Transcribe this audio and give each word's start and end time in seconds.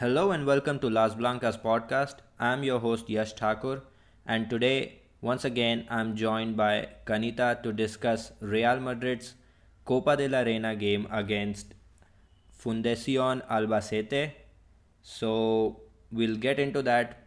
Hello 0.00 0.30
and 0.30 0.46
welcome 0.46 0.78
to 0.78 0.88
Las 0.88 1.14
Blancas 1.14 1.58
podcast. 1.58 2.20
I'm 2.38 2.62
your 2.62 2.78
host 2.80 3.10
Yash 3.10 3.34
Thakur, 3.34 3.82
and 4.26 4.48
today, 4.48 5.00
once 5.20 5.44
again, 5.44 5.86
I'm 5.90 6.16
joined 6.16 6.56
by 6.56 6.88
Kanita 7.04 7.62
to 7.62 7.70
discuss 7.70 8.32
Real 8.40 8.80
Madrid's 8.80 9.34
Copa 9.84 10.16
de 10.16 10.26
la 10.26 10.38
Reina 10.38 10.74
game 10.74 11.06
against 11.10 11.74
Fundación 12.64 13.46
Albacete. 13.50 14.32
So, 15.02 15.82
we'll 16.10 16.36
get 16.36 16.58
into 16.58 16.80
that. 16.80 17.18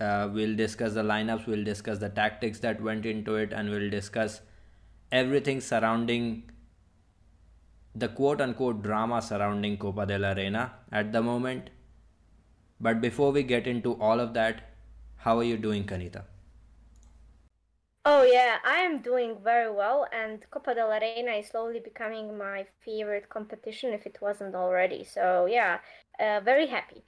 Uh, 0.00 0.28
we'll 0.34 0.56
discuss 0.56 0.94
the 0.94 1.04
lineups, 1.04 1.46
we'll 1.46 1.62
discuss 1.62 1.98
the 1.98 2.08
tactics 2.08 2.58
that 2.58 2.82
went 2.82 3.06
into 3.06 3.36
it, 3.36 3.52
and 3.52 3.70
we'll 3.70 3.88
discuss 3.88 4.40
everything 5.12 5.60
surrounding 5.60 6.42
the 7.94 8.08
quote 8.08 8.40
unquote 8.40 8.82
drama 8.82 9.22
surrounding 9.22 9.76
Copa 9.76 10.06
de 10.06 10.18
la 10.18 10.32
Reina 10.32 10.72
at 10.90 11.12
the 11.12 11.22
moment. 11.22 11.70
But 12.80 13.00
before 13.00 13.32
we 13.32 13.42
get 13.42 13.66
into 13.66 13.92
all 14.00 14.20
of 14.20 14.34
that, 14.34 14.62
how 15.16 15.38
are 15.38 15.44
you 15.44 15.56
doing, 15.56 15.84
Kanita? 15.84 16.24
Oh 18.06 18.22
yeah, 18.22 18.56
I 18.64 18.78
am 18.78 19.02
doing 19.02 19.36
very 19.44 19.70
well, 19.70 20.06
and 20.12 20.44
Copa 20.50 20.74
de 20.74 20.86
la 20.86 20.96
Reina 20.96 21.32
is 21.32 21.48
slowly 21.48 21.80
becoming 21.80 22.38
my 22.38 22.66
favorite 22.82 23.28
competition 23.28 23.92
if 23.92 24.06
it 24.06 24.16
wasn't 24.22 24.54
already. 24.54 25.04
So 25.04 25.46
yeah, 25.46 25.80
uh, 26.18 26.40
very 26.40 26.66
happy. 26.66 27.02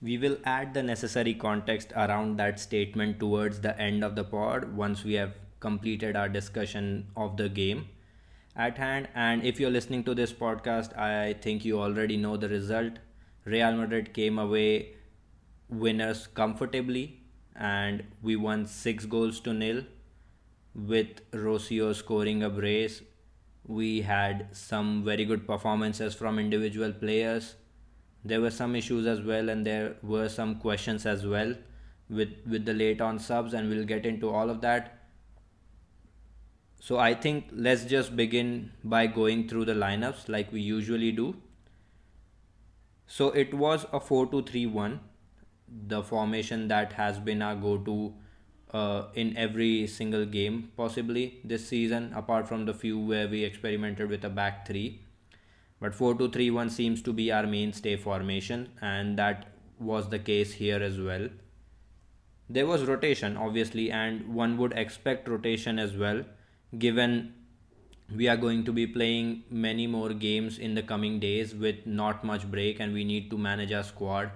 We 0.00 0.18
will 0.18 0.38
add 0.44 0.74
the 0.74 0.82
necessary 0.82 1.34
context 1.34 1.92
around 1.96 2.36
that 2.36 2.60
statement 2.60 3.18
towards 3.18 3.60
the 3.60 3.76
end 3.80 4.04
of 4.04 4.14
the 4.14 4.24
pod 4.24 4.76
once 4.76 5.02
we 5.02 5.14
have 5.14 5.34
completed 5.58 6.14
our 6.14 6.28
discussion 6.28 7.08
of 7.16 7.36
the 7.36 7.48
game 7.48 7.88
at 8.54 8.78
hand. 8.78 9.08
And 9.14 9.42
if 9.44 9.58
you're 9.58 9.70
listening 9.70 10.04
to 10.04 10.14
this 10.14 10.32
podcast, 10.32 10.96
I 10.96 11.32
think 11.34 11.64
you 11.64 11.80
already 11.80 12.16
know 12.16 12.36
the 12.36 12.48
result. 12.48 12.98
Real 13.46 13.72
Madrid 13.76 14.12
came 14.12 14.38
away 14.38 14.94
winners 15.70 16.26
comfortably, 16.26 17.20
and 17.54 18.04
we 18.22 18.36
won 18.36 18.66
six 18.66 19.06
goals 19.06 19.40
to 19.40 19.54
nil 19.54 19.84
with 20.74 21.22
Rocio 21.32 21.94
scoring 21.94 22.42
a 22.42 22.50
brace. 22.50 23.02
We 23.66 24.02
had 24.02 24.48
some 24.52 25.04
very 25.04 25.24
good 25.24 25.46
performances 25.46 26.14
from 26.14 26.38
individual 26.38 26.92
players. 26.92 27.54
There 28.24 28.40
were 28.40 28.50
some 28.50 28.76
issues 28.76 29.06
as 29.06 29.22
well, 29.22 29.48
and 29.48 29.66
there 29.66 29.96
were 30.02 30.28
some 30.28 30.56
questions 30.56 31.06
as 31.06 31.26
well 31.26 31.54
with 32.10 32.34
with 32.46 32.66
the 32.66 32.74
late 32.74 33.00
on 33.00 33.18
subs, 33.18 33.54
and 33.54 33.70
we'll 33.70 33.90
get 33.94 34.04
into 34.06 34.28
all 34.28 34.50
of 34.50 34.60
that. 34.62 34.92
So 36.80 36.98
I 36.98 37.14
think 37.14 37.46
let's 37.52 37.84
just 37.84 38.16
begin 38.16 38.72
by 38.84 39.06
going 39.06 39.48
through 39.48 39.64
the 39.66 39.74
lineups 39.74 40.28
like 40.28 40.52
we 40.52 40.60
usually 40.60 41.12
do. 41.12 41.34
So 43.06 43.30
it 43.30 43.54
was 43.54 43.86
a 43.92 44.00
4 44.00 44.26
2 44.26 44.42
3 44.42 44.66
1, 44.66 45.00
the 45.88 46.02
formation 46.02 46.68
that 46.68 46.92
has 46.94 47.18
been 47.18 47.42
our 47.42 47.54
go 47.54 47.78
to 47.78 48.14
uh, 48.72 49.04
in 49.14 49.36
every 49.36 49.86
single 49.86 50.26
game, 50.26 50.70
possibly 50.76 51.40
this 51.44 51.66
season, 51.68 52.12
apart 52.14 52.48
from 52.48 52.66
the 52.66 52.74
few 52.74 52.98
where 52.98 53.28
we 53.28 53.44
experimented 53.44 54.10
with 54.10 54.24
a 54.24 54.28
back 54.28 54.66
three. 54.66 55.02
But 55.80 55.94
4 55.94 56.14
2 56.16 56.30
3 56.30 56.50
1 56.50 56.70
seems 56.70 57.02
to 57.02 57.12
be 57.12 57.30
our 57.30 57.46
mainstay 57.46 57.96
formation, 57.96 58.70
and 58.80 59.18
that 59.18 59.52
was 59.78 60.08
the 60.08 60.18
case 60.18 60.54
here 60.54 60.82
as 60.82 61.00
well. 61.00 61.28
There 62.48 62.66
was 62.66 62.84
rotation, 62.84 63.36
obviously, 63.36 63.90
and 63.90 64.34
one 64.34 64.56
would 64.58 64.72
expect 64.72 65.28
rotation 65.28 65.78
as 65.78 65.96
well 65.96 66.24
given 66.78 67.34
we 68.14 68.28
are 68.28 68.36
going 68.36 68.64
to 68.64 68.72
be 68.72 68.86
playing 68.86 69.42
many 69.50 69.86
more 69.86 70.10
games 70.10 70.58
in 70.58 70.74
the 70.74 70.82
coming 70.82 71.18
days 71.18 71.54
with 71.54 71.86
not 71.86 72.22
much 72.24 72.48
break 72.50 72.78
and 72.80 72.92
we 72.92 73.04
need 73.04 73.30
to 73.30 73.38
manage 73.38 73.72
our 73.72 73.82
squad 73.82 74.30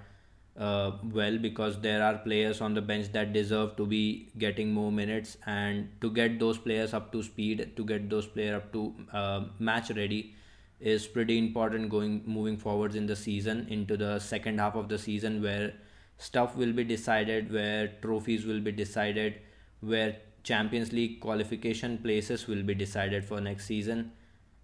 uh, 0.56 0.92
well 1.12 1.38
because 1.38 1.80
there 1.80 2.02
are 2.02 2.18
players 2.18 2.60
on 2.60 2.74
the 2.74 2.82
bench 2.82 3.12
that 3.12 3.32
deserve 3.32 3.76
to 3.76 3.86
be 3.86 4.28
getting 4.38 4.72
more 4.72 4.90
minutes. 4.90 5.36
And 5.46 5.88
to 6.00 6.10
get 6.10 6.38
those 6.40 6.58
players 6.58 6.92
up 6.92 7.12
to 7.12 7.22
speed 7.22 7.72
to 7.76 7.84
get 7.84 8.10
those 8.10 8.26
players 8.26 8.56
up 8.56 8.72
to 8.72 8.94
uh, 9.12 9.44
match 9.58 9.90
ready 9.90 10.34
is 10.80 11.06
pretty 11.06 11.38
important 11.38 11.90
going 11.90 12.22
moving 12.26 12.56
forwards 12.56 12.96
in 12.96 13.06
the 13.06 13.14
season 13.14 13.66
into 13.70 13.96
the 13.96 14.18
second 14.18 14.58
half 14.58 14.74
of 14.74 14.88
the 14.88 14.98
season 14.98 15.42
where 15.42 15.74
stuff 16.18 16.56
will 16.56 16.72
be 16.72 16.84
decided 16.84 17.52
where 17.52 17.88
trophies 18.02 18.46
will 18.46 18.60
be 18.60 18.72
decided 18.72 19.40
where 19.80 20.16
Champions 20.42 20.92
League 20.92 21.20
qualification 21.20 21.98
places 21.98 22.46
will 22.46 22.62
be 22.62 22.74
decided 22.74 23.24
for 23.24 23.40
next 23.40 23.66
season. 23.66 24.12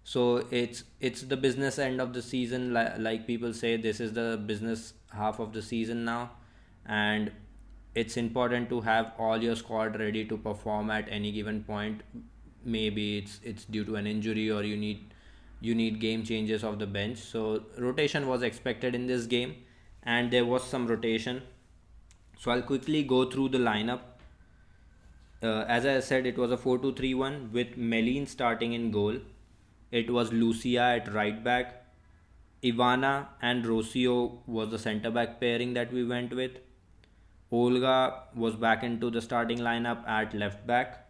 So 0.03 0.47
it's 0.51 0.83
it's 0.99 1.21
the 1.23 1.37
business 1.37 1.77
end 1.77 1.99
of 1.99 2.13
the 2.13 2.21
season. 2.21 2.73
Like, 2.73 3.27
people 3.27 3.53
say, 3.53 3.75
this 3.77 3.99
is 3.99 4.13
the 4.13 4.41
business 4.45 4.93
half 5.11 5.39
of 5.39 5.51
the 5.53 5.61
season 5.61 6.05
now, 6.05 6.31
and 6.85 7.31
it's 7.93 8.15
important 8.17 8.69
to 8.69 8.81
have 8.81 9.11
all 9.17 9.43
your 9.43 9.55
squad 9.55 9.99
ready 9.99 10.23
to 10.25 10.37
perform 10.37 10.89
at 10.91 11.07
any 11.09 11.31
given 11.31 11.63
point. 11.63 12.01
Maybe 12.63 13.17
it's 13.17 13.39
it's 13.43 13.65
due 13.65 13.83
to 13.85 13.95
an 13.95 14.07
injury 14.07 14.49
or 14.49 14.63
you 14.63 14.77
need 14.77 15.13
you 15.59 15.75
need 15.75 15.99
game 15.99 16.23
changes 16.23 16.63
of 16.63 16.79
the 16.79 16.87
bench. 16.87 17.17
So 17.17 17.63
rotation 17.77 18.27
was 18.27 18.43
expected 18.43 18.95
in 18.95 19.07
this 19.07 19.25
game, 19.25 19.55
and 20.03 20.31
there 20.31 20.45
was 20.45 20.63
some 20.63 20.87
rotation. 20.87 21.41
So 22.39 22.51
I'll 22.51 22.61
quickly 22.61 23.03
go 23.03 23.29
through 23.29 23.49
the 23.49 23.57
lineup 23.57 24.01
uh, 25.43 25.65
as 25.67 25.85
I 25.85 25.99
said, 25.99 26.25
it 26.25 26.37
was 26.37 26.51
a 26.51 26.57
4 26.57 26.79
2 26.79 26.93
3 26.93 27.13
1 27.13 27.49
with 27.53 27.77
Mylène 27.77 28.27
starting 28.27 28.73
in 28.73 28.91
goal. 28.91 29.17
It 29.91 30.09
was 30.09 30.33
Lucia 30.33 30.81
at 30.81 31.13
right 31.13 31.43
back. 31.43 31.85
Ivana 32.63 33.27
and 33.41 33.63
Rocio 33.63 34.39
was 34.47 34.69
the 34.69 34.79
centre 34.79 35.11
back 35.11 35.39
pairing 35.39 35.73
that 35.75 35.93
we 35.93 36.03
went 36.03 36.33
with. 36.33 36.57
Olga 37.51 38.23
was 38.35 38.55
back 38.55 38.83
into 38.83 39.11
the 39.11 39.21
starting 39.21 39.59
lineup 39.59 40.07
at 40.07 40.33
left 40.33 40.65
back. 40.65 41.05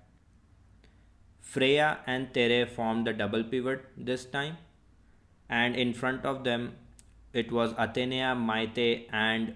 Freja 1.42 2.00
and 2.06 2.34
Tere 2.34 2.66
formed 2.66 3.08
the 3.08 3.14
double 3.14 3.44
pivot 3.44 3.86
this 3.96 4.26
time. 4.26 4.58
And 5.50 5.76
in 5.76 5.94
front 5.94 6.26
of 6.26 6.44
them, 6.44 6.76
it 7.32 7.52
was 7.52 7.74
Atenea, 7.74 8.36
Maite, 8.36 9.08
and 9.12 9.56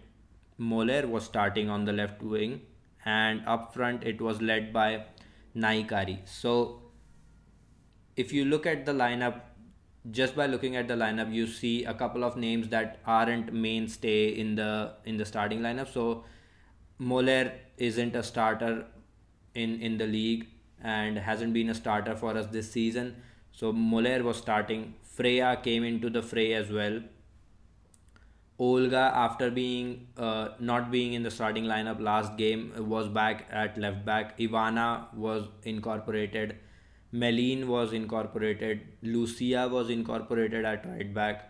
Moller 0.58 1.06
was 1.06 1.26
starting 1.26 1.70
on 1.70 1.84
the 1.84 1.92
left 1.92 2.24
wing 2.24 2.62
and 3.06 3.42
up 3.48 3.74
front 3.74 4.04
it 4.04 4.22
was 4.22 4.42
led 4.42 4.72
by 4.74 5.06
Naikari. 5.56 6.20
So 6.26 6.82
if 8.16 8.32
you 8.34 8.46
look 8.46 8.66
at 8.66 8.86
the 8.86 8.94
lineup, 8.94 9.42
just 10.12 10.36
by 10.36 10.48
looking 10.48 10.76
at 10.76 10.88
the 10.88 10.96
lineup, 10.96 11.34
you 11.34 11.48
see 11.48 11.86
a 11.86 11.94
couple 11.94 12.24
of 12.24 12.36
names 12.36 12.70
that 12.70 13.00
aren't 13.06 13.54
mainstay 13.54 14.30
in 14.30 14.56
the 14.56 14.94
in 15.06 15.18
the 15.18 15.26
starting 15.26 15.60
lineup. 15.62 15.92
So 15.92 16.24
Moller 16.98 17.54
isn't 17.78 18.16
a 18.16 18.24
starter 18.24 18.86
in 19.54 19.82
in 19.82 19.98
the 19.98 20.08
league 20.08 20.48
and 20.84 21.18
hasn't 21.18 21.54
been 21.54 21.70
a 21.70 21.76
starter 21.76 22.16
for 22.16 22.38
us 22.38 22.48
this 22.48 22.72
season. 22.72 23.16
So 23.52 23.72
Moller 23.72 24.24
was 24.24 24.38
starting. 24.38 24.96
Freya 25.04 25.60
came 25.62 25.84
into 25.84 26.10
the 26.10 26.22
fray 26.24 26.54
as 26.54 26.72
well 26.72 27.02
Olga, 28.62 29.12
after 29.16 29.50
being 29.50 30.08
uh, 30.18 30.50
not 30.60 30.92
being 30.92 31.14
in 31.14 31.24
the 31.24 31.32
starting 31.32 31.64
lineup 31.66 32.00
last 32.00 32.38
game, 32.38 32.72
was 32.78 33.08
back 33.08 33.48
at 33.52 33.78
left 33.84 34.06
back. 34.06 34.38
Ivana 34.38 35.12
was 35.16 35.48
incorporated. 35.64 36.58
Mylène 37.12 37.66
was 37.66 37.92
incorporated. 37.92 38.82
Lucia 39.02 39.68
was 39.68 39.90
incorporated 39.90 40.64
at 40.64 40.86
right 40.88 41.12
back. 41.12 41.48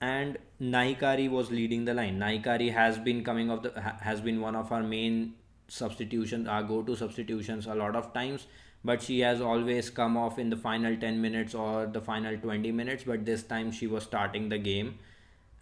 And 0.00 0.38
Naikari 0.62 1.28
was 1.30 1.50
leading 1.50 1.84
the 1.84 1.92
line. 1.92 2.18
Naikari 2.18 2.72
has 2.72 2.96
been 2.96 3.22
coming 3.22 3.50
of 3.50 3.62
the 3.62 3.72
has 4.00 4.22
been 4.22 4.40
one 4.40 4.56
of 4.56 4.72
our 4.72 4.82
main 4.82 5.34
substitutions, 5.68 6.48
our 6.48 6.62
go-to 6.62 6.96
substitutions 6.96 7.66
a 7.66 7.74
lot 7.74 7.96
of 7.96 8.14
times 8.14 8.46
but 8.86 9.02
she 9.02 9.18
has 9.20 9.40
always 9.40 9.90
come 9.90 10.16
off 10.16 10.38
in 10.38 10.50
the 10.54 10.56
final 10.64 10.96
10 11.04 11.20
minutes 11.20 11.54
or 11.54 11.86
the 11.86 12.00
final 12.00 12.36
20 12.38 12.72
minutes 12.80 13.04
but 13.12 13.24
this 13.28 13.42
time 13.52 13.72
she 13.72 13.86
was 13.86 14.04
starting 14.04 14.48
the 14.48 14.58
game. 14.58 14.98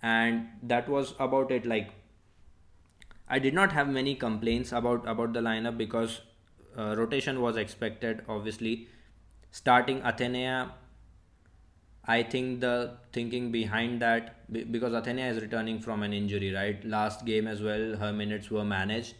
And 0.03 0.49
that 0.63 0.89
was 0.89 1.15
about 1.19 1.51
it 1.51 1.65
like 1.65 1.93
i 3.35 3.39
did 3.39 3.55
not 3.59 3.73
have 3.73 3.89
many 3.89 4.15
complaints 4.23 4.73
about 4.81 5.07
about 5.13 5.33
the 5.37 5.41
lineup 5.41 5.79
because 5.79 6.21
uh, 6.79 6.95
rotation 6.99 7.41
was 7.41 7.57
expected 7.57 8.23
obviously. 8.29 8.89
Starting 9.51 10.01
atenea 10.03 10.73
i 12.15 12.23
think 12.23 12.61
the 12.61 12.73
thinking 13.13 13.51
behind 13.53 14.03
that 14.03 14.33
because 14.73 14.97
atenea 15.01 15.31
is 15.35 15.41
returning 15.45 15.79
from 15.81 16.03
an 16.03 16.13
injury 16.13 16.53
right? 16.53 16.85
Last 16.85 17.25
game 17.25 17.47
as 17.47 17.63
well 17.63 17.97
her 17.97 18.13
minutes 18.13 18.51
were 18.51 18.65
managed 18.65 19.15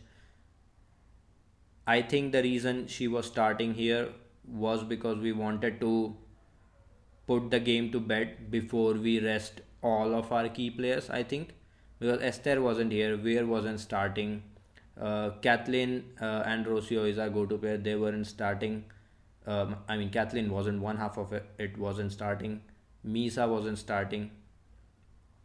I 1.87 2.03
think 2.03 2.33
the 2.33 2.43
reason 2.43 2.87
she 2.89 3.09
was 3.09 3.27
starting 3.27 3.75
here 3.75 4.09
was 4.47 4.85
because 4.85 5.19
we 5.19 5.33
wanted 5.33 5.81
to 5.81 6.17
put 7.27 7.51
the 7.51 7.61
game 7.61 7.91
to 7.93 8.01
bed 8.01 8.51
before 8.51 8.95
we 8.95 9.21
rest 9.21 9.61
all 9.83 10.15
of 10.15 10.33
our 10.33 10.49
key 10.49 10.71
players. 10.71 11.11
I 11.11 11.23
think 11.23 11.55
because 11.99 12.21
Esther 12.23 12.61
wasn't 12.61 12.93
here, 12.93 13.17
Weir 13.17 13.47
wasn't 13.47 13.81
starting. 13.81 14.43
Uh, 15.01 15.31
Kathellen 15.43 16.03
uh, 16.21 16.43
and 16.47 16.67
Rocio 16.67 17.09
is 17.11 17.19
our 17.19 17.29
go-to 17.31 17.59
pair, 17.59 17.77
They 17.79 17.97
weren't 17.97 18.27
starting. 18.27 18.85
Um, 19.47 19.77
I 19.89 19.97
mean, 19.97 20.11
Kathellen 20.11 20.49
wasn't 20.51 20.81
one 20.81 20.97
half 20.97 21.19
of 21.19 21.33
it. 21.33 21.45
It 21.59 21.77
wasn't 21.79 22.13
starting. 22.13 22.63
Misa 23.07 23.49
wasn't 23.49 23.79
starting. 23.79 24.31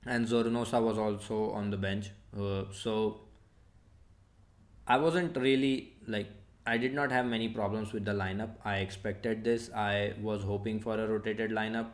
and 0.06 0.27
Zornoza 0.27 0.81
was 0.81 0.97
also 0.97 1.51
on 1.51 1.69
the 1.69 1.77
bench. 1.77 2.12
Uh, 2.38 2.63
so 2.71 3.21
I 4.89 4.97
wasn't 4.97 5.38
really 5.38 5.94
like 6.07 6.27
I 6.65 6.77
did 6.77 6.94
not 6.94 7.12
have 7.12 7.25
many 7.25 7.47
problems 7.50 7.94
with 7.94 8.06
the 8.06 8.12
lineup. 8.12 8.56
I 8.65 8.77
expected 8.77 9.44
this. 9.44 9.71
I 9.74 10.13
was 10.21 10.44
hoping 10.44 10.80
for 10.80 11.00
a 11.00 11.07
rotated 11.07 11.51
lineup. 11.51 11.91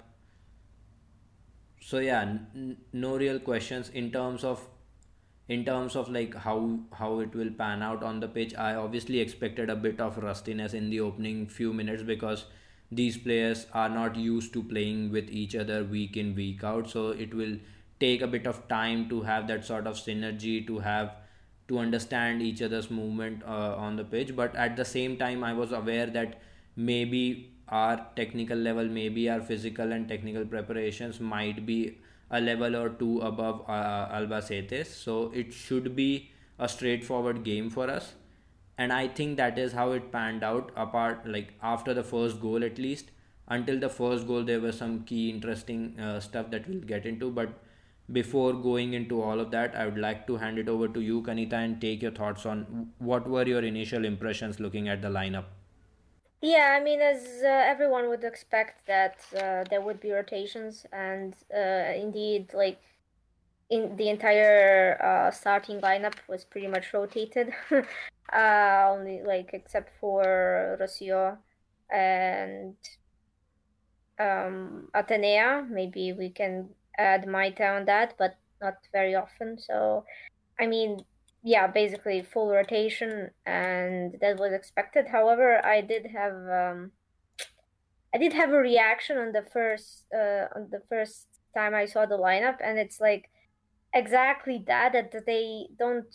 So 1.81 1.99
yeah, 1.99 2.21
n- 2.21 2.77
no 2.93 3.17
real 3.17 3.39
questions 3.39 3.89
in 3.89 4.11
terms 4.11 4.43
of 4.43 4.67
in 5.47 5.63
terms 5.65 5.95
of 5.95 6.09
like 6.09 6.35
how 6.35 6.79
how 6.99 7.19
it 7.19 7.35
will 7.35 7.51
pan 7.61 7.83
out 7.83 8.03
on 8.03 8.19
the 8.19 8.27
pitch. 8.27 8.55
I 8.55 8.75
obviously 8.75 9.19
expected 9.19 9.69
a 9.69 9.75
bit 9.75 9.99
of 9.99 10.17
rustiness 10.17 10.73
in 10.73 10.89
the 10.89 11.01
opening 11.01 11.47
few 11.47 11.73
minutes 11.73 12.03
because 12.03 12.45
these 12.91 13.17
players 13.17 13.67
are 13.73 13.89
not 13.89 14.15
used 14.15 14.53
to 14.53 14.63
playing 14.63 15.11
with 15.11 15.29
each 15.29 15.55
other 15.55 15.83
week 15.83 16.17
in 16.17 16.33
week 16.35 16.63
out. 16.63 16.89
So 16.89 17.09
it 17.09 17.33
will 17.33 17.57
take 17.99 18.21
a 18.21 18.27
bit 18.27 18.47
of 18.47 18.67
time 18.67 19.07
to 19.09 19.21
have 19.21 19.47
that 19.47 19.65
sort 19.65 19.87
of 19.87 19.95
synergy 19.95 20.65
to 20.67 20.79
have 20.79 21.15
to 21.67 21.79
understand 21.79 22.41
each 22.41 22.61
other's 22.61 22.91
movement 22.91 23.41
uh, 23.43 23.75
on 23.75 23.95
the 23.95 24.03
pitch. 24.03 24.35
But 24.35 24.55
at 24.55 24.75
the 24.75 24.85
same 24.85 25.17
time 25.17 25.43
i 25.43 25.53
was 25.53 25.71
aware 25.71 26.05
that 26.07 26.41
maybe 26.75 27.51
our 27.69 28.05
technical 28.15 28.57
level 28.57 28.85
maybe 28.85 29.29
our 29.29 29.41
physical 29.41 29.91
and 29.91 30.07
technical 30.07 30.45
preparations 30.45 31.19
might 31.19 31.65
be 31.65 31.97
a 32.29 32.39
level 32.39 32.75
or 32.75 32.89
two 32.89 33.19
above 33.21 33.63
uh, 33.67 34.07
Albacete's 34.09 34.89
so 34.89 35.31
it 35.33 35.53
should 35.53 35.95
be 35.95 36.29
a 36.59 36.69
straightforward 36.69 37.43
game 37.43 37.69
for 37.69 37.89
us. 37.89 38.13
And 38.77 38.91
i 38.91 39.07
think 39.07 39.37
that 39.37 39.57
is 39.57 39.73
how 39.73 39.91
it 39.93 40.11
panned 40.11 40.43
out 40.43 40.71
apart 40.75 41.27
like 41.27 41.53
after 41.63 41.93
the 41.93 42.03
first 42.03 42.41
goal 42.41 42.63
at 42.63 42.77
least. 42.77 43.11
Until 43.47 43.79
the 43.79 43.89
first 43.89 44.25
goal 44.27 44.43
there 44.43 44.59
were 44.59 44.71
some 44.71 45.03
key 45.03 45.29
interesting 45.29 45.99
uh, 45.99 46.19
stuff 46.19 46.49
that 46.51 46.67
we'll 46.67 46.79
get 46.81 47.05
into 47.05 47.29
but 47.31 47.49
before 48.11 48.53
going 48.53 48.93
into 48.93 49.21
all 49.21 49.39
of 49.39 49.51
that 49.51 49.75
i 49.75 49.85
would 49.85 49.97
like 49.97 50.25
to 50.27 50.37
hand 50.37 50.59
it 50.59 50.69
over 50.69 50.87
to 50.87 51.01
you 51.01 51.21
kanita 51.23 51.53
and 51.53 51.79
take 51.81 52.01
your 52.01 52.11
thoughts 52.11 52.45
on 52.45 52.91
what 52.99 53.27
were 53.27 53.45
your 53.47 53.63
initial 53.63 54.05
impressions 54.05 54.59
looking 54.59 54.87
at 54.87 55.01
the 55.01 55.07
lineup? 55.07 55.45
Yeah 56.41 56.77
i 56.79 56.83
mean 56.83 57.01
as 57.01 57.41
uh, 57.43 57.47
everyone 57.47 58.09
would 58.09 58.23
expect 58.23 58.85
that 58.85 59.15
uh, 59.35 59.63
there 59.69 59.81
would 59.81 59.99
be 59.99 60.11
rotations 60.11 60.85
and 60.91 61.33
uh, 61.51 61.93
indeed 61.95 62.53
like 62.53 62.79
in 63.69 63.95
the 63.95 64.09
entire 64.09 65.01
uh, 65.01 65.31
starting 65.31 65.81
lineup 65.81 66.13
was 66.27 66.43
pretty 66.45 66.67
much 66.67 66.93
rotated. 66.93 67.53
Uh, 68.33 68.87
only 68.89 69.21
like 69.21 69.51
except 69.53 69.91
for 69.99 70.77
Rocio 70.81 71.37
and 71.91 72.75
um, 74.19 74.89
Atenea. 74.95 75.69
Maybe 75.69 76.11
we 76.11 76.31
can 76.31 76.69
add 76.97 77.25
Maite 77.25 77.61
on 77.61 77.85
that, 77.85 78.15
but 78.17 78.37
not 78.61 78.75
very 78.91 79.15
often. 79.15 79.57
So, 79.59 80.05
I 80.59 80.67
mean, 80.67 80.99
yeah, 81.43 81.67
basically 81.67 82.23
full 82.23 82.49
rotation, 82.49 83.31
and 83.45 84.15
that 84.21 84.39
was 84.39 84.53
expected. 84.53 85.07
However, 85.07 85.63
I 85.65 85.81
did 85.81 86.07
have 86.07 86.33
um, 86.33 86.91
I 88.13 88.17
did 88.17 88.33
have 88.33 88.51
a 88.51 88.57
reaction 88.57 89.17
on 89.17 89.31
the 89.33 89.43
first 89.43 90.05
uh, 90.13 90.47
on 90.55 90.69
the 90.71 90.81
first 90.89 91.27
time 91.55 91.75
I 91.75 91.85
saw 91.85 92.05
the 92.05 92.17
lineup, 92.17 92.57
and 92.63 92.79
it's 92.79 92.99
like 92.99 93.29
exactly 93.93 94.63
that 94.67 94.93
that 94.93 95.25
they 95.25 95.67
don't 95.77 96.13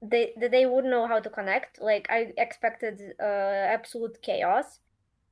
they 0.00 0.32
that 0.40 0.50
they 0.50 0.66
wouldn't 0.66 0.90
know 0.90 1.06
how 1.06 1.20
to 1.20 1.30
connect. 1.30 1.80
Like 1.80 2.06
I 2.10 2.32
expected 2.36 3.00
uh, 3.20 3.24
absolute 3.76 4.22
chaos, 4.22 4.80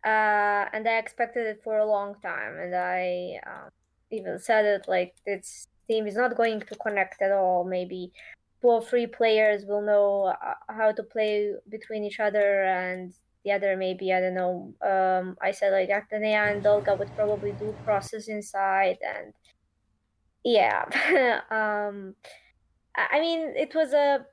uh, 0.04 0.66
and 0.72 0.88
I 0.88 0.98
expected 0.98 1.46
it 1.46 1.60
for 1.64 1.78
a 1.78 1.86
long 1.86 2.16
time, 2.22 2.58
and 2.58 2.74
I 2.74 3.40
um, 3.46 3.70
even 4.10 4.38
said 4.38 4.64
it 4.64 4.86
like 4.88 5.14
this 5.26 5.68
team 5.88 6.06
is 6.06 6.16
not 6.16 6.36
going 6.36 6.60
to 6.60 6.74
connect 6.76 7.22
at 7.22 7.32
all. 7.32 7.64
Maybe 7.64 8.12
two 8.60 8.68
or 8.68 8.82
three 8.82 9.06
players 9.06 9.64
will 9.66 9.82
know 9.82 10.34
uh, 10.44 10.54
how 10.68 10.92
to 10.92 11.02
play 11.02 11.52
between 11.68 12.04
each 12.04 12.20
other, 12.20 12.64
and 12.64 13.12
the 13.44 13.52
other 13.52 13.76
maybe 13.76 14.12
I 14.12 14.20
don't 14.20 14.34
know. 14.34 14.74
Um, 14.82 15.36
I 15.42 15.50
said 15.52 15.72
like 15.72 15.88
Atenea 15.90 16.52
and 16.52 16.62
Dolga 16.62 16.98
would 16.98 17.14
probably 17.16 17.52
do 17.52 17.74
crosses 17.84 18.28
inside, 18.28 18.98
and 19.02 19.32
yeah. 20.44 20.84
um, 21.50 22.14
I 22.96 23.20
mean, 23.20 23.52
it 23.56 23.74
was 23.74 23.92
a 23.92 24.26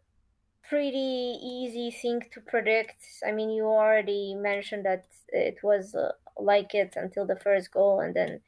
pretty 0.68 1.38
easy 1.42 1.92
thing 1.92 2.22
to 2.34 2.42
predict. 2.42 3.04
I 3.26 3.32
mean, 3.32 3.50
you 3.50 3.66
already 3.66 4.36
mentioned 4.36 4.86
that 4.86 5.06
it 5.30 5.58
was 5.64 5.96
uh, 5.96 6.12
like 6.38 6.74
it 6.74 6.94
until 6.96 7.26
the 7.26 7.40
first 7.40 7.72
goal, 7.72 8.02
and 8.02 8.16
then 8.16 8.42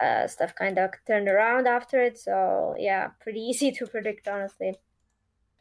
uh, 0.00 0.26
stuff 0.26 0.54
kind 0.54 0.78
of 0.78 0.90
turned 1.06 1.28
around 1.28 1.66
after 1.66 2.00
it. 2.02 2.18
So 2.18 2.74
yeah, 2.78 3.08
pretty 3.20 3.40
easy 3.50 3.72
to 3.72 3.86
predict, 3.86 4.28
honestly. 4.28 4.74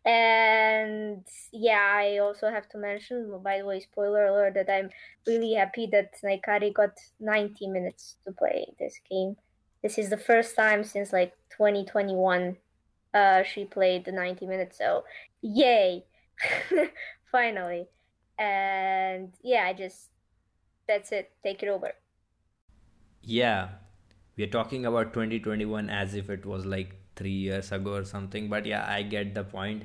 And 0.06 1.26
yeah, 1.52 1.94
I 1.96 2.18
also 2.20 2.50
have 2.50 2.70
to 2.70 2.78
mention, 2.78 3.38
by 3.44 3.60
the 3.60 3.66
way, 3.66 3.80
spoiler 3.82 4.26
alert, 4.26 4.54
that 4.56 4.70
I'm 4.70 4.90
really 5.28 5.54
happy 5.54 5.88
that 5.92 6.14
Naikari 6.24 6.74
got 6.74 6.98
90 7.20 7.68
minutes 7.68 8.16
to 8.26 8.32
play 8.32 8.66
this 8.80 9.00
game. 9.10 9.36
This 9.84 9.98
is 9.98 10.10
the 10.10 10.18
first 10.18 10.56
time 10.56 10.84
since 10.84 11.14
like 11.14 11.34
2021 11.52 12.58
uh, 13.14 13.44
she 13.44 13.66
played 13.66 14.06
the 14.06 14.12
90 14.12 14.46
minutes. 14.46 14.78
So 14.78 15.04
yay, 15.42 16.06
finally. 17.32 17.88
And 18.38 19.34
yeah, 19.44 19.66
I 19.66 19.74
just, 19.74 20.10
that's 20.88 21.12
it. 21.12 21.32
Take 21.44 21.64
it 21.64 21.70
over. 21.70 21.92
Yeah, 23.22 23.70
we 24.40 24.46
are 24.46 24.52
talking 24.52 24.86
about 24.86 25.12
2021 25.14 25.90
as 25.90 26.14
if 26.16 26.30
it 26.30 26.46
was 26.46 26.66
like 26.66 26.92
three 27.18 27.40
years 27.46 27.74
ago 27.78 27.96
or 27.96 28.06
something 28.06 28.48
but 28.48 28.66
yeah 28.66 28.86
i 28.98 29.02
get 29.02 29.34
the 29.36 29.44
point. 29.44 29.84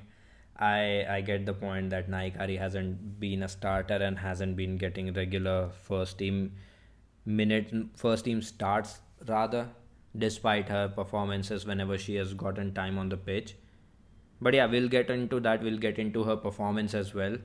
I 0.64 1.04
i 1.12 1.20
get 1.28 1.46
the 1.46 1.54
point 1.60 1.90
that 1.90 2.08
naikari 2.08 2.56
hasn't 2.58 2.98
been 3.22 3.42
a 3.42 3.48
starter 3.54 3.96
and 4.08 4.20
hasn't 4.24 4.56
been 4.56 4.76
getting 4.82 5.12
regular 5.16 5.70
first 5.86 6.18
team 6.18 6.52
minute 7.40 7.72
first 8.02 8.26
team 8.26 8.42
starts 8.50 8.92
rather 9.30 9.64
despite 10.24 10.68
her 10.68 10.84
performances 11.00 11.66
whenever 11.72 11.98
she 11.98 12.14
has 12.20 12.34
gotten 12.34 12.72
time 12.72 12.98
on 12.98 13.08
the 13.08 13.16
pitch. 13.16 13.56
But 14.40 14.54
yeah 14.54 14.66
we'll 14.66 14.88
get 14.88 15.10
into 15.10 15.40
that 15.48 15.64
we'll 15.64 15.82
get 15.88 15.98
into 15.98 16.22
her 16.30 16.36
performance 16.36 16.94
as 16.94 17.12
well 17.22 17.36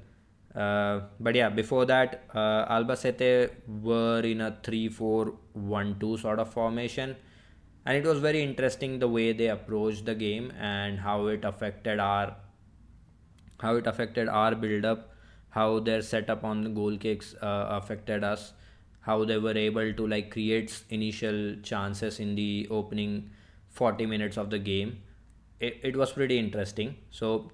uh, 0.56 1.02
but 1.20 1.36
yeah, 1.36 1.50
before 1.50 1.86
that, 1.86 2.24
uh, 2.34 2.66
Albacete 2.74 3.52
were 3.68 4.22
in 4.22 4.42
a 4.42 4.58
3 4.64 4.90
4 4.90 5.34
1 5.54 6.00
2 6.00 6.18
sort 6.18 6.40
of 6.40 6.52
formation. 6.52 7.16
And 7.86 7.98
it 7.98 8.08
was 8.08 8.20
very 8.20 8.44
interesting 8.44 9.00
the 9.00 9.08
way 9.08 9.32
they 9.34 9.48
approached 9.48 10.06
the 10.06 10.16
game 10.16 10.52
and 10.60 11.00
how 11.00 11.28
it 11.28 11.46
affected 11.46 12.00
our 12.00 12.36
how 13.62 13.76
it 13.76 13.88
affected 13.88 14.30
our 14.30 14.56
build 14.56 14.86
up, 14.86 15.14
how 15.50 15.80
their 15.80 16.02
setup 16.02 16.44
on 16.44 16.62
the 16.64 16.70
goal 16.70 16.98
kicks 16.98 17.36
uh, 17.42 17.68
affected 17.70 18.24
us, 18.24 18.54
how 19.02 19.26
they 19.26 19.38
were 19.38 19.58
able 19.58 19.94
to 19.94 20.08
like 20.08 20.32
create 20.32 20.84
initial 20.90 21.56
chances 21.62 22.20
in 22.20 22.36
the 22.36 22.68
opening 22.72 23.30
40 23.70 24.06
minutes 24.06 24.38
of 24.38 24.50
the 24.50 24.60
game. 24.60 25.02
It, 25.60 25.80
it 25.84 25.96
was 25.98 26.12
pretty 26.12 26.38
interesting. 26.40 26.96
So 27.12 27.52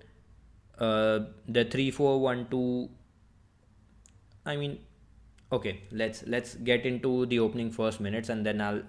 uh, 0.79 1.20
the 1.48 1.65
three 1.65 1.91
four 1.91 2.20
one 2.20 2.48
two. 2.50 2.89
I 4.46 4.55
mean, 4.55 4.79
okay. 5.51 5.82
Let's 5.91 6.24
let's 6.27 6.55
get 6.55 6.86
into 6.86 7.25
the 7.25 7.39
opening 7.39 7.72
first 7.72 8.00
minutes, 8.00 8.29
and 8.29 8.46
then 8.46 8.62
I'll 8.62 8.84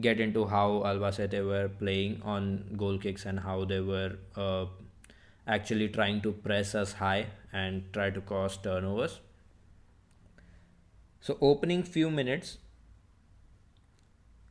get 0.00 0.20
into 0.20 0.46
how 0.46 0.82
Albacete 0.86 1.44
were 1.44 1.68
playing 1.68 2.22
on 2.22 2.74
goal 2.76 2.98
kicks 2.98 3.26
and 3.26 3.40
how 3.40 3.64
they 3.64 3.80
were 3.80 4.16
uh, 4.36 4.66
actually 5.46 5.88
trying 5.88 6.20
to 6.22 6.32
press 6.32 6.74
us 6.74 6.92
high 6.94 7.26
and 7.52 7.92
try 7.92 8.08
to 8.10 8.20
cause 8.20 8.56
turnovers. 8.56 9.20
So 11.20 11.36
opening 11.40 11.82
few 11.82 12.10
minutes. 12.10 12.58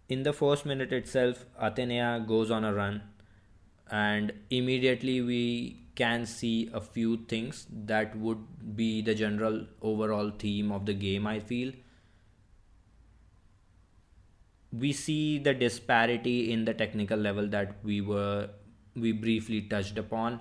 In 0.09 0.23
the 0.23 0.33
first 0.33 0.65
minute 0.65 0.91
itself, 0.91 1.45
Atenea 1.61 2.27
goes 2.27 2.49
on 2.49 2.63
a 2.63 2.73
run, 2.73 3.03
and 3.91 4.33
immediately 4.49 5.21
we 5.21 5.83
can 5.99 6.25
see 6.25 6.69
a 6.73 6.81
few 6.81 7.17
things 7.33 7.65
that 7.91 8.15
would 8.15 8.75
be 8.75 9.01
the 9.01 9.15
general 9.21 9.61
overall 9.81 10.31
theme 10.43 10.71
of 10.71 10.85
the 10.85 10.93
game 10.93 11.27
i 11.27 11.39
feel. 11.39 11.71
We 14.71 14.93
see 14.93 15.39
the 15.39 15.53
disparity 15.53 16.51
in 16.53 16.65
the 16.65 16.73
technical 16.73 17.17
level 17.17 17.47
that 17.49 17.77
we 17.83 18.01
were 18.01 18.49
we 18.95 19.11
briefly 19.11 19.61
touched 19.61 19.97
upon. 19.97 20.39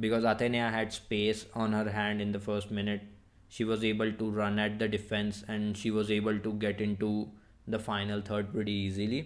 Because 0.00 0.24
Atenea 0.24 0.70
had 0.70 0.92
space 0.92 1.44
on 1.54 1.72
her 1.72 1.90
hand 1.90 2.20
in 2.20 2.32
the 2.32 2.40
first 2.40 2.70
minute. 2.70 3.02
She 3.48 3.64
was 3.64 3.84
able 3.84 4.12
to 4.12 4.30
run 4.30 4.58
at 4.58 4.78
the 4.78 4.88
defense 4.88 5.44
and 5.46 5.76
she 5.76 5.90
was 5.90 6.10
able 6.10 6.38
to 6.38 6.52
get 6.54 6.80
into 6.80 7.28
the 7.68 7.78
final 7.78 8.22
third 8.22 8.52
pretty 8.52 8.72
easily. 8.72 9.20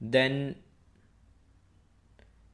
Then 0.00 0.56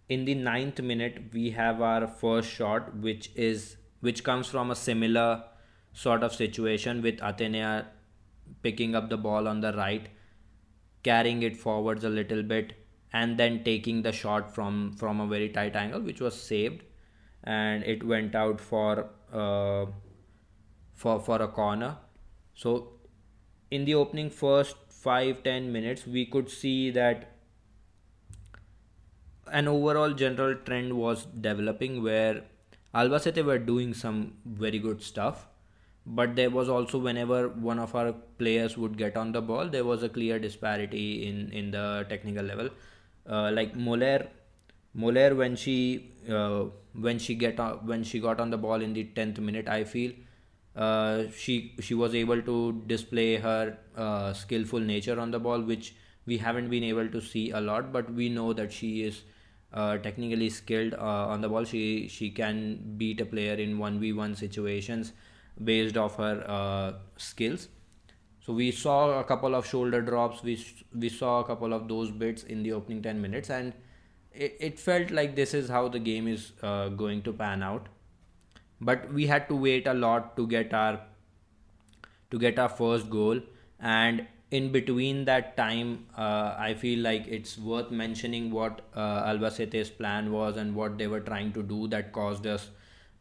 in 0.08 0.24
the 0.24 0.34
ninth 0.34 0.80
minute 0.80 1.22
we 1.32 1.50
have 1.50 1.80
our 1.80 2.06
first 2.06 2.48
shot 2.48 2.94
which 2.96 3.30
is 3.34 3.76
which 4.00 4.22
comes 4.22 4.46
from 4.46 4.70
a 4.70 4.74
similar 4.74 5.44
sort 5.92 6.22
of 6.22 6.34
situation 6.34 7.02
with 7.02 7.18
Atenea 7.18 7.86
picking 8.62 8.94
up 8.94 9.08
the 9.10 9.16
ball 9.16 9.48
on 9.48 9.60
the 9.60 9.72
right 9.72 10.08
carrying 11.02 11.42
it 11.42 11.56
forwards 11.56 12.04
a 12.04 12.08
little 12.08 12.42
bit 12.42 12.74
and 13.12 13.38
then 13.42 13.62
taking 13.68 14.02
the 14.06 14.12
shot 14.12 14.52
from 14.54 14.80
from 15.02 15.20
a 15.20 15.26
very 15.34 15.48
tight 15.56 15.76
angle 15.82 16.00
which 16.00 16.20
was 16.20 16.40
saved. 16.48 16.82
And 17.44 17.84
it 17.84 18.04
went 18.12 18.34
out 18.34 18.60
for 18.60 19.06
uh, 19.32 19.86
for 21.04 21.20
for 21.28 21.40
a 21.42 21.48
corner. 21.60 21.96
So 22.54 22.74
in 23.70 23.84
the 23.84 23.94
opening 23.94 24.30
first 24.30 24.76
5 24.96 25.42
10 25.46 25.72
minutes 25.72 26.06
we 26.16 26.26
could 26.34 26.50
see 26.50 26.90
that 26.90 27.24
an 29.52 29.68
overall 29.68 30.12
general 30.12 30.54
trend 30.54 30.92
was 30.92 31.26
developing 31.40 32.02
where 32.02 32.42
Albacete 32.94 33.44
were 33.44 33.58
doing 33.58 33.94
some 33.94 34.34
very 34.44 34.78
good 34.78 35.02
stuff 35.02 35.46
but 36.06 36.36
there 36.36 36.50
was 36.50 36.68
also 36.68 36.98
whenever 36.98 37.48
one 37.48 37.78
of 37.78 37.94
our 37.94 38.12
players 38.38 38.76
would 38.78 38.96
get 38.96 39.16
on 39.16 39.32
the 39.32 39.42
ball 39.42 39.68
there 39.68 39.84
was 39.84 40.02
a 40.02 40.08
clear 40.08 40.38
disparity 40.38 41.26
in 41.26 41.50
in 41.52 41.70
the 41.70 42.06
technical 42.08 42.44
level. 42.44 42.70
Uh, 43.28 43.50
like 43.52 43.74
Moller 43.74 44.28
Moller 44.94 45.34
when 45.34 45.56
she 45.56 46.12
uh, 46.30 46.66
when 46.94 47.18
she 47.18 47.34
get 47.34 47.58
on, 47.58 47.84
when 47.86 48.04
she 48.04 48.20
got 48.20 48.40
on 48.40 48.50
the 48.50 48.56
ball 48.56 48.80
in 48.80 48.94
the 48.94 49.04
10th 49.16 49.38
minute 49.38 49.68
I 49.68 49.82
feel 49.84 50.12
uh, 50.76 51.24
she 51.36 51.74
she 51.80 51.94
was 51.94 52.14
able 52.14 52.40
to 52.42 52.82
display 52.86 53.36
her 53.36 53.76
uh, 53.96 54.32
skillful 54.32 54.80
nature 54.80 55.18
on 55.18 55.32
the 55.32 55.40
ball 55.40 55.60
which 55.60 55.94
we 56.24 56.38
haven't 56.38 56.70
been 56.70 56.84
able 56.84 57.08
to 57.08 57.20
see 57.20 57.50
a 57.50 57.60
lot 57.60 57.92
but 57.92 58.12
we 58.12 58.28
know 58.28 58.52
that 58.52 58.72
she 58.72 59.02
is 59.02 59.22
uh, 59.76 59.98
technically 59.98 60.48
skilled 60.48 60.94
uh, 60.94 61.32
on 61.32 61.40
the 61.42 61.48
ball 61.48 61.64
she 61.64 62.08
she 62.08 62.30
can 62.30 62.60
beat 62.96 63.20
a 63.20 63.26
player 63.32 63.54
in 63.54 63.78
1v1 63.78 64.36
situations 64.36 65.12
based 65.62 65.96
off 65.96 66.16
her 66.16 66.44
uh, 66.48 66.92
skills. 67.16 67.68
So 68.40 68.52
we 68.52 68.70
saw 68.70 69.18
a 69.18 69.24
couple 69.24 69.54
of 69.54 69.66
shoulder 69.66 70.00
drops 70.00 70.42
we 70.42 70.54
we 70.94 71.08
saw 71.08 71.40
a 71.40 71.44
couple 71.44 71.74
of 71.78 71.88
those 71.88 72.10
bits 72.10 72.44
in 72.44 72.62
the 72.62 72.72
opening 72.72 73.02
10 73.02 73.20
minutes 73.20 73.50
and 73.50 73.74
it, 74.32 74.56
it 74.60 74.78
felt 74.78 75.10
like 75.10 75.34
this 75.36 75.52
is 75.54 75.68
how 75.68 75.88
the 75.88 75.98
game 75.98 76.28
is 76.28 76.52
uh, 76.62 76.88
going 76.88 77.22
to 77.22 77.32
pan 77.32 77.62
out. 77.62 77.88
But 78.80 79.12
we 79.12 79.26
had 79.26 79.48
to 79.48 79.56
wait 79.56 79.86
a 79.86 79.94
lot 79.94 80.36
to 80.36 80.46
get 80.46 80.72
our 80.72 81.00
to 82.30 82.38
get 82.38 82.58
our 82.58 82.68
first 82.68 83.10
goal 83.10 83.40
and 83.80 84.26
in 84.50 84.70
between 84.70 85.24
that 85.24 85.56
time 85.56 86.06
uh, 86.16 86.54
i 86.56 86.72
feel 86.72 87.00
like 87.00 87.26
it's 87.26 87.58
worth 87.58 87.90
mentioning 87.90 88.50
what 88.50 88.82
uh, 88.94 89.24
albacete's 89.30 89.90
plan 89.90 90.30
was 90.30 90.56
and 90.56 90.74
what 90.74 90.96
they 90.98 91.08
were 91.08 91.20
trying 91.20 91.52
to 91.52 91.62
do 91.62 91.88
that 91.88 92.12
caused 92.12 92.46
us 92.46 92.68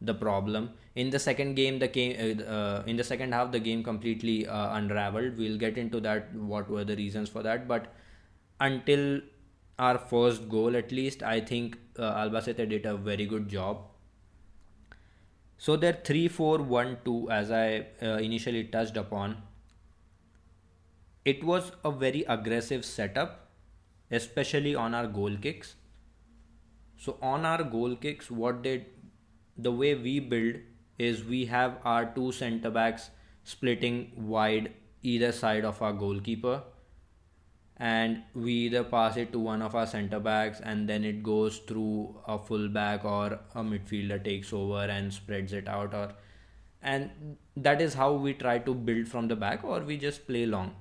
the 0.00 0.14
problem. 0.14 0.70
In 0.94 1.10
the 1.10 1.18
second 1.18 1.54
game 1.54 1.78
the 1.78 1.88
game 1.88 2.16
uh, 2.18 2.42
uh 2.42 2.82
in 2.86 2.96
the 2.96 3.04
second 3.04 3.32
half 3.32 3.52
the 3.52 3.58
game 3.58 3.82
completely 3.82 4.46
uh, 4.46 4.76
unraveled. 4.76 5.36
We'll 5.38 5.58
get 5.58 5.78
into 5.78 6.00
that 6.00 6.34
what 6.34 6.70
were 6.70 6.84
the 6.84 6.96
reasons 6.96 7.28
for 7.28 7.42
that. 7.42 7.66
But 7.68 7.92
until 8.60 9.20
our 9.78 9.98
first 9.98 10.48
goal 10.48 10.74
at 10.74 10.90
least 10.90 11.22
i 11.22 11.38
think 11.38 11.76
uh, 11.98 12.14
albacete 12.14 12.68
did 12.68 12.86
a 12.86 12.96
very 12.96 13.26
good 13.26 13.48
job. 13.48 13.82
So 15.58 15.76
their 15.76 15.98
3 16.04 16.28
4 16.28 16.58
1 16.62 16.98
2 17.04 17.30
as 17.30 17.50
i 17.50 17.86
initially 18.00 18.64
touched 18.64 18.96
upon 18.96 19.36
it 21.32 21.42
was 21.42 21.72
a 21.84 21.90
very 21.90 22.22
aggressive 22.34 22.84
setup 22.84 23.42
especially 24.10 24.74
on 24.76 24.94
our 24.94 25.08
goal 25.08 25.36
kicks. 25.36 25.74
So 26.96 27.18
on 27.20 27.44
our 27.44 27.64
goal 27.64 27.96
kicks 27.96 28.30
what 28.30 28.62
did 28.62 28.86
the 29.58 29.72
way 29.72 29.94
we 29.94 30.20
build 30.20 30.56
is 30.98 31.24
we 31.24 31.44
have 31.46 31.78
our 31.84 32.06
two 32.14 32.30
center 32.32 32.70
backs 32.70 33.10
splitting 33.44 34.12
wide 34.16 34.72
either 35.02 35.32
side 35.32 35.64
of 35.64 35.82
our 35.82 35.92
goalkeeper 35.92 36.62
and 37.76 38.22
we 38.34 38.52
either 38.52 38.82
pass 38.84 39.16
it 39.16 39.32
to 39.32 39.38
one 39.38 39.60
of 39.62 39.74
our 39.74 39.86
center 39.86 40.18
backs 40.20 40.60
and 40.60 40.88
then 40.88 41.04
it 41.04 41.22
goes 41.22 41.58
through 41.58 42.16
a 42.26 42.38
full 42.38 42.68
back 42.68 43.04
or 43.04 43.38
a 43.54 43.62
midfielder 43.62 44.22
takes 44.24 44.52
over 44.52 44.84
and 44.84 45.12
spreads 45.12 45.52
it 45.52 45.68
out 45.68 45.92
or 45.92 46.08
and 46.82 47.36
that 47.56 47.80
is 47.82 47.94
how 47.94 48.12
we 48.12 48.32
try 48.32 48.58
to 48.58 48.74
build 48.74 49.06
from 49.06 49.28
the 49.28 49.36
back 49.36 49.62
or 49.64 49.80
we 49.80 49.96
just 49.98 50.26
play 50.26 50.46
long 50.46 50.74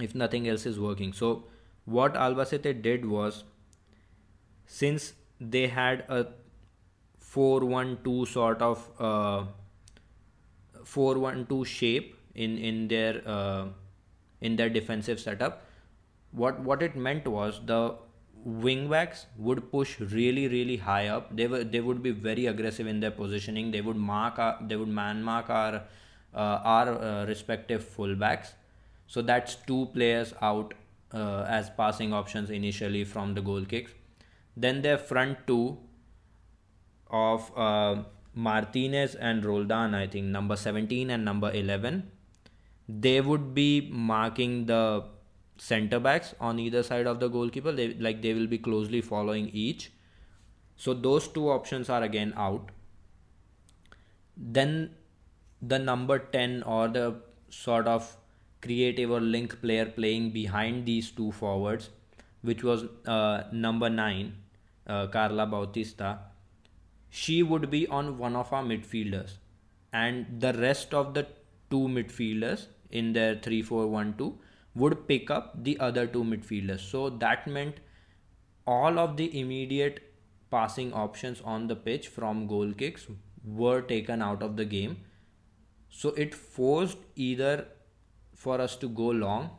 if 0.00 0.14
nothing 0.14 0.48
else 0.48 0.66
is 0.66 0.78
working. 0.78 1.12
So 1.12 1.44
what 1.84 2.14
albacete 2.14 2.82
did 2.82 3.04
was 3.06 3.44
since 4.66 5.12
they 5.40 5.66
had 5.68 6.04
a 6.08 6.26
4-1-2 7.34 8.28
sort 8.28 8.62
of 8.62 8.88
uh, 8.98 9.44
4-1-2 10.84 11.66
shape 11.66 12.16
in 12.34 12.58
in 12.58 12.88
their 12.88 13.22
uh, 13.26 13.66
in 14.40 14.56
their 14.56 14.68
defensive 14.68 15.20
setup 15.20 15.62
what 16.42 16.60
what 16.60 16.82
it 16.82 16.96
meant 16.96 17.26
was 17.26 17.60
the 17.66 17.94
wingbacks 18.46 19.24
would 19.38 19.70
push 19.70 19.98
really 20.00 20.48
really 20.48 20.76
high 20.76 21.08
up. 21.08 21.34
They 21.36 21.46
were 21.46 21.64
they 21.64 21.80
would 21.80 22.02
be 22.02 22.10
very 22.10 22.46
aggressive 22.46 22.86
in 22.86 23.00
their 23.00 23.10
positioning. 23.10 23.70
They 23.70 23.80
would 23.80 23.96
mark 23.96 24.38
our, 24.38 24.58
they 24.60 24.76
would 24.76 24.88
man 24.88 25.22
mark 25.22 25.48
our 25.50 25.82
uh, 26.34 26.58
our 26.74 26.88
uh, 26.88 27.26
respective 27.26 27.84
fullbacks 27.96 28.52
so 29.06 29.22
that's 29.22 29.54
two 29.54 29.86
players 29.92 30.34
out 30.40 30.74
uh, 31.12 31.44
as 31.48 31.70
passing 31.70 32.12
options 32.12 32.50
initially 32.50 33.04
from 33.04 33.34
the 33.34 33.40
goal 33.40 33.64
kicks. 33.64 33.92
Then 34.56 34.82
their 34.82 34.98
front 34.98 35.46
two 35.46 35.78
of 37.10 37.50
uh, 37.56 38.02
Martinez 38.34 39.14
and 39.14 39.44
Roldan 39.44 39.94
I 39.94 40.06
think 40.06 40.26
number 40.26 40.56
17 40.56 41.10
and 41.10 41.24
number 41.24 41.52
11 41.52 42.10
they 42.88 43.20
would 43.20 43.54
be 43.54 43.88
marking 43.90 44.66
the 44.66 45.04
center 45.56 45.98
backs 46.00 46.34
on 46.40 46.58
either 46.58 46.82
side 46.82 47.06
of 47.06 47.20
the 47.20 47.28
goalkeeper. 47.28 47.72
They 47.72 47.94
like 47.94 48.22
they 48.22 48.34
will 48.34 48.46
be 48.46 48.58
closely 48.58 49.00
following 49.00 49.48
each. 49.50 49.90
So 50.76 50.92
those 50.92 51.28
two 51.28 51.48
options 51.50 51.88
are 51.88 52.02
again 52.02 52.34
out. 52.36 52.70
Then 54.36 54.90
the 55.62 55.78
number 55.78 56.18
10 56.18 56.64
or 56.64 56.88
the 56.88 57.14
sort 57.48 57.86
of 57.86 58.16
creative 58.66 59.10
or 59.10 59.20
link 59.20 59.60
player 59.60 59.86
playing 59.86 60.30
behind 60.30 60.86
these 60.86 61.10
two 61.10 61.30
forwards 61.32 61.90
which 62.42 62.62
was 62.62 62.84
uh, 63.06 63.42
number 63.52 63.90
9 63.90 64.32
uh, 64.86 65.06
Carla 65.08 65.46
Bautista 65.46 66.18
she 67.22 67.42
would 67.42 67.70
be 67.70 67.86
on 67.86 68.18
one 68.18 68.36
of 68.36 68.52
our 68.52 68.62
midfielders 68.62 69.38
and 69.92 70.40
the 70.40 70.52
rest 70.54 70.94
of 71.02 71.14
the 71.14 71.26
two 71.70 71.86
midfielders 71.98 72.66
in 72.90 73.12
their 73.12 73.36
3 73.46 73.62
4 73.62 73.86
1 73.86 74.14
2 74.18 74.32
would 74.82 75.06
pick 75.08 75.30
up 75.30 75.52
the 75.68 75.78
other 75.88 76.06
two 76.06 76.24
midfielders. 76.24 76.80
So 76.80 77.10
that 77.24 77.46
meant 77.46 77.80
all 78.66 78.98
of 78.98 79.16
the 79.16 79.28
immediate 79.40 80.00
passing 80.50 80.92
options 80.92 81.40
on 81.44 81.68
the 81.68 81.76
pitch 81.76 82.08
from 82.08 82.46
goal 82.46 82.72
kicks 82.72 83.06
were 83.44 83.80
taken 83.80 84.22
out 84.22 84.42
of 84.42 84.56
the 84.56 84.64
game. 84.64 84.96
So 85.90 86.10
it 86.10 86.34
forced 86.34 86.98
either 87.14 87.68
for 88.34 88.60
us 88.60 88.76
to 88.76 88.88
go 88.88 89.08
long, 89.08 89.50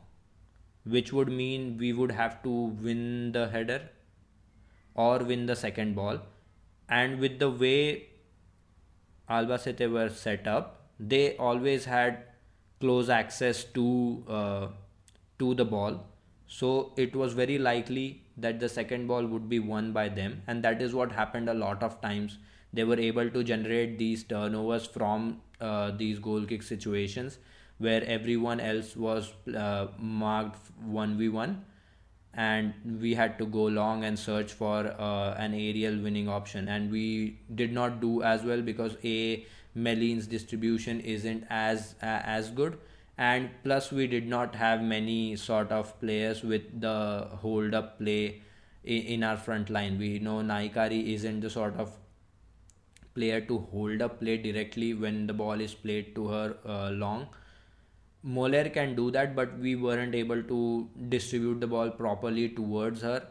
which 0.85 1.11
would 1.11 1.29
mean 1.29 1.77
we 1.77 1.93
would 1.93 2.11
have 2.11 2.41
to 2.43 2.49
win 2.49 3.31
the 3.31 3.47
header 3.49 3.89
or 4.93 5.19
win 5.19 5.45
the 5.45 5.55
second 5.55 5.95
ball. 5.95 6.19
And 6.87 7.19
with 7.19 7.39
the 7.39 7.49
way 7.49 8.09
Albacete 9.29 9.91
were 9.91 10.09
set 10.09 10.47
up, 10.47 10.89
they 10.99 11.35
always 11.37 11.85
had 11.85 12.23
close 12.79 13.09
access 13.09 13.63
to 13.63 14.23
uh, 14.27 14.67
to 15.39 15.53
the 15.55 15.65
ball. 15.65 16.05
So 16.47 16.93
it 16.95 17.15
was 17.15 17.33
very 17.33 17.57
likely 17.57 18.21
that 18.37 18.59
the 18.59 18.69
second 18.69 19.07
ball 19.07 19.25
would 19.25 19.49
be 19.49 19.59
won 19.59 19.91
by 19.93 20.09
them. 20.09 20.43
And 20.47 20.63
that 20.63 20.81
is 20.81 20.93
what 20.93 21.11
happened 21.11 21.49
a 21.49 21.53
lot 21.53 21.81
of 21.81 21.99
times. 22.01 22.37
They 22.71 22.83
were 22.83 22.99
able 22.99 23.29
to 23.29 23.43
generate 23.43 23.97
these 23.97 24.23
turnovers 24.23 24.85
from 24.85 25.41
uh, 25.59 25.91
these 25.91 26.19
goal 26.19 26.45
kick 26.45 26.61
situations 26.61 27.39
where 27.77 28.03
everyone 28.05 28.59
else 28.59 28.95
was 28.95 29.33
uh, 29.55 29.87
marked 29.99 30.59
1v1 30.89 31.57
and 32.33 32.73
we 33.01 33.13
had 33.13 33.37
to 33.39 33.45
go 33.45 33.63
long 33.63 34.03
and 34.03 34.19
search 34.19 34.53
for 34.53 34.87
uh, 34.99 35.33
an 35.37 35.53
aerial 35.53 35.97
winning 36.01 36.27
option. 36.27 36.67
And 36.67 36.91
we 36.91 37.39
did 37.53 37.71
not 37.71 38.01
do 38.01 38.23
as 38.23 38.43
well 38.43 38.61
because 38.61 38.97
a 39.03 39.45
Mylène's 39.77 40.27
distribution 40.27 40.99
isn't 41.01 41.45
as 41.49 41.95
uh, 42.01 42.05
as 42.05 42.49
good. 42.49 42.77
And 43.17 43.49
plus 43.63 43.91
we 43.91 44.07
did 44.07 44.27
not 44.27 44.55
have 44.55 44.81
many 44.81 45.37
sort 45.37 45.71
of 45.71 45.97
players 46.01 46.43
with 46.43 46.81
the 46.81 47.27
hold 47.41 47.73
up 47.73 47.99
play 47.99 48.41
in, 48.83 49.01
in 49.03 49.23
our 49.23 49.37
front 49.37 49.69
line. 49.69 49.97
We 49.97 50.19
know 50.19 50.41
Naikari 50.41 51.13
isn't 51.13 51.39
the 51.39 51.49
sort 51.49 51.77
of 51.77 51.97
player 53.13 53.39
to 53.39 53.59
hold 53.71 54.01
up 54.01 54.19
play 54.19 54.35
directly 54.37 54.93
when 54.93 55.25
the 55.25 55.33
ball 55.33 55.61
is 55.61 55.73
played 55.73 56.13
to 56.15 56.27
her 56.27 56.57
uh, 56.65 56.89
long 56.89 57.27
Moller 58.25 58.67
can 58.69 58.95
do 58.95 59.11
that 59.11 59.35
but 59.35 59.57
we 59.59 59.75
weren't 59.75 60.15
able 60.15 60.43
to 60.43 60.89
distribute 61.09 61.61
the 61.61 61.67
ball 61.67 61.89
properly 61.91 62.49
towards 62.49 63.01
her 63.01 63.27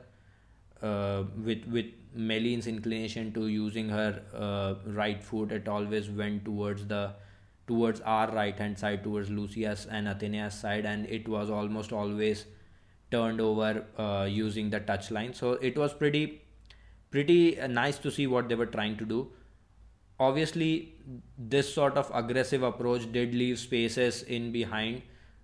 uh, 0.82 1.24
with 1.44 1.66
with 1.66 1.86
Mylène's 2.16 2.66
inclination 2.66 3.32
to 3.32 3.48
using 3.48 3.88
her 3.88 4.22
uh, 4.34 4.74
right 4.86 5.22
foot, 5.22 5.52
it 5.52 5.68
always 5.68 6.08
went 6.10 6.44
towards 6.44 6.86
the 6.86 7.14
towards 7.66 8.00
our 8.02 8.30
right 8.30 8.58
hand 8.58 8.78
side, 8.78 9.02
towards 9.02 9.30
Lucia's 9.30 9.86
and 9.90 10.06
Athena's 10.06 10.54
side, 10.54 10.84
and 10.84 11.06
it 11.06 11.28
was 11.28 11.50
almost 11.50 11.92
always 11.92 12.44
turned 13.10 13.40
over 13.40 13.84
uh, 13.98 14.26
using 14.30 14.70
the 14.70 14.80
touchline. 14.80 15.34
So 15.34 15.52
it 15.52 15.78
was 15.78 15.94
pretty 15.94 16.42
pretty 17.10 17.60
uh, 17.60 17.66
nice 17.66 17.98
to 17.98 18.10
see 18.10 18.26
what 18.26 18.48
they 18.48 18.54
were 18.54 18.66
trying 18.66 18.96
to 18.98 19.04
do. 19.04 19.28
Obviously, 20.20 20.94
this 21.36 21.72
sort 21.72 21.96
of 21.96 22.10
aggressive 22.14 22.62
approach 22.62 23.10
did 23.12 23.34
leave 23.34 23.58
spaces 23.58 24.22
in 24.22 24.52
behind, 24.52 25.02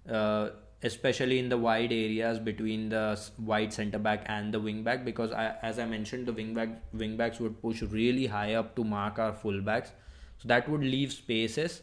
uh, 0.08 0.50
especially 0.82 1.38
in 1.38 1.48
the 1.48 1.58
wide 1.58 1.92
areas 1.92 2.38
between 2.38 2.88
the 2.88 3.20
wide 3.38 3.72
center 3.72 3.98
back 3.98 4.24
and 4.26 4.54
the 4.54 4.60
wing 4.60 4.82
back. 4.84 5.04
Because 5.04 5.32
I, 5.32 5.54
as 5.62 5.78
I 5.78 5.86
mentioned, 5.86 6.26
the 6.26 6.32
wing 6.32 6.54
back 6.54 6.68
wing 6.92 7.16
backs 7.16 7.40
would 7.40 7.60
push 7.60 7.82
really 7.82 8.26
high 8.26 8.54
up 8.54 8.76
to 8.76 8.84
mark 8.84 9.18
our 9.18 9.32
fullbacks, 9.32 9.90
so 10.38 10.46
that 10.46 10.68
would 10.68 10.82
leave 10.82 11.12
spaces 11.12 11.82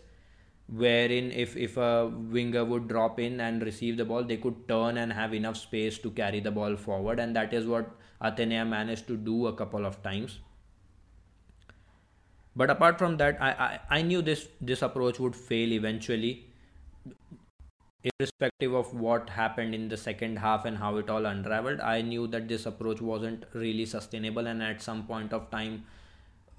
wherein 0.69 1.31
if 1.31 1.55
if 1.55 1.77
a 1.77 2.07
winger 2.07 2.63
would 2.65 2.87
drop 2.87 3.19
in 3.19 3.39
and 3.39 3.61
receive 3.61 3.95
the 3.95 4.03
ball 4.03 4.23
they 4.23 4.35
could 4.35 4.67
turn 4.67 4.97
and 4.97 5.13
have 5.13 5.33
enough 5.33 5.55
space 5.55 5.97
to 5.97 6.11
carry 6.11 6.41
the 6.41 6.51
ball 6.51 6.75
forward 6.75 7.19
and 7.19 7.35
that 7.35 7.53
is 7.53 7.65
what 7.65 7.89
Atenea 8.21 8.67
managed 8.67 9.07
to 9.07 9.15
do 9.15 9.47
a 9.47 9.53
couple 9.53 9.85
of 9.85 10.01
times 10.03 10.39
but 12.57 12.69
apart 12.69 12.97
from 12.97 13.17
that 13.17 13.41
I, 13.47 13.51
I 13.67 13.97
i 13.97 14.01
knew 14.01 14.21
this 14.21 14.47
this 14.59 14.81
approach 14.81 15.19
would 15.19 15.35
fail 15.35 15.73
eventually 15.73 16.33
irrespective 18.03 18.73
of 18.73 18.93
what 18.93 19.29
happened 19.29 19.75
in 19.75 19.87
the 19.89 19.97
second 19.97 20.37
half 20.37 20.65
and 20.65 20.77
how 20.77 20.97
it 20.97 21.09
all 21.09 21.25
unraveled. 21.25 21.79
I 21.79 22.01
knew 22.01 22.27
that 22.27 22.47
this 22.47 22.65
approach 22.65 23.01
wasn't 23.01 23.45
really 23.53 23.85
sustainable 23.85 24.47
and 24.47 24.61
at 24.61 24.81
some 24.81 25.05
point 25.05 25.33
of 25.33 25.49
time 25.51 25.85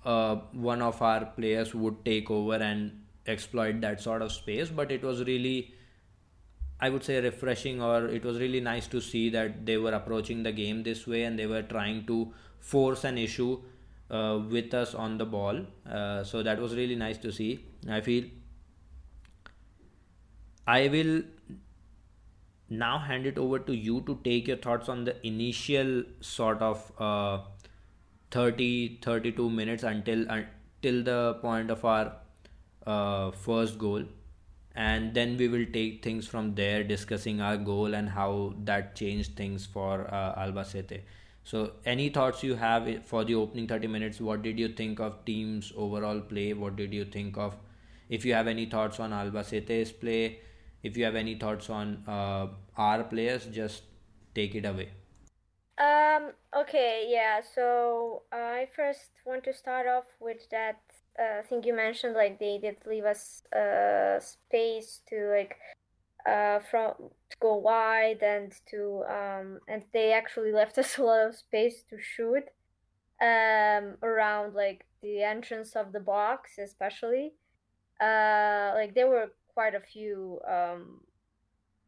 uh, 0.05 0.37
one 0.53 0.83
of 0.83 1.01
our 1.03 1.27
players 1.27 1.75
would 1.75 2.05
take 2.05 2.31
over 2.31 2.55
and 2.55 3.03
exploit 3.27 3.81
that 3.83 4.01
sort 4.01 4.23
of 4.23 4.33
space. 4.33 4.69
But 4.69 4.91
it 4.91 5.03
was 5.03 5.25
really 5.25 5.75
i 6.81 6.89
would 6.89 7.03
say 7.03 7.21
refreshing 7.21 7.83
or 7.83 8.07
it 8.07 8.25
was 8.25 8.39
really 8.39 8.61
nice 8.61 8.87
to 8.87 9.01
see 9.01 9.29
that 9.31 9.67
they 9.67 9.77
were 9.77 9.93
approaching 9.93 10.45
the 10.45 10.53
game 10.53 10.85
this 10.85 11.09
way 11.09 11.25
and 11.25 11.37
they 11.37 11.47
were 11.53 11.63
trying 11.63 12.07
to 12.07 12.33
force 12.61 13.03
an 13.03 13.19
issue 13.19 13.59
uh, 14.11 14.41
with 14.51 14.75
us 14.75 14.95
on 14.95 15.19
the 15.19 15.27
ball. 15.27 15.61
Uh, 15.91 16.25
so 16.25 16.43
that 16.43 16.59
was 16.59 16.75
really 16.75 16.97
nice 16.97 17.19
to 17.19 17.33
see. 17.33 17.65
I 17.89 18.01
feel 18.01 18.25
i 20.67 20.87
will 20.95 21.23
now 22.71 22.99
hand 22.99 23.27
it 23.27 23.39
over 23.39 23.59
to 23.59 23.75
you 23.75 24.01
to 24.07 24.19
take 24.25 24.49
your 24.49 24.57
thoughts 24.57 24.89
on 24.89 25.05
the 25.05 25.15
initial 25.27 26.03
sort 26.21 26.61
of 26.61 26.93
uh, 26.99 27.39
30 28.31 28.99
32 29.03 29.49
minutes 29.49 29.83
until 29.83 30.27
until 30.29 31.03
the 31.03 31.35
point 31.41 31.71
of 31.71 31.85
our 31.85 32.13
uh, 32.87 33.31
first 33.31 33.79
goal. 33.79 34.05
And 34.75 35.13
then 35.15 35.37
we 35.37 35.49
will 35.49 35.67
take 35.73 36.05
things 36.05 36.27
from 36.29 36.55
there 36.55 36.85
discussing 36.85 37.41
our 37.41 37.57
goal 37.57 37.95
and 37.95 38.09
how 38.09 38.55
that 38.65 38.95
changed 38.95 39.37
things 39.37 39.67
for 39.67 40.07
uh, 40.15 40.41
albacete 40.41 41.01
so 41.51 41.63
any 41.95 42.09
thoughts 42.19 42.43
you 42.43 42.57
have 42.63 42.89
for 43.13 43.25
the 43.25 43.35
opening 43.35 43.67
30 43.69 43.87
minutes? 43.97 44.21
What 44.21 44.43
did 44.43 44.59
you 44.59 44.69
think 44.83 45.01
of 45.01 45.25
team's 45.25 45.73
overall 45.77 46.21
play? 46.21 46.53
What 46.53 46.77
did 46.77 46.93
you 46.93 47.05
think 47.05 47.39
of? 47.47 47.57
If 48.09 48.25
you 48.25 48.35
have 48.35 48.47
any 48.47 48.67
thoughts 48.67 49.01
on 49.01 49.17
albacete's 49.23 49.93
play 49.93 50.41
if 50.83 50.97
you 50.97 51.05
have 51.05 51.17
any 51.17 51.35
thoughts 51.35 51.71
on 51.71 52.05
uh, 52.07 52.47
our 52.77 53.05
players 53.05 53.47
just 53.47 53.83
take 54.35 54.55
it 54.55 54.65
away. 54.65 54.91
Um 55.79 56.33
okay 56.57 57.07
yeah 57.09 57.41
so 57.55 58.23
i 58.33 58.67
first 58.75 59.11
want 59.25 59.45
to 59.45 59.53
start 59.53 59.87
off 59.87 60.07
with 60.19 60.49
that 60.51 60.81
uh, 61.17 61.39
I 61.39 61.43
think 61.43 61.67
you 61.67 61.75
mentioned 61.75 62.15
like 62.15 62.41
they 62.41 62.59
did 62.59 62.79
leave 62.85 63.05
us 63.05 63.43
uh, 63.55 64.19
space 64.19 65.03
to 65.09 65.31
like 65.37 65.57
uh, 66.27 66.59
from 66.71 66.95
to 67.31 67.37
go 67.41 67.57
wide 67.57 68.23
and 68.23 68.53
to 68.71 69.05
um, 69.09 69.61
and 69.69 69.83
they 69.93 70.13
actually 70.13 70.53
left 70.53 70.79
us 70.83 70.99
a 70.99 71.03
lot 71.03 71.27
of 71.27 71.37
space 71.37 71.85
to 71.91 71.97
shoot 72.01 72.45
um, 73.21 73.97
around 74.03 74.55
like 74.55 74.85
the 75.03 75.23
entrance 75.23 75.77
of 75.77 75.93
the 75.93 76.01
box 76.01 76.59
especially. 76.59 77.33
Uh, 78.01 78.73
like 78.75 78.95
there 78.95 79.09
were 79.09 79.33
quite 79.55 79.75
a 79.75 79.81
few 79.81 80.39
um, 80.49 81.01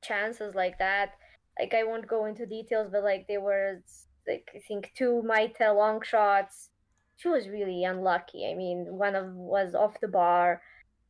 chances 0.02 0.54
like 0.54 0.78
that. 0.78 1.12
Like 1.58 1.74
I 1.74 1.84
won't 1.84 2.08
go 2.08 2.26
into 2.26 2.46
details 2.46 2.88
but 2.90 3.04
like 3.04 3.26
there 3.28 3.40
were 3.40 3.82
like 4.26 4.50
I 4.54 4.58
think 4.66 4.92
two 4.96 5.22
Maite 5.24 5.74
long 5.74 6.02
shots. 6.02 6.70
She 7.16 7.28
was 7.28 7.48
really 7.48 7.84
unlucky. 7.84 8.48
I 8.50 8.54
mean, 8.54 8.86
one 8.88 9.14
of 9.14 9.34
was 9.34 9.74
off 9.74 10.00
the 10.00 10.08
bar, 10.08 10.62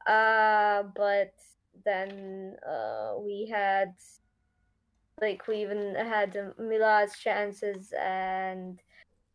uh, 0.09 0.83
but 0.97 1.33
then 1.85 2.57
uh, 2.69 3.14
we 3.19 3.49
had 3.51 3.95
like 5.20 5.46
we 5.46 5.62
even 5.62 5.94
had 5.94 6.37
Milad's 6.59 7.18
chances 7.18 7.92
and 8.00 8.80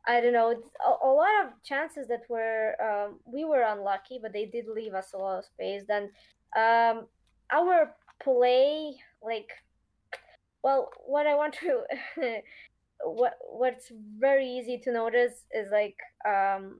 I 0.07 0.21
don't 0.21 0.33
know 0.33 0.51
a, 0.51 1.07
a, 1.07 1.11
lot 1.11 1.45
of 1.45 1.63
chances 1.63 2.07
that 2.09 2.21
were 2.29 2.75
um, 2.81 3.19
we 3.25 3.43
were 3.43 3.63
unlucky, 3.63 4.19
but 4.21 4.33
they 4.33 4.45
did 4.45 4.65
leave 4.67 4.93
us 4.93 5.13
a 5.13 5.17
lot 5.17 5.39
of 5.39 5.45
space. 5.45 5.83
Then 5.87 6.11
um, 6.55 7.07
our 7.51 7.95
play, 8.21 8.95
like, 9.23 9.49
well, 10.63 10.89
what 11.05 11.25
I 11.25 11.35
want 11.35 11.55
to 11.55 11.83
what 13.03 13.33
what's 13.49 13.91
very 14.19 14.47
easy 14.47 14.77
to 14.83 14.91
notice 14.91 15.45
is 15.51 15.69
like 15.71 15.97
um, 16.25 16.79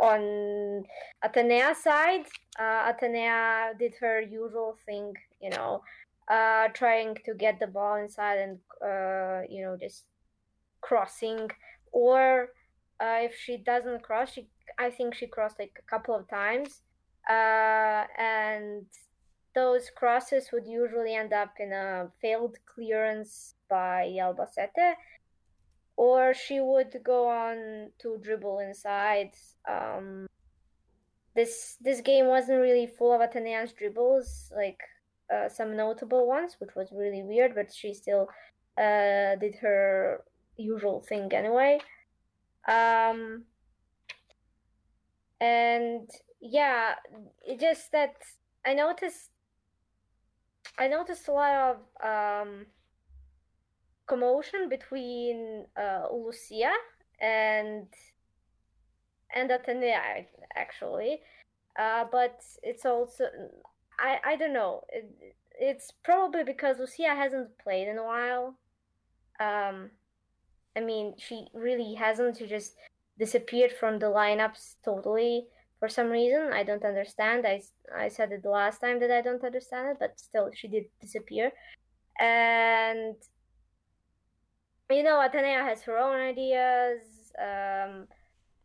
on 0.00 0.84
Atenea's 1.24 1.82
side, 1.82 2.26
uh, 2.58 2.92
Atenea 2.92 3.78
did 3.78 3.94
her 4.00 4.20
usual 4.20 4.76
thing, 4.84 5.14
you 5.40 5.50
know, 5.50 5.82
uh, 6.28 6.68
trying 6.74 7.16
to 7.24 7.34
get 7.34 7.58
the 7.58 7.66
ball 7.66 7.96
inside 7.96 8.38
and 8.38 8.58
uh, 8.82 9.42
you 9.48 9.62
know 9.62 9.76
just 9.80 10.04
crossing, 10.80 11.50
or 11.92 12.48
uh, 13.00 13.18
if 13.22 13.34
she 13.36 13.56
doesn't 13.56 14.02
cross, 14.02 14.32
she 14.32 14.48
I 14.78 14.90
think 14.90 15.14
she 15.14 15.26
crossed 15.26 15.58
like 15.58 15.78
a 15.78 15.90
couple 15.90 16.14
of 16.14 16.28
times, 16.28 16.82
uh, 17.28 18.04
and 18.18 18.86
those 19.54 19.90
crosses 19.96 20.50
would 20.52 20.66
usually 20.66 21.14
end 21.14 21.32
up 21.32 21.54
in 21.58 21.72
a 21.72 22.08
failed 22.20 22.56
clearance 22.66 23.54
by 23.68 24.14
Albacete, 24.20 24.94
or 25.96 26.34
she 26.34 26.60
would 26.60 26.94
go 27.02 27.28
on 27.28 27.90
to 27.98 28.18
dribble 28.22 28.58
inside. 28.60 29.32
Um, 29.68 30.26
this 31.34 31.76
this 31.80 32.00
game 32.00 32.26
wasn't 32.26 32.60
really 32.60 32.86
full 32.86 33.12
of 33.12 33.20
Atenean's 33.20 33.72
dribbles, 33.72 34.52
like 34.54 34.80
uh, 35.32 35.48
some 35.48 35.76
notable 35.76 36.26
ones, 36.26 36.56
which 36.58 36.74
was 36.74 36.88
really 36.92 37.22
weird, 37.22 37.54
but 37.54 37.72
she 37.72 37.92
still 37.94 38.28
uh, 38.78 39.36
did 39.36 39.56
her 39.60 40.24
usual 40.56 41.00
thing 41.00 41.32
anyway. 41.32 41.78
Um, 42.66 43.44
and 45.40 46.08
yeah, 46.40 46.94
it 47.46 47.60
just 47.60 47.92
that 47.92 48.16
I 48.64 48.74
noticed 48.74 49.30
I 50.78 50.88
noticed 50.88 51.28
a 51.28 51.32
lot 51.32 51.76
of 51.76 52.46
um, 52.46 52.66
commotion 54.06 54.68
between 54.68 55.66
uh, 55.76 56.06
Lucia 56.12 56.72
and 57.20 57.86
and 59.34 59.50
Atenea 59.50 60.26
actually, 60.56 61.20
uh, 61.78 62.04
but 62.10 62.40
it's 62.62 62.84
also 62.84 63.24
I 63.98 64.18
I 64.24 64.36
don't 64.36 64.52
know. 64.52 64.84
It, 64.90 65.34
it's 65.60 65.92
probably 66.04 66.44
because 66.44 66.78
Lucia 66.78 67.14
hasn't 67.14 67.58
played 67.58 67.88
in 67.88 67.98
a 67.98 68.04
while. 68.04 68.54
Um, 69.40 69.90
I 70.76 70.80
mean, 70.80 71.14
she 71.18 71.46
really 71.52 71.94
hasn't. 71.94 72.38
She 72.38 72.46
just 72.46 72.74
disappeared 73.18 73.72
from 73.72 73.98
the 73.98 74.06
lineups 74.06 74.76
totally 74.84 75.46
for 75.80 75.88
some 75.88 76.08
reason. 76.08 76.52
I 76.52 76.62
don't 76.62 76.84
understand. 76.84 77.46
I, 77.46 77.62
I 77.96 78.08
said 78.08 78.32
it 78.32 78.42
the 78.42 78.50
last 78.50 78.80
time 78.80 79.00
that 79.00 79.10
I 79.10 79.20
don't 79.20 79.42
understand 79.44 79.88
it, 79.90 79.96
but 79.98 80.18
still, 80.20 80.50
she 80.54 80.68
did 80.68 80.84
disappear. 81.00 81.52
And 82.20 83.16
you 84.90 85.02
know, 85.02 85.18
Atenea 85.18 85.64
has 85.64 85.82
her 85.82 85.98
own 85.98 86.16
ideas. 86.16 87.00
Um, 87.38 88.06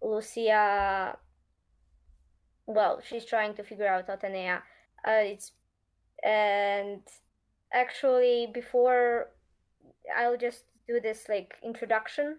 Lucia, 0.02 1.17
well, 2.65 3.02
she's 3.08 3.26
trying 3.26 3.54
to 3.56 3.63
figure 3.63 3.88
out 3.88 4.08
Atenea. 4.08 4.62
Uh, 5.08 5.24
it's 5.34 5.52
and 6.24 7.02
actually 7.74 8.48
before 8.54 9.30
I'll 10.16 10.38
just 10.38 10.63
do 10.88 11.00
this 11.00 11.26
like 11.30 11.56
introduction 11.63 12.38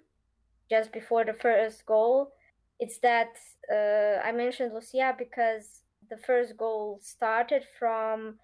just 0.71 0.93
before 0.93 1.25
the 1.25 1.35
first 1.35 1.85
goal. 1.87 2.33
It's 2.81 2.99
that 2.99 3.37
uh, 3.73 4.21
I 4.27 4.33
mentioned 4.33 4.73
Lucia 4.75 5.15
because 5.17 5.83
the 6.11 6.17
first 6.17 6.57
goal 6.57 6.99
started 7.03 7.65
from 7.79 8.37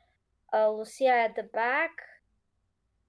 uh, 0.52 0.70
Lucia 0.70 1.26
at 1.28 1.36
the 1.36 1.42
back 1.42 1.90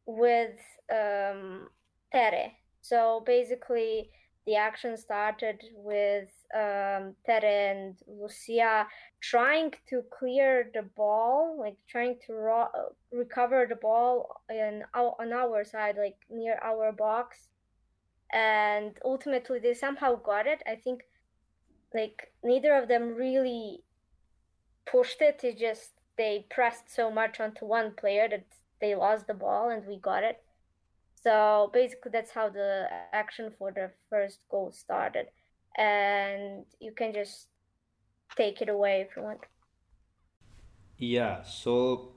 with 0.05 0.57
um, 0.91 1.67
Tere. 2.11 2.53
So 2.81 3.23
basically, 3.25 4.09
the 4.45 4.55
action 4.55 4.97
started 4.97 5.61
with 5.73 6.29
um, 6.55 7.15
Tere 7.25 7.71
and 7.71 7.95
Lucia 8.07 8.87
trying 9.21 9.71
to 9.89 10.01
clear 10.17 10.69
the 10.73 10.81
ball, 10.81 11.57
like 11.59 11.77
trying 11.87 12.17
to 12.25 12.33
ro- 12.33 12.93
recover 13.11 13.67
the 13.69 13.75
ball 13.75 14.41
in 14.49 14.83
on 14.95 15.31
our 15.31 15.63
side, 15.63 15.95
like 15.97 16.17
near 16.29 16.59
our 16.63 16.91
box. 16.91 17.49
And 18.33 18.97
ultimately, 19.05 19.59
they 19.59 19.73
somehow 19.73 20.15
got 20.15 20.47
it. 20.47 20.63
I 20.65 20.75
think, 20.75 21.01
like 21.93 22.33
neither 22.43 22.73
of 22.73 22.87
them 22.87 23.13
really 23.13 23.83
pushed 24.89 25.21
it. 25.21 25.41
It 25.43 25.59
just 25.59 25.91
they 26.17 26.45
pressed 26.49 26.93
so 26.93 27.11
much 27.11 27.39
onto 27.39 27.65
one 27.65 27.91
player 27.91 28.27
that 28.29 28.45
they 28.79 28.95
lost 28.95 29.27
the 29.27 29.33
ball, 29.35 29.69
and 29.69 29.85
we 29.85 29.97
got 29.97 30.23
it. 30.23 30.41
So 31.23 31.69
basically, 31.73 32.11
that's 32.11 32.31
how 32.31 32.49
the 32.49 32.87
action 33.13 33.53
for 33.57 33.71
the 33.71 33.91
first 34.09 34.45
goal 34.49 34.71
started. 34.71 35.27
And 35.77 36.65
you 36.79 36.91
can 36.93 37.13
just 37.13 37.47
take 38.37 38.61
it 38.61 38.69
away 38.69 39.01
if 39.01 39.15
you 39.15 39.23
want. 39.23 39.41
Yeah, 40.97 41.41
so 41.43 42.13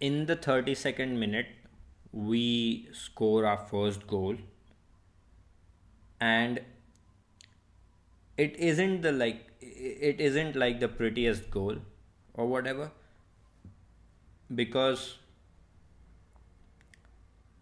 in 0.00 0.26
the 0.26 0.36
32nd 0.36 1.18
minute, 1.18 1.48
we 2.12 2.88
score 2.92 3.44
our 3.44 3.58
first 3.58 4.06
goal, 4.06 4.36
and 6.20 6.60
it 8.36 8.56
isn't 8.56 9.00
the 9.02 9.12
like 9.12 9.40
it 9.60 10.20
isn't 10.20 10.56
like 10.56 10.80
the 10.80 10.88
prettiest 10.88 11.50
goal 11.50 11.76
or 12.34 12.46
whatever 12.46 12.90
because 14.54 15.18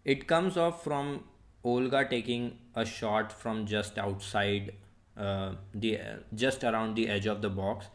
it 0.05 0.27
comes 0.27 0.57
off 0.57 0.83
from 0.83 1.23
Olga 1.63 2.05
taking 2.09 2.57
a 2.75 2.85
shot 2.85 3.31
from 3.31 3.65
just 3.65 3.97
outside 3.97 4.73
uh, 5.15 5.53
the 5.73 5.99
just 6.33 6.63
around 6.63 6.95
the 6.95 7.07
edge 7.07 7.25
of 7.25 7.41
the 7.41 7.49
box. 7.49 7.87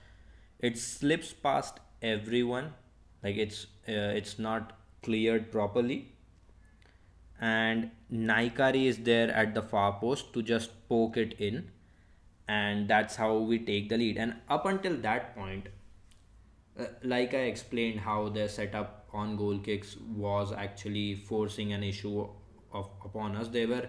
It 0.60 0.78
slips 0.78 1.32
past 1.32 1.80
everyone, 2.02 2.74
like 3.22 3.36
it's 3.36 3.66
uh, 3.88 4.12
it's 4.20 4.38
not 4.38 4.72
cleared 5.02 5.50
properly, 5.52 6.12
and 7.40 7.90
Naikari 8.12 8.86
is 8.86 8.98
there 8.98 9.30
at 9.30 9.54
the 9.54 9.62
far 9.62 9.98
post 10.00 10.32
to 10.32 10.42
just 10.42 10.70
poke 10.88 11.16
it 11.16 11.34
in, 11.38 11.70
and 12.48 12.88
that's 12.88 13.16
how 13.16 13.36
we 13.36 13.58
take 13.58 13.88
the 13.88 13.98
lead. 13.98 14.16
And 14.16 14.36
up 14.48 14.64
until 14.66 14.96
that 14.96 15.34
point, 15.36 15.68
uh, 16.78 16.86
like 17.02 17.34
I 17.34 17.44
explained, 17.52 18.00
how 18.00 18.28
the 18.28 18.48
setup 18.48 18.97
on 19.12 19.36
goal 19.36 19.58
kicks 19.58 19.96
was 20.16 20.52
actually 20.52 21.14
forcing 21.14 21.72
an 21.72 21.82
issue 21.82 22.26
of 22.72 22.90
upon 23.04 23.36
us. 23.36 23.48
They 23.48 23.66
were 23.66 23.88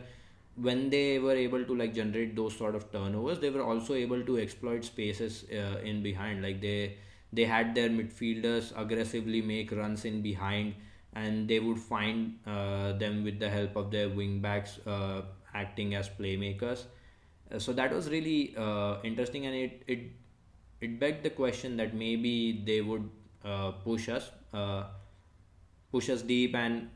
when 0.56 0.90
they 0.90 1.20
were 1.20 1.36
able 1.36 1.64
to 1.64 1.76
like 1.76 1.94
generate 1.94 2.36
those 2.36 2.56
sort 2.58 2.76
of 2.76 2.92
turnovers, 2.92 3.40
they 3.40 3.50
were 3.50 3.64
also 3.64 3.94
able 3.94 4.22
to 4.24 4.38
exploit 4.38 4.84
spaces 4.84 5.46
uh, 5.52 5.80
in 5.84 6.04
behind. 6.04 6.42
Like 6.44 6.62
they 6.62 6.98
they 7.32 7.46
had 7.46 7.76
their 7.76 7.90
midfielders 7.90 8.74
aggressively 8.78 9.42
make 9.42 9.72
runs 9.72 10.06
in 10.06 10.22
behind, 10.22 10.76
and 11.14 11.48
they 11.48 11.60
would 11.60 11.80
find 11.80 12.40
uh, 12.46 12.94
them 12.94 13.24
with 13.24 13.40
the 13.40 13.50
help 13.50 13.76
of 13.76 13.92
their 13.92 14.10
wing 14.10 14.40
backs 14.42 14.80
uh, 14.86 15.22
acting 15.54 15.96
as 15.96 16.10
playmakers. 16.10 16.86
Uh, 17.52 17.60
so 17.60 17.74
that 17.74 17.94
was 17.94 18.10
really 18.10 18.56
uh, 18.58 18.98
interesting, 19.04 19.46
and 19.46 19.56
it 19.56 19.84
it 19.88 20.00
it 20.82 21.00
begged 21.00 21.24
the 21.24 21.30
question 21.30 21.78
that 21.78 21.94
maybe 21.94 22.64
they 22.66 22.82
would 22.82 23.10
uh, 23.44 23.72
push 23.88 24.10
us 24.10 24.32
push 25.92 26.10
us 26.10 26.22
deep 26.22 26.56
and 26.56 26.90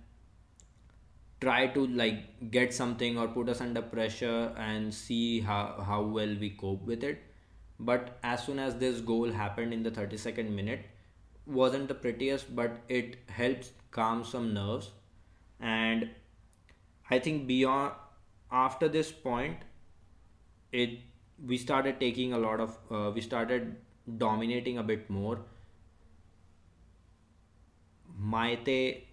try 1.42 1.68
to 1.68 1.86
like 1.88 2.52
get 2.52 2.74
something 2.74 3.18
or 3.18 3.28
put 3.28 3.50
us 3.50 3.62
under 3.62 3.82
pressure 3.82 4.54
and 4.58 4.94
see 4.94 5.42
how, 5.42 5.84
how 5.86 6.02
well 6.02 6.36
we 6.40 6.52
cope 6.52 6.86
with 6.86 7.04
it. 7.04 7.22
But 7.80 8.18
as 8.24 8.46
soon 8.46 8.60
as 8.60 8.78
this 8.78 9.02
goal 9.02 9.32
happened 9.32 9.74
in 9.74 9.84
the 9.84 9.92
32nd 9.92 10.50
minute 10.50 10.86
wasn't 11.46 11.90
the 11.90 11.94
prettiest 11.94 12.56
but 12.56 12.78
it 12.88 13.18
helps 13.28 13.72
calm 13.92 14.24
some 14.24 14.54
nerves. 14.54 14.92
And 15.60 16.10
i 17.10 17.20
think 17.20 17.48
beyond 17.48 17.92
after 18.52 18.88
this 18.88 19.12
point 19.12 19.58
it 20.72 21.00
we 21.52 21.58
started 21.58 22.00
taking 22.00 22.34
a 22.34 22.38
lot 22.38 22.60
of 22.60 22.78
uh, 22.92 23.12
we 23.16 23.22
started 23.22 23.76
dominating 24.18 24.78
a 24.78 24.84
bit 24.84 25.10
more 25.10 25.40
Maite 28.20 29.04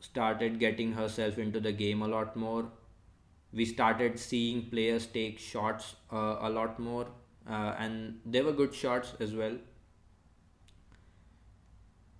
started 0.00 0.58
getting 0.60 0.92
herself 0.92 1.38
into 1.38 1.60
the 1.60 1.72
game 1.72 2.02
a 2.02 2.08
lot 2.08 2.36
more. 2.36 2.70
We 3.52 3.64
started 3.64 4.18
seeing 4.18 4.70
players 4.70 5.06
take 5.06 5.38
shots 5.38 5.96
uh, 6.12 6.36
a 6.40 6.50
lot 6.50 6.78
more, 6.78 7.06
uh, 7.48 7.74
and 7.78 8.20
they 8.26 8.42
were 8.42 8.52
good 8.52 8.74
shots 8.74 9.14
as 9.20 9.34
well. 9.34 9.56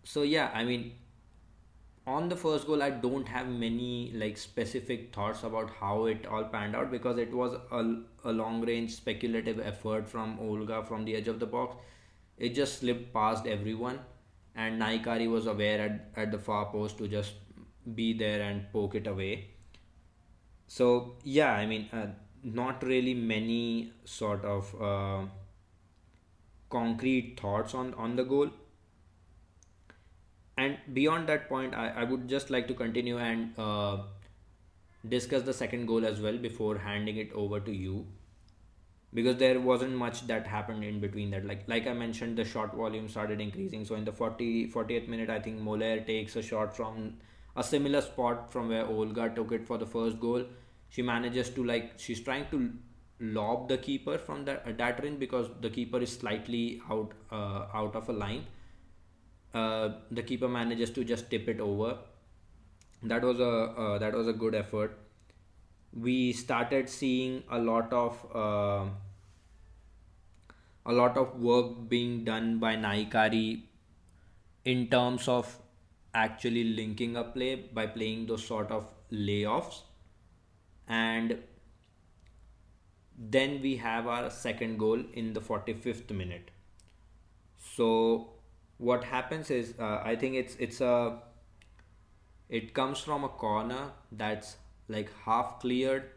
So 0.05 0.23
yeah, 0.23 0.51
I 0.55 0.65
mean, 0.65 0.93
on 2.07 2.29
the 2.29 2.37
first 2.37 2.67
goal, 2.67 2.83
I 2.83 2.91
don't 2.91 3.29
have 3.29 3.49
many 3.49 4.13
like 4.15 4.37
specific 4.39 5.15
thoughts 5.15 5.43
about 5.43 5.71
how 5.79 6.07
it 6.07 6.27
all 6.27 6.45
panned 6.45 6.75
out 6.75 6.91
because 6.91 7.19
it 7.19 7.33
was 7.33 7.55
a, 7.71 7.97
a 8.29 8.33
long 8.33 8.63
range 8.65 8.95
speculative 8.95 9.61
effort 9.61 10.09
from 10.09 10.39
Olga 10.41 10.83
from 10.85 11.05
the 11.05 11.15
edge 11.15 11.29
of 11.29 11.39
the 11.39 11.47
box. 11.47 11.77
It 12.39 12.55
just 12.55 12.79
slipped 12.81 13.13
past 13.13 13.47
everyone 13.47 14.01
and 14.59 14.81
Naikari 14.83 15.31
was 15.31 15.47
aware 15.47 15.81
at, 15.81 16.23
at 16.23 16.33
the 16.33 16.39
far 16.39 16.67
post 16.67 16.99
to 16.99 17.09
just 17.09 17.35
be 17.95 18.13
there 18.13 18.43
and 18.43 18.71
poke 18.73 18.95
it 18.97 19.07
away. 19.07 19.51
So 20.67 21.17
yeah, 21.25 21.53
I 21.53 21.67
mean, 21.67 21.89
uh, 21.93 22.07
not 22.43 22.83
really 22.83 23.15
many 23.15 23.93
sort 24.05 24.45
of 24.45 24.75
uh, 24.91 25.27
concrete 26.71 27.39
thoughts 27.41 27.75
on 27.75 27.95
on 27.95 28.17
the 28.17 28.25
goal. 28.25 28.51
And 30.57 30.77
beyond 30.93 31.29
that 31.29 31.49
point, 31.49 31.75
I, 31.75 31.89
I 31.89 32.05
would 32.05 32.29
just 32.29 32.51
like 32.51 32.67
to 32.69 32.75
continue 32.75 33.19
and 33.19 33.59
uh, 33.59 33.99
discuss 35.09 35.43
the 35.43 35.55
second 35.55 35.87
goal 35.87 36.05
as 36.05 36.21
well 36.21 36.37
before 36.37 36.79
handing 36.79 37.17
it 37.17 37.33
over 37.33 37.61
to 37.61 37.73
you 37.73 38.07
because 39.15 39.37
there 39.37 39.59
wasn't 39.61 39.95
much 39.95 40.27
that 40.27 40.47
happened 40.47 40.85
in 40.85 41.01
between 41.01 41.31
that. 41.31 41.47
Like 41.47 41.65
like 41.67 41.87
i 41.87 41.93
mentioned 41.93 42.37
the 42.37 42.45
shot 42.45 42.75
volume 42.75 43.09
started 43.09 43.41
increasing. 43.41 43.85
So 43.85 43.95
in 43.95 44.05
the 44.05 44.13
40 44.13 44.71
40th 44.73 45.09
minute 45.09 45.31
i 45.31 45.39
think 45.39 45.61
moller 45.61 46.01
takes 46.01 46.37
a 46.37 46.43
shot 46.43 46.77
from 46.77 47.15
a 47.57 47.65
similar 47.65 48.01
spot 48.01 48.53
from 48.53 48.69
where 48.69 48.87
olga 48.87 49.31
took 49.35 49.53
it 49.53 49.67
for 49.67 49.79
the 49.79 49.87
first 49.87 50.21
goal. 50.21 50.45
She 50.91 51.03
manages 51.03 51.51
to 51.51 51.65
like 51.65 51.93
she's 51.97 52.21
trying 52.21 52.47
to 52.51 52.71
lob 53.21 53.69
the 53.69 53.79
keeper 53.79 54.19
from 54.19 54.45
that 54.45 54.77
that 54.79 55.03
range 55.03 55.19
because 55.19 55.49
the 55.61 55.71
keeper 55.71 55.99
is 56.01 56.13
slightly 56.13 56.81
out 56.91 57.13
uh, 57.33 57.67
out 57.75 57.97
of 57.97 58.09
a 58.09 58.13
line. 58.13 58.47
Uh, 59.55 59.89
the 60.11 60.23
keeper 60.23 60.49
manages 60.49 60.91
to 60.91 61.05
just 61.05 61.31
tip 61.31 61.49
it 61.49 61.61
over. 61.61 61.99
That 63.03 63.23
was 63.23 63.41
a 63.41 63.53
uh, 63.85 63.99
that 63.99 64.13
was 64.13 64.29
a 64.29 64.33
good 64.33 64.55
effort 64.55 64.99
we 65.93 66.33
started 66.33 66.89
seeing 66.89 67.43
a 67.51 67.59
lot 67.59 67.93
of 67.93 68.27
uh, 68.35 68.85
a 70.87 70.93
lot 70.93 71.17
of 71.17 71.41
work 71.41 71.89
being 71.89 72.25
done 72.25 72.59
by 72.59 72.75
Naikari 72.77 73.63
in 74.65 74.89
terms 74.89 75.29
of 75.29 75.59
actually 76.15 76.65
linking 76.65 77.17
a 77.17 77.25
play 77.25 77.55
by 77.57 77.87
playing 77.87 78.27
those 78.27 78.45
sort 78.45 78.71
of 78.71 78.87
layoffs. 79.13 79.83
And 80.89 81.39
then 83.19 83.61
we 83.61 83.77
have 83.77 84.07
our 84.07 84.31
second 84.31 84.79
goal 84.79 85.03
in 85.13 85.33
the 85.35 85.41
45th 85.41 86.11
minute. 86.11 86.51
So 87.59 88.39
what 88.79 89.05
happens 89.05 89.51
is 89.51 89.75
uh, 89.79 90.01
i 90.05 90.15
think 90.17 90.35
it's 90.37 90.55
it's 90.59 90.81
a 90.81 91.19
it 92.49 92.73
comes 92.73 93.01
from 93.01 93.25
a 93.25 93.29
corner 93.29 93.91
that's 94.13 94.57
like 94.89 95.11
half 95.25 95.61
cleared. 95.61 96.11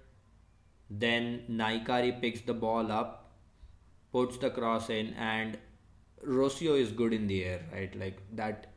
Then 0.89 1.43
Naikari 1.49 2.19
picks 2.21 2.41
the 2.41 2.53
ball 2.53 2.91
up, 2.91 3.31
puts 4.11 4.37
the 4.37 4.49
cross 4.49 4.89
in, 4.89 5.13
and 5.13 5.57
Rocio 6.25 6.77
is 6.79 6.91
good 6.91 7.13
in 7.13 7.27
the 7.27 7.43
air, 7.45 7.61
right? 7.71 7.95
Like 7.95 8.21
that. 8.33 8.67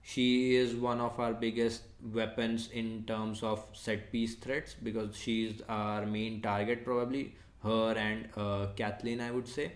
She 0.00 0.56
is 0.56 0.74
one 0.74 1.00
of 1.02 1.20
our 1.20 1.34
biggest 1.34 1.82
weapons 2.14 2.70
in 2.72 3.04
terms 3.06 3.42
of 3.42 3.64
set 3.74 4.10
piece 4.10 4.36
threats 4.36 4.74
because 4.82 5.14
she's 5.14 5.60
our 5.68 6.06
main 6.06 6.40
target, 6.40 6.82
probably 6.84 7.34
her 7.62 7.92
and 7.92 8.28
uh, 8.36 8.68
Kathellen, 8.74 9.20
I 9.20 9.30
would 9.30 9.46
say. 9.46 9.72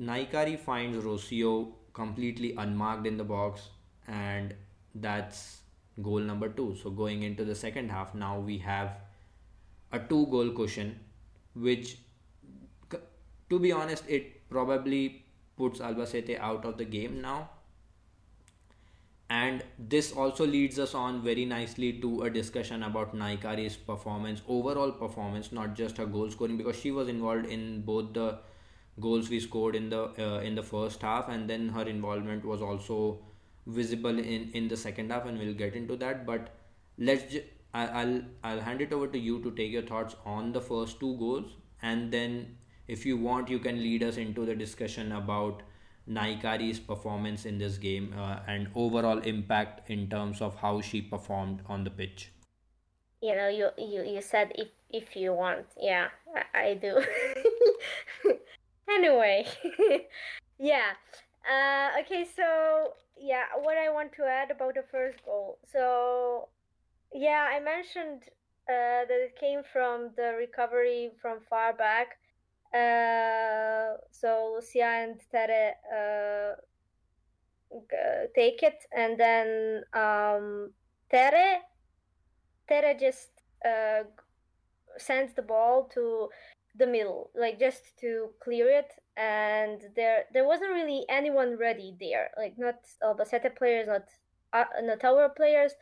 Naikari 0.00 0.58
finds 0.58 0.98
Rocio 0.98 1.72
completely 1.92 2.54
unmarked 2.56 3.06
in 3.06 3.16
the 3.16 3.24
box, 3.24 3.68
and 4.06 4.54
that's 4.94 5.62
goal 6.02 6.20
number 6.20 6.48
two. 6.48 6.76
So 6.82 6.90
going 6.90 7.22
into 7.22 7.44
the 7.44 7.54
second 7.54 7.90
half, 7.90 8.14
now 8.14 8.38
we 8.38 8.58
have 8.58 8.96
a 9.92 9.98
two 9.98 10.26
goal 10.26 10.50
cushion, 10.50 11.00
which 11.54 11.98
to 13.50 13.58
be 13.58 13.72
honest, 13.72 14.04
it 14.08 14.48
probably 14.48 15.24
puts 15.56 15.80
Albacete 15.80 16.38
out 16.38 16.64
of 16.64 16.78
the 16.78 16.84
game 16.84 17.20
now. 17.20 17.50
and 19.30 19.62
this 19.78 20.12
also 20.12 20.46
leads 20.46 20.78
us 20.78 20.94
on 20.94 21.22
very 21.22 21.44
nicely 21.44 21.92
to 22.00 22.22
a 22.22 22.30
discussion 22.30 22.82
about 22.82 23.14
Naikari's 23.16 23.76
performance, 23.76 24.42
overall 24.46 24.92
performance, 24.92 25.50
not 25.50 25.74
just 25.74 25.96
her 25.96 26.06
goal 26.06 26.30
scoring, 26.30 26.56
because 26.58 26.76
she 26.78 26.90
was 26.90 27.08
involved 27.08 27.46
in 27.46 27.80
both 27.82 28.12
the 28.12 28.38
goals 29.00 29.30
we 29.30 29.40
scored 29.40 29.74
in 29.74 29.88
the 29.88 30.02
uh, 30.26 30.40
in 30.40 30.54
the 30.54 30.62
first 30.62 31.02
half, 31.02 31.28
and 31.28 31.48
then 31.48 31.68
her 31.70 31.82
involvement 31.82 32.44
was 32.44 32.60
also 32.62 33.18
visible 33.66 34.18
in 34.18 34.50
in 34.52 34.68
the 34.68 34.76
second 34.76 35.10
half, 35.10 35.26
and 35.26 35.38
we'll 35.38 35.54
get 35.54 35.74
into 35.74 35.96
that. 35.96 36.26
But 36.26 36.50
let's 36.98 37.36
I'll 37.74 38.20
I'll 38.42 38.60
hand 38.60 38.80
it 38.80 38.92
over 38.92 39.06
to 39.08 39.18
you 39.18 39.40
to 39.42 39.50
take 39.50 39.72
your 39.72 39.82
thoughts 39.82 40.16
on 40.24 40.52
the 40.52 40.60
first 40.60 41.00
two 41.00 41.16
goals, 41.18 41.56
and 41.82 42.12
then 42.12 42.56
if 42.86 43.06
you 43.06 43.16
want, 43.16 43.48
you 43.48 43.58
can 43.58 43.82
lead 43.82 44.02
us 44.02 44.16
into 44.16 44.44
the 44.44 44.54
discussion 44.54 45.12
about 45.12 45.62
Naikari's 46.08 46.78
performance 46.78 47.46
in 47.46 47.58
this 47.58 47.78
game 47.78 48.14
uh, 48.16 48.40
and 48.46 48.68
overall 48.74 49.18
impact 49.18 49.90
in 49.90 50.08
terms 50.08 50.42
of 50.42 50.54
how 50.56 50.80
she 50.80 51.00
performed 51.00 51.62
on 51.66 51.84
the 51.84 51.90
pitch. 51.90 52.30
You 53.22 53.34
know, 53.34 53.48
you 53.48 53.70
you, 53.78 54.02
you 54.02 54.20
said 54.20 54.52
if 54.54 54.68
if 54.90 55.16
you 55.16 55.32
want, 55.32 55.66
yeah, 55.80 56.08
I, 56.54 56.60
I 56.60 56.74
do. 56.74 57.02
anyway, 58.88 59.46
yeah. 60.58 60.92
Uh, 61.50 62.00
okay, 62.00 62.26
so 62.36 62.94
yeah, 63.16 63.44
what 63.60 63.76
I 63.78 63.90
want 63.90 64.12
to 64.14 64.24
add 64.24 64.50
about 64.50 64.74
the 64.74 64.84
first 64.90 65.24
goal. 65.24 65.58
So 65.72 66.48
yeah, 67.12 67.48
I 67.50 67.60
mentioned 67.60 68.22
uh, 68.68 69.04
that 69.08 69.10
it 69.10 69.36
came 69.38 69.62
from 69.72 70.10
the 70.16 70.34
recovery 70.38 71.12
from 71.20 71.38
far 71.48 71.72
back 71.72 72.18
uh, 72.74 73.94
so 74.10 74.54
Lucia 74.56 74.84
and 74.84 75.20
Tere 75.30 75.74
uh, 75.94 76.54
take 78.34 78.62
it, 78.62 78.84
and 78.96 79.18
then 79.18 79.84
um, 79.94 80.72
Tere 81.10 81.60
Tere 82.68 82.96
just 82.98 83.30
uh, 83.64 84.02
sends 84.98 85.34
the 85.34 85.42
ball 85.42 85.84
to 85.94 86.28
the 86.76 86.86
middle, 86.86 87.30
like 87.34 87.60
just 87.60 87.82
to 88.00 88.30
clear 88.42 88.68
it. 88.68 88.90
And 89.16 89.80
there 89.94 90.24
there 90.32 90.46
wasn't 90.46 90.72
really 90.72 91.04
anyone 91.08 91.56
ready 91.56 91.94
there, 92.00 92.30
like 92.36 92.54
not 92.58 92.76
Albacete 93.02 93.54
players, 93.56 93.86
not 93.86 94.04
uh, 94.52 94.64
not 94.82 95.04
our 95.04 95.28
players. 95.28 95.72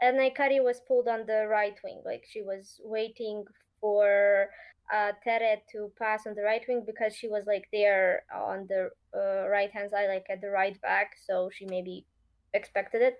And 0.00 0.18
Naikari 0.18 0.64
was 0.64 0.80
pulled 0.88 1.08
on 1.08 1.26
the 1.26 1.46
right 1.46 1.76
wing, 1.84 2.00
like 2.06 2.24
she 2.26 2.42
was 2.42 2.80
waiting 2.82 3.44
for 3.80 4.48
uh, 4.92 5.12
Tere 5.22 5.58
to 5.72 5.92
pass 5.98 6.26
on 6.26 6.34
the 6.34 6.42
right 6.42 6.62
wing 6.66 6.84
because 6.86 7.14
she 7.14 7.28
was 7.28 7.44
like 7.46 7.68
there 7.72 8.22
on 8.34 8.66
the 8.68 8.90
uh, 9.14 9.48
right 9.48 9.70
hand 9.70 9.90
side, 9.90 10.08
like 10.08 10.26
at 10.30 10.40
the 10.40 10.48
right 10.50 10.80
back, 10.80 11.16
so 11.26 11.50
she 11.52 11.66
maybe 11.66 12.06
expected 12.54 13.02
it. 13.02 13.18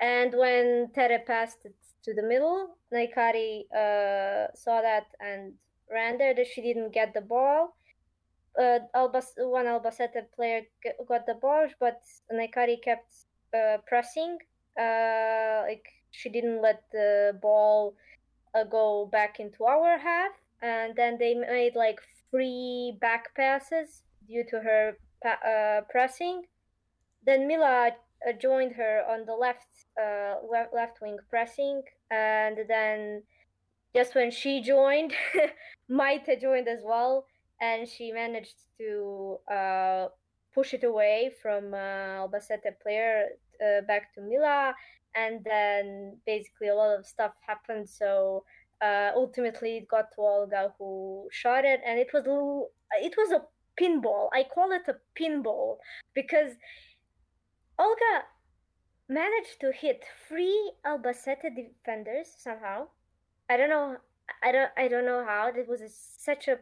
And 0.00 0.34
when 0.34 0.90
Tere 0.94 1.20
passed 1.26 1.64
it 1.64 1.74
to 2.04 2.14
the 2.14 2.22
middle, 2.22 2.76
Naikari 2.92 3.64
uh, 3.74 4.54
saw 4.54 4.80
that 4.82 5.06
and 5.20 5.54
ran 5.90 6.18
there. 6.18 6.34
That 6.34 6.46
she 6.46 6.62
didn't 6.62 6.92
get 6.92 7.14
the 7.14 7.20
ball. 7.20 7.76
Uh, 8.58 8.78
one 9.38 9.66
Albacete 9.66 10.30
player 10.34 10.62
got 11.08 11.26
the 11.26 11.34
ball, 11.34 11.66
but 11.80 12.00
Naikari 12.32 12.80
kept 12.82 13.12
uh, 13.54 13.78
pressing. 13.86 14.38
Uh, 14.78 15.62
like 15.66 15.86
she 16.10 16.28
didn't 16.28 16.62
let 16.62 16.82
the 16.92 17.36
ball 17.42 17.94
uh, 18.54 18.64
go 18.64 19.08
back 19.10 19.40
into 19.40 19.64
our 19.64 19.98
half 19.98 20.32
and 20.62 20.96
then 20.96 21.16
they 21.18 21.34
made 21.34 21.74
like 21.76 22.00
three 22.30 22.96
back 23.00 23.34
passes 23.36 24.02
due 24.28 24.44
to 24.48 24.60
her 24.60 24.96
uh, 25.24 25.82
pressing. 25.90 26.42
Then 27.26 27.46
Mila 27.46 27.90
uh, 28.26 28.32
joined 28.40 28.72
her 28.72 29.02
on 29.08 29.24
the 29.26 29.34
left 29.34 29.66
left 30.74 31.00
wing 31.00 31.18
pressing, 31.30 31.82
and 32.10 32.58
then 32.68 33.22
just 33.94 34.14
when 34.14 34.30
she 34.30 34.60
joined, 34.60 35.12
Maite 35.90 36.40
joined 36.40 36.68
as 36.68 36.80
well, 36.84 37.26
and 37.60 37.88
she 37.88 38.12
managed 38.12 38.56
to 38.78 39.38
uh, 39.50 40.08
push 40.54 40.74
it 40.74 40.84
away 40.84 41.32
from 41.42 41.74
uh, 41.74 42.26
Albacete 42.26 42.78
player 42.82 43.26
uh, 43.60 43.80
back 43.82 44.14
to 44.14 44.20
Mila, 44.20 44.74
and 45.14 45.44
then 45.44 46.16
basically 46.26 46.68
a 46.68 46.74
lot 46.74 46.98
of 46.98 47.06
stuff 47.06 47.32
happened. 47.46 47.88
So 47.88 48.44
uh, 48.82 49.10
ultimately 49.14 49.78
it 49.78 49.88
got 49.88 50.12
to 50.14 50.20
Olga 50.20 50.72
who 50.78 51.28
shot 51.30 51.64
it, 51.64 51.80
and 51.86 51.98
it 51.98 52.08
was 52.12 52.24
little, 52.24 52.70
it 53.00 53.14
was 53.16 53.30
a 53.32 53.42
pinball. 53.80 54.28
I 54.32 54.44
call 54.44 54.72
it 54.72 54.82
a 54.88 54.96
pinball 55.20 55.78
because 56.14 56.52
Olga 57.78 58.24
managed 59.08 59.60
to 59.60 59.72
hit 59.72 60.04
three 60.28 60.72
Albacete 60.86 61.54
defenders 61.54 62.28
somehow. 62.38 62.86
I 63.50 63.56
don't 63.56 63.68
know. 63.68 63.96
I 64.42 64.52
don't. 64.52 64.70
I 64.76 64.88
don't 64.88 65.04
know 65.04 65.24
how. 65.26 65.48
It 65.48 65.68
was 65.68 65.82
a, 65.82 65.88
such 65.88 66.48
a 66.48 66.58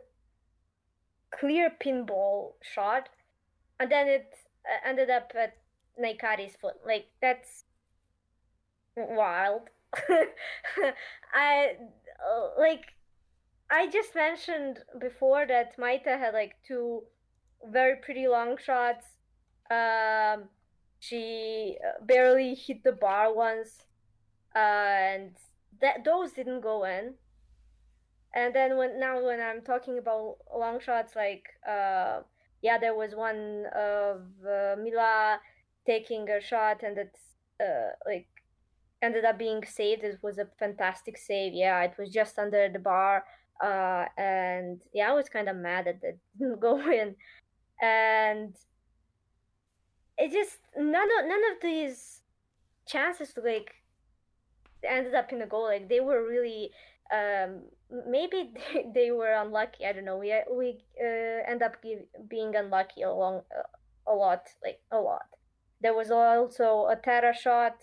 clear 1.38 1.70
pinball 1.84 2.52
shot, 2.62 3.08
and 3.80 3.90
then 3.90 4.08
it 4.08 4.32
uh, 4.66 4.88
ended 4.88 5.10
up 5.10 5.32
at 5.38 5.56
Naikari's 6.00 6.56
foot. 6.56 6.76
Like 6.86 7.06
that's 7.20 7.64
wild. 8.96 9.62
I 11.34 11.72
like 12.58 12.84
I 13.70 13.88
just 13.88 14.14
mentioned 14.14 14.80
before 15.00 15.46
that 15.46 15.78
Maite 15.78 16.06
had 16.06 16.34
like 16.34 16.56
two 16.66 17.02
very 17.64 17.96
pretty 17.96 18.28
long 18.28 18.56
shots. 18.58 19.06
Um, 19.70 20.48
she 21.00 21.78
uh, 21.82 22.04
barely 22.04 22.54
hit 22.54 22.84
the 22.84 22.92
bar 22.92 23.34
once, 23.34 23.78
uh, 24.54 24.58
and 24.58 25.30
that 25.80 26.04
those 26.04 26.32
didn't 26.32 26.60
go 26.60 26.84
in. 26.84 27.14
And 28.34 28.54
then 28.54 28.76
when 28.76 28.98
now 28.98 29.22
when 29.22 29.40
I'm 29.40 29.62
talking 29.62 29.98
about 29.98 30.36
long 30.56 30.80
shots, 30.80 31.14
like 31.14 31.44
uh, 31.68 32.20
yeah, 32.62 32.78
there 32.78 32.94
was 32.94 33.14
one 33.14 33.66
of 33.74 34.22
uh, 34.46 34.76
Mila 34.80 35.38
taking 35.86 36.28
a 36.30 36.40
shot, 36.40 36.82
and 36.82 36.96
it's 36.96 37.20
uh, 37.60 37.90
like 38.06 38.28
ended 39.02 39.24
up 39.24 39.38
being 39.38 39.64
saved. 39.64 40.04
It 40.04 40.18
was 40.22 40.38
a 40.38 40.48
fantastic 40.58 41.18
save. 41.18 41.52
Yeah, 41.52 41.82
it 41.82 41.94
was 41.98 42.08
just 42.08 42.38
under 42.38 42.68
the 42.68 42.78
bar. 42.78 43.24
Uh, 43.62 44.06
and 44.16 44.80
yeah, 44.94 45.10
I 45.10 45.14
was 45.14 45.28
kind 45.28 45.48
of 45.48 45.56
mad 45.56 45.86
that 45.86 46.00
it 46.02 46.18
didn't 46.38 46.60
go 46.60 46.78
in. 46.90 47.16
And 47.82 48.54
it 50.16 50.30
just 50.30 50.58
none 50.76 51.08
of 51.18 51.26
none 51.26 51.42
of 51.52 51.60
these 51.60 52.20
chances 52.86 53.34
like 53.42 53.74
ended 54.88 55.14
up 55.14 55.32
in 55.32 55.42
a 55.42 55.46
goal. 55.46 55.64
Like 55.64 55.88
they 55.88 56.00
were 56.00 56.26
really 56.26 56.70
um, 57.10 57.62
maybe 58.08 58.52
they, 58.74 58.86
they 58.94 59.10
were 59.10 59.32
unlucky. 59.32 59.84
I 59.86 59.92
don't 59.92 60.04
know. 60.04 60.18
We 60.18 60.34
we 60.50 60.78
uh, 61.00 61.50
end 61.50 61.62
up 61.62 61.82
give, 61.82 62.00
being 62.28 62.54
unlucky 62.54 63.02
along 63.02 63.42
uh, 63.56 64.12
a 64.12 64.14
lot, 64.14 64.48
like 64.62 64.80
a 64.90 64.98
lot. 64.98 65.26
There 65.80 65.94
was 65.94 66.10
also 66.10 66.86
a 66.90 66.96
Tara 66.96 67.34
shot 67.34 67.76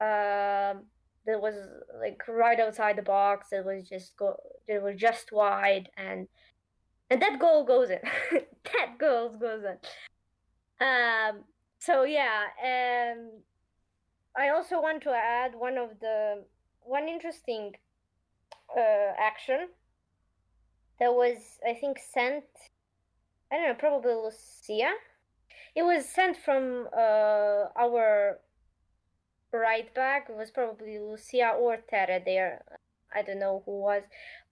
um, 0.00 0.84
that 1.26 1.40
was 1.40 1.54
like 2.00 2.22
right 2.28 2.60
outside 2.60 2.96
the 2.96 3.02
box. 3.02 3.48
It 3.52 3.64
was 3.64 3.88
just 3.88 4.16
go. 4.16 4.36
It 4.68 4.82
was 4.82 4.96
just 4.96 5.32
wide, 5.32 5.88
and 5.96 6.28
and 7.10 7.22
that 7.22 7.38
goal 7.38 7.64
goes 7.64 7.90
in. 7.90 8.00
that 8.32 8.98
goal 8.98 9.30
goes 9.30 9.62
in. 9.64 10.86
Um. 10.86 11.44
So 11.78 12.04
yeah, 12.04 12.44
and 12.62 13.30
I 14.36 14.50
also 14.50 14.80
want 14.80 15.02
to 15.02 15.10
add 15.10 15.54
one 15.56 15.78
of 15.78 15.98
the 16.00 16.44
one 16.84 17.08
interesting 17.08 17.74
uh, 18.76 19.12
action 19.18 19.68
that 20.98 21.12
was 21.12 21.36
I 21.66 21.74
think 21.74 21.98
sent. 21.98 22.44
I 23.50 23.56
don't 23.56 23.68
know, 23.68 23.74
probably 23.74 24.14
Lucia. 24.14 24.92
It 25.74 25.82
was 25.82 26.08
sent 26.08 26.36
from 26.36 26.88
uh, 26.96 27.64
our 27.76 28.38
right 29.52 29.92
back 29.94 30.28
It 30.30 30.36
was 30.36 30.50
probably 30.50 30.98
Lucia 30.98 31.50
or 31.58 31.78
Tere 31.88 32.22
there. 32.24 32.62
I 33.14 33.22
don't 33.22 33.40
know 33.40 33.62
who 33.66 33.80
was, 33.80 34.02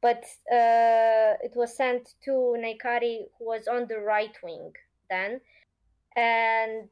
but 0.03 0.23
uh, 0.53 1.41
it 1.41 1.53
was 1.55 1.75
sent 1.75 2.15
to 2.25 2.31
Naikari, 2.59 3.21
who 3.39 3.47
was 3.47 3.67
on 3.67 3.87
the 3.87 3.99
right 4.01 4.37
wing 4.43 4.73
then, 5.09 5.41
and 6.15 6.89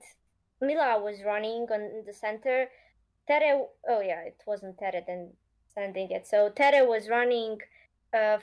Mila 0.63 0.99
was 1.03 1.23
running 1.27 1.67
on 1.71 2.05
the 2.07 2.13
center. 2.15 2.69
Tere, 3.27 3.67
oh 3.87 4.01
yeah, 4.01 4.23
it 4.23 4.41
wasn't 4.47 4.79
Tere 4.79 5.05
then 5.07 5.33
sending 5.79 6.11
it. 6.11 6.27
So 6.27 6.51
Tere 6.51 6.87
was 6.87 7.09
running 7.09 7.59
uh, 8.15 8.39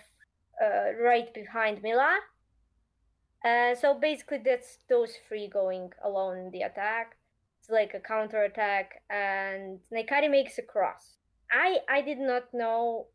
uh, 0.64 0.90
right 1.02 1.34
behind 1.34 1.84
Mila. 1.84 2.14
Uh, 3.44 3.76
so 3.76 3.94
basically, 3.94 4.40
that's 4.44 4.80
those 4.90 5.14
three 5.28 5.48
going 5.48 5.92
alone 6.04 6.38
in 6.40 6.52
the 6.52 6.64
attack 6.64 7.16
It's 7.60 7.70
like 7.70 7.94
a 7.94 8.00
counter 8.00 8.44
attack, 8.44 9.04
and 9.10 9.80
Naikari 9.94 10.30
makes 10.30 10.58
a 10.58 10.64
cross. 10.64 11.18
I 11.52 11.80
I 11.90 12.02
did 12.02 12.20
not 12.20 12.54
know 12.54 13.08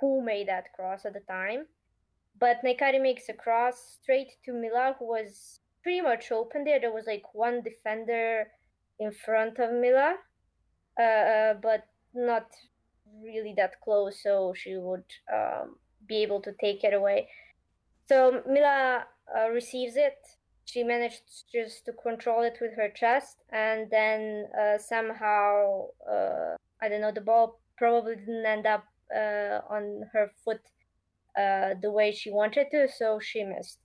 who 0.00 0.22
made 0.22 0.48
that 0.48 0.72
cross 0.76 1.06
at 1.06 1.14
the 1.14 1.20
time, 1.20 1.66
but 2.38 2.62
Naikari 2.64 3.00
makes 3.00 3.28
a 3.28 3.34
cross 3.34 3.98
straight 4.02 4.32
to 4.44 4.52
Mila, 4.52 4.96
who 4.98 5.06
was 5.06 5.60
pretty 5.82 6.02
much 6.02 6.32
open 6.32 6.64
there. 6.64 6.80
There 6.80 6.92
was 6.92 7.06
like 7.06 7.34
one 7.34 7.62
defender 7.62 8.48
in 8.98 9.10
front 9.12 9.58
of 9.58 9.72
Mila, 9.72 10.16
uh, 11.00 11.54
but 11.62 11.82
not 12.14 12.46
really 13.22 13.54
that 13.56 13.80
close, 13.80 14.22
so 14.22 14.52
she 14.56 14.76
would 14.76 15.04
um, 15.32 15.76
be 16.06 16.22
able 16.22 16.40
to 16.42 16.52
take 16.60 16.84
it 16.84 16.94
away. 16.94 17.28
So 18.08 18.42
Mila 18.48 19.04
uh, 19.36 19.48
receives 19.50 19.96
it. 19.96 20.18
She 20.64 20.82
managed 20.82 21.22
just 21.52 21.86
to 21.86 21.92
control 21.92 22.42
it 22.42 22.58
with 22.60 22.74
her 22.76 22.90
chest, 22.94 23.36
and 23.50 23.90
then 23.90 24.46
uh, 24.58 24.78
somehow, 24.78 25.86
uh, 26.10 26.56
I 26.82 26.88
don't 26.88 27.00
know, 27.00 27.12
the 27.12 27.22
ball 27.22 27.60
probably 27.76 28.16
didn't 28.16 28.44
end 28.44 28.66
up 28.66 28.84
uh, 29.14 29.60
on 29.70 30.02
her 30.12 30.30
foot 30.44 30.60
uh, 31.38 31.74
the 31.80 31.90
way 31.90 32.12
she 32.12 32.30
wanted 32.30 32.66
to, 32.72 32.88
so 32.88 33.18
she 33.18 33.44
missed. 33.44 33.78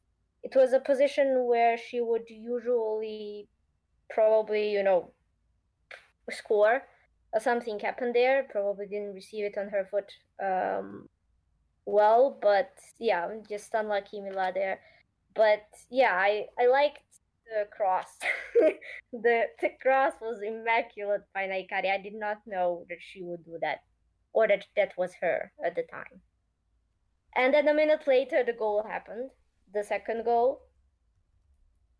It 0.43 0.55
was 0.55 0.73
a 0.73 0.79
position 0.79 1.45
where 1.45 1.77
she 1.77 2.01
would 2.01 2.29
usually 2.29 3.47
probably, 4.09 4.71
you 4.71 4.83
know, 4.83 5.12
score. 6.29 6.83
Uh, 7.36 7.39
something 7.39 7.80
happened 7.80 8.15
there. 8.15 8.43
Probably 8.50 8.86
didn't 8.86 9.13
receive 9.13 9.46
it 9.46 9.58
on 9.58 9.69
her 9.69 9.88
foot 9.89 10.12
um, 10.43 11.10
well, 11.86 12.38
but 12.41 12.72
yeah, 13.00 13.28
just 13.50 13.74
unlucky 13.74 14.22
Mila 14.22 14.52
there. 14.54 14.80
But 15.36 15.65
yeah, 15.89 16.13
I 16.13 16.48
I 16.60 16.67
liked 16.67 17.02
the 17.46 17.67
cross. 17.76 18.19
the 19.12 19.46
the 19.62 19.69
cross 19.82 20.13
was 20.22 20.41
immaculate 20.41 21.24
by 21.34 21.48
Nahikari. 21.48 21.91
I 21.91 21.98
did 22.02 22.15
not 22.15 22.38
know 22.46 22.86
that 22.89 23.00
she 23.02 23.24
would 23.24 23.43
do 23.43 23.58
that, 23.62 23.80
or 24.34 24.48
that 24.48 24.65
that 24.76 24.93
was 24.98 25.13
her 25.22 25.52
at 25.63 25.76
the 25.76 25.84
time. 25.84 26.22
And 27.36 27.54
then 27.54 27.67
a 27.67 27.74
minute 27.74 28.08
later, 28.08 28.43
the 28.43 28.54
goal 28.54 28.84
happened. 28.88 29.32
The 29.74 29.84
second 29.84 30.24
goal, 30.24 30.62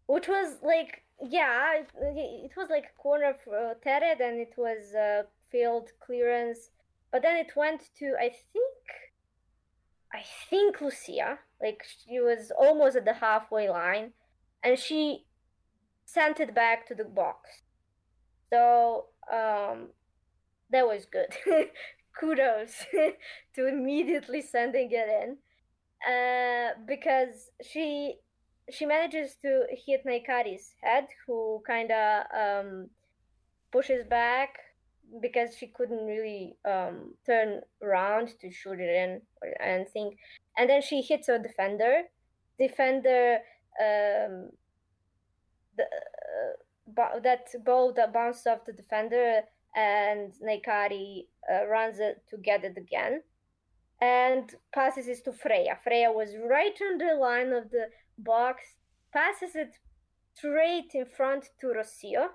which 0.06 0.28
was 0.28 0.58
like 0.62 1.03
yeah, 1.22 1.76
it, 1.76 1.90
it 1.96 2.52
was 2.58 2.70
like 2.70 2.96
corner 2.98 3.36
for 3.44 3.76
Tered, 3.86 4.22
and 4.22 4.40
it 4.40 4.54
was 4.58 4.94
a 4.94 5.26
field 5.52 5.90
clearance. 6.00 6.70
But 7.12 7.22
then 7.22 7.38
it 7.38 7.56
went 7.56 7.82
to 8.00 8.16
I 8.20 8.30
think 8.30 8.74
I 10.14 10.24
think 10.50 10.82
Lucia, 10.82 11.40
like 11.62 11.84
she 11.84 12.20
was 12.20 12.52
almost 12.58 12.96
at 12.96 13.06
the 13.06 13.14
halfway 13.14 13.70
line, 13.70 14.14
and 14.64 14.78
she 14.78 15.26
sent 16.06 16.40
it 16.40 16.54
back 16.54 16.88
to 16.88 16.96
the 16.96 17.04
box. 17.04 17.62
So 18.52 19.06
um, 19.32 19.90
that 20.72 20.86
was 20.86 21.06
good. 21.06 21.36
Kudos 22.20 22.86
to 23.56 23.68
immediately 23.68 24.42
sending 24.42 24.90
it 24.92 25.10
in, 25.24 25.38
uh, 26.08 26.74
because 26.88 27.50
she 27.64 28.18
she 28.72 28.86
manages 28.86 29.36
to 29.42 29.66
hit 29.86 30.06
Nahikari's 30.06 30.74
head, 30.82 31.08
who 31.26 31.62
kind 31.68 31.92
of 31.92 32.26
um, 32.36 32.90
pushes 33.72 34.06
back 34.06 34.56
because 35.22 35.56
she 35.58 35.68
couldn't 35.68 36.06
really 36.06 36.56
um, 36.66 37.14
turn 37.26 37.62
around 37.82 38.30
to 38.42 38.52
shoot 38.52 38.80
it 38.80 38.90
in 38.90 39.22
or 39.42 39.62
anything. 39.62 40.16
And 40.58 40.70
then 40.70 40.82
she 40.82 41.02
hits 41.02 41.30
a 41.30 41.40
defender. 41.40 42.04
Defender, 42.58 43.40
um, 43.80 44.50
the, 45.78 45.84
uh, 45.84 47.20
that 47.22 47.48
ball 47.66 47.94
that 47.94 48.14
bounced 48.14 48.48
off 48.48 48.66
the 48.66 48.74
defender, 48.74 49.42
and 49.76 50.32
Nahikari 50.42 51.26
uh, 51.52 51.66
runs 51.66 52.00
it 52.00 52.24
to 52.30 52.38
get 52.38 52.64
it 52.64 52.78
again 52.78 53.22
and 54.02 54.54
passes 54.74 55.08
it 55.08 55.24
to 55.24 55.32
Freja. 55.32 55.78
Freja 55.86 56.14
was 56.14 56.30
right 56.50 56.78
on 56.82 56.98
the 56.98 57.16
line 57.16 57.54
of 57.54 57.72
the 57.72 57.88
box, 58.18 58.62
passes 59.12 59.56
it 59.56 59.76
straight 60.34 60.92
in 60.94 61.06
front 61.06 61.50
to 61.62 61.68
Rocio, 61.68 62.30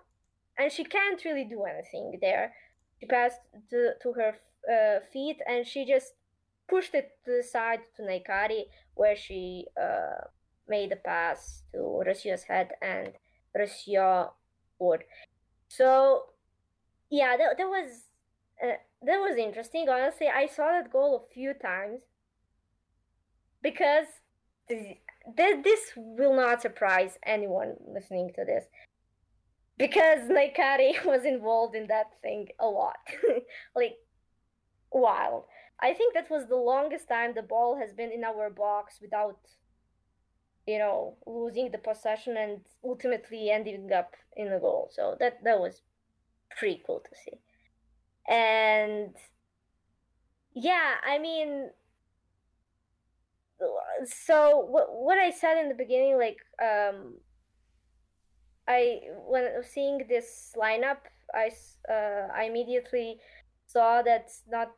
and 0.58 0.72
she 0.72 0.84
can't 0.84 1.24
really 1.24 1.44
do 1.44 1.64
anything 1.64 2.18
there. 2.20 2.52
She 3.00 3.06
passed 3.06 3.40
to, 3.70 3.92
to 4.02 4.12
her 4.12 4.34
uh, 4.68 5.00
feet 5.12 5.38
and 5.46 5.66
she 5.66 5.84
just 5.84 6.14
pushed 6.68 6.94
it 6.94 7.10
to 7.24 7.36
the 7.38 7.42
side 7.42 7.80
to 7.96 8.02
Nahikari, 8.02 8.64
where 8.94 9.16
she 9.16 9.66
uh, 9.80 10.26
made 10.68 10.92
a 10.92 10.96
pass 10.96 11.62
to 11.72 11.78
Rocio's 11.78 12.42
head 12.42 12.70
and 12.82 13.12
Rocio 13.56 14.30
would. 14.78 15.04
So, 15.68 16.24
yeah, 17.10 17.36
that, 17.36 17.56
that 17.56 17.68
was 17.68 18.08
uh, 18.62 18.76
that 19.02 19.18
was 19.18 19.36
interesting. 19.36 19.88
Honestly, 19.88 20.26
I 20.26 20.46
saw 20.46 20.72
that 20.72 20.92
goal 20.92 21.24
a 21.24 21.32
few 21.32 21.54
times 21.54 22.00
because 23.62 24.06
this 25.36 25.92
will 25.96 26.34
not 26.34 26.62
surprise 26.62 27.18
anyone 27.24 27.74
listening 27.86 28.30
to 28.34 28.44
this 28.44 28.64
because 29.78 30.28
Nahikari 30.28 31.04
was 31.04 31.24
involved 31.24 31.74
in 31.74 31.86
that 31.86 32.10
thing 32.22 32.48
a 32.58 32.66
lot. 32.66 32.96
like, 33.76 33.96
wild. 34.92 35.44
I 35.80 35.94
think 35.94 36.14
that 36.14 36.30
was 36.30 36.46
the 36.48 36.56
longest 36.56 37.08
time 37.08 37.32
the 37.34 37.42
ball 37.42 37.78
has 37.78 37.92
been 37.92 38.10
in 38.10 38.24
our 38.24 38.50
box 38.50 38.98
without, 39.00 39.38
you 40.66 40.78
know, 40.78 41.16
losing 41.24 41.70
the 41.70 41.78
possession 41.78 42.36
and 42.36 42.60
ultimately 42.84 43.50
ending 43.50 43.92
up 43.92 44.14
in 44.36 44.48
a 44.48 44.58
goal. 44.58 44.90
So 44.92 45.16
that 45.20 45.44
that 45.44 45.60
was 45.60 45.82
pretty 46.58 46.82
cool 46.84 47.00
to 47.00 47.16
see. 47.24 47.38
And 48.28 49.14
yeah, 50.52 50.94
I 51.06 51.18
mean, 51.18 51.70
so 54.04 54.66
what 54.68 54.86
what 54.90 55.18
I 55.18 55.30
said 55.30 55.58
in 55.58 55.68
the 55.68 55.74
beginning, 55.74 56.18
like 56.18 56.38
um, 56.62 57.14
I 58.66 59.00
when 59.26 59.62
seeing 59.62 60.06
this 60.08 60.52
lineup, 60.56 60.98
I 61.34 61.50
uh, 61.90 62.28
I 62.34 62.44
immediately 62.44 63.18
saw 63.66 64.02
that 64.02 64.30
not 64.48 64.70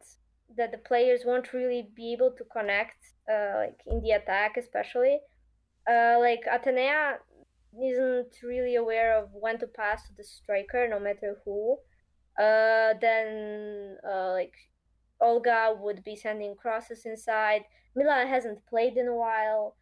that 0.57 0.73
the 0.73 0.79
players 0.79 1.23
won't 1.25 1.53
really 1.53 1.89
be 1.95 2.13
able 2.13 2.33
to 2.33 2.45
connect, 2.45 2.97
uh, 3.31 3.55
like 3.57 3.81
in 3.87 4.01
the 4.03 4.13
attack 4.13 4.57
especially. 4.57 5.21
Uh, 5.91 6.19
like 6.21 6.43
Athenea 6.51 7.17
isn't 7.83 8.35
really 8.43 8.77
aware 8.77 9.17
of 9.17 9.31
when 9.33 9.59
to 9.59 9.67
pass 9.67 10.07
to 10.09 10.15
the 10.17 10.25
striker, 10.25 10.89
no 10.89 10.99
matter 10.99 11.37
who. 11.45 11.79
Uh, 12.39 12.95
then 13.01 13.97
uh, 14.09 14.33
like 14.33 14.55
Olga 15.21 15.75
would 15.79 16.03
be 16.05 16.17
sending 16.17 16.55
crosses 16.55 17.05
inside. 17.05 17.63
Mila 17.95 18.27
hasn't 18.27 18.67
played 18.67 18.97
in 18.97 19.09
a 19.09 19.15
while. 19.15 19.77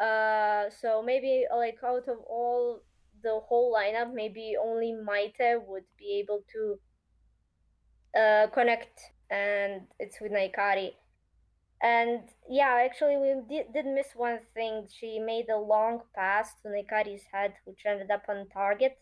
Uh, 0.00 0.70
so 0.70 1.02
maybe 1.02 1.44
like 1.54 1.78
out 1.84 2.08
of 2.08 2.18
all 2.28 2.82
the 3.22 3.40
whole 3.48 3.74
lineup, 3.74 4.12
maybe 4.14 4.54
only 4.60 4.92
Maite 4.92 5.60
would 5.66 5.84
be 5.98 6.22
able 6.22 6.44
to 6.52 6.78
uh, 8.18 8.46
connect, 8.48 9.00
and 9.30 9.82
it's 9.98 10.20
with 10.20 10.32
Nahikari. 10.32 10.92
And 11.82 12.22
yeah, 12.48 12.80
actually, 12.84 13.16
we 13.16 13.34
did, 13.48 13.72
did 13.72 13.86
miss 13.86 14.08
one 14.14 14.40
thing. 14.54 14.86
She 14.90 15.18
made 15.18 15.48
a 15.48 15.58
long 15.58 16.00
pass 16.14 16.54
to 16.62 16.68
Nahikari's 16.68 17.24
head, 17.32 17.54
which 17.64 17.82
ended 17.86 18.10
up 18.10 18.22
on 18.28 18.48
target. 18.52 18.98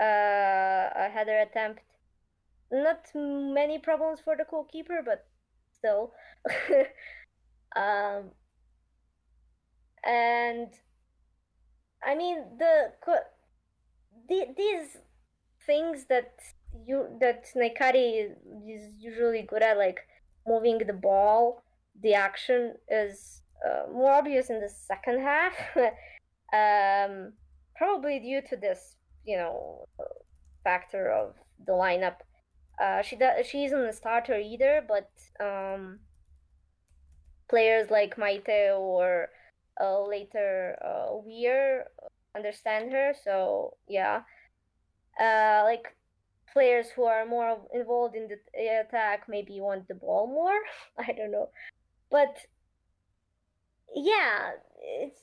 Uh, 0.00 0.88
a 0.94 1.10
header 1.12 1.38
attempt 1.40 1.80
not 2.70 3.06
many 3.14 3.78
problems 3.78 4.20
for 4.20 4.36
the 4.36 4.44
goalkeeper, 4.48 5.00
but 5.04 5.26
still. 5.72 6.12
um, 7.78 8.30
and 10.04 10.68
I 12.04 12.14
mean 12.14 12.38
the, 12.58 12.92
the 14.28 14.46
these 14.56 14.96
things 15.64 16.06
that 16.08 16.32
you 16.86 17.06
that 17.20 17.44
Nahikari 17.56 18.32
is 18.68 18.82
usually 18.98 19.42
good 19.42 19.62
at, 19.62 19.78
like 19.78 20.00
moving 20.46 20.78
the 20.78 20.92
ball. 20.92 21.62
The 22.02 22.14
action 22.14 22.74
is 22.88 23.42
uh, 23.66 23.90
more 23.92 24.12
obvious 24.12 24.50
in 24.50 24.60
the 24.60 24.68
second 24.68 25.20
half, 25.20 25.54
um, 26.54 27.32
probably 27.76 28.20
due 28.20 28.42
to 28.48 28.56
this, 28.56 28.96
you 29.24 29.36
know, 29.36 29.84
factor 30.64 31.10
of 31.10 31.34
the 31.66 31.72
lineup 31.72 32.18
uh, 32.80 33.02
she 33.02 33.16
does. 33.16 33.46
She 33.46 33.64
isn't 33.64 33.80
a 33.80 33.92
starter 33.92 34.38
either, 34.38 34.84
but 34.86 35.10
um, 35.44 35.98
players 37.48 37.90
like 37.90 38.16
Maite 38.16 38.76
or 38.76 39.28
uh, 39.80 40.02
later 40.06 40.76
uh, 40.84 41.16
Weir 41.24 41.86
understand 42.36 42.92
her. 42.92 43.14
So 43.24 43.76
yeah, 43.88 44.22
uh, 45.20 45.62
like 45.64 45.94
players 46.52 46.88
who 46.94 47.04
are 47.04 47.26
more 47.26 47.58
involved 47.74 48.16
in 48.16 48.28
the 48.28 48.38
attack 48.80 49.24
maybe 49.28 49.60
want 49.60 49.88
the 49.88 49.94
ball 49.94 50.26
more. 50.26 50.58
I 50.98 51.12
don't 51.12 51.30
know, 51.32 51.50
but 52.10 52.36
yeah, 53.94 54.52
it's. 54.80 55.20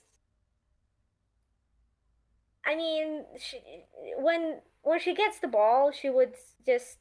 I 2.66 2.76
mean, 2.76 3.26
she, 3.38 3.62
when 4.18 4.62
when 4.82 5.00
she 5.00 5.14
gets 5.14 5.40
the 5.40 5.48
ball, 5.48 5.92
she 5.92 6.10
would 6.10 6.34
just 6.66 6.98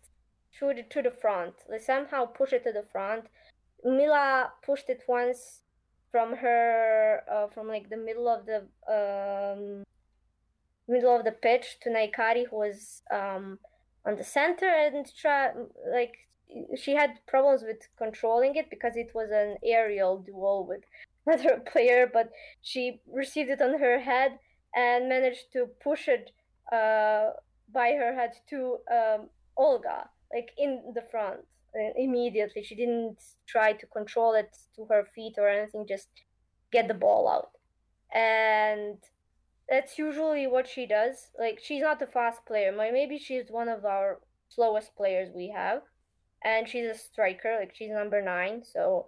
shoot 0.50 0.78
it 0.78 0.90
to 0.90 1.02
the 1.02 1.10
front. 1.10 1.54
They 1.68 1.78
somehow 1.78 2.26
push 2.26 2.52
it 2.52 2.64
to 2.64 2.72
the 2.72 2.82
front. 2.92 3.26
Mila 3.84 4.52
pushed 4.64 4.88
it 4.88 5.02
once 5.06 5.60
from 6.10 6.36
her 6.36 7.22
uh, 7.30 7.48
from 7.48 7.68
like 7.68 7.90
the 7.90 7.96
middle 7.96 8.28
of 8.28 8.46
the 8.46 8.60
um, 8.88 9.84
middle 10.88 11.14
of 11.16 11.24
the 11.24 11.32
pitch 11.32 11.78
to 11.82 11.90
Nahikari, 11.90 12.46
who 12.48 12.56
was 12.56 13.02
um, 13.12 13.58
on 14.06 14.16
the 14.16 14.24
center 14.24 14.66
and 14.66 15.06
try 15.14 15.50
like 15.92 16.14
she 16.76 16.94
had 16.94 17.18
problems 17.26 17.62
with 17.62 17.88
controlling 17.98 18.54
it 18.54 18.70
because 18.70 18.96
it 18.96 19.10
was 19.14 19.30
an 19.30 19.56
aerial 19.64 20.18
duel 20.18 20.66
with 20.66 20.82
another 21.26 21.60
player, 21.60 22.08
but 22.10 22.30
she 22.62 23.00
received 23.12 23.50
it 23.50 23.60
on 23.60 23.78
her 23.78 23.98
head 23.98 24.38
and 24.74 25.08
managed 25.08 25.52
to 25.52 25.66
push 25.82 26.08
it 26.08 26.30
uh, 26.72 27.30
by 27.72 27.92
her 27.92 28.14
head 28.14 28.32
to 28.50 28.78
um, 28.90 29.28
Olga, 29.56 30.08
like 30.32 30.50
in 30.58 30.92
the 30.94 31.02
front 31.10 31.40
immediately. 31.96 32.62
She 32.62 32.74
didn't 32.74 33.18
try 33.46 33.72
to 33.72 33.86
control 33.86 34.34
it 34.34 34.56
to 34.76 34.86
her 34.86 35.04
feet 35.14 35.34
or 35.38 35.48
anything, 35.48 35.86
just 35.86 36.08
get 36.72 36.88
the 36.88 36.94
ball 36.94 37.28
out. 37.28 37.50
And 38.16 38.98
that's 39.68 39.98
usually 39.98 40.46
what 40.46 40.68
she 40.68 40.86
does. 40.86 41.30
Like 41.38 41.60
she's 41.62 41.82
not 41.82 42.02
a 42.02 42.06
fast 42.06 42.44
player. 42.46 42.72
Maybe 42.72 43.18
she's 43.18 43.50
one 43.50 43.68
of 43.68 43.84
our 43.84 44.20
slowest 44.48 44.94
players 44.96 45.30
we 45.34 45.48
have, 45.54 45.82
and 46.44 46.68
she's 46.68 46.86
a 46.86 46.94
striker. 46.94 47.56
Like 47.60 47.74
she's 47.74 47.90
number 47.90 48.20
nine, 48.22 48.62
so 48.64 49.06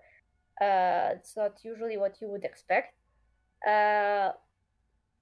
uh, 0.61 1.11
it's 1.13 1.37
not 1.37 1.59
usually 1.63 1.97
what 1.97 2.17
you 2.21 2.29
would 2.29 2.45
expect. 2.45 2.95
Uh, 3.67 4.31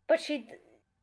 but 0.09 0.21
she, 0.21 0.47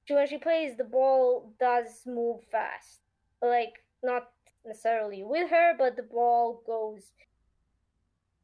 when 0.10 0.28
she 0.28 0.38
plays, 0.38 0.78
the 0.78 0.84
ball 0.84 1.54
does 1.60 2.04
move 2.06 2.42
fast. 2.52 3.02
Like 3.42 3.84
not 4.04 4.30
necessarily 4.66 5.24
with 5.24 5.50
her, 5.50 5.74
but 5.78 5.96
the 5.96 6.04
ball 6.04 6.62
goes 6.66 7.12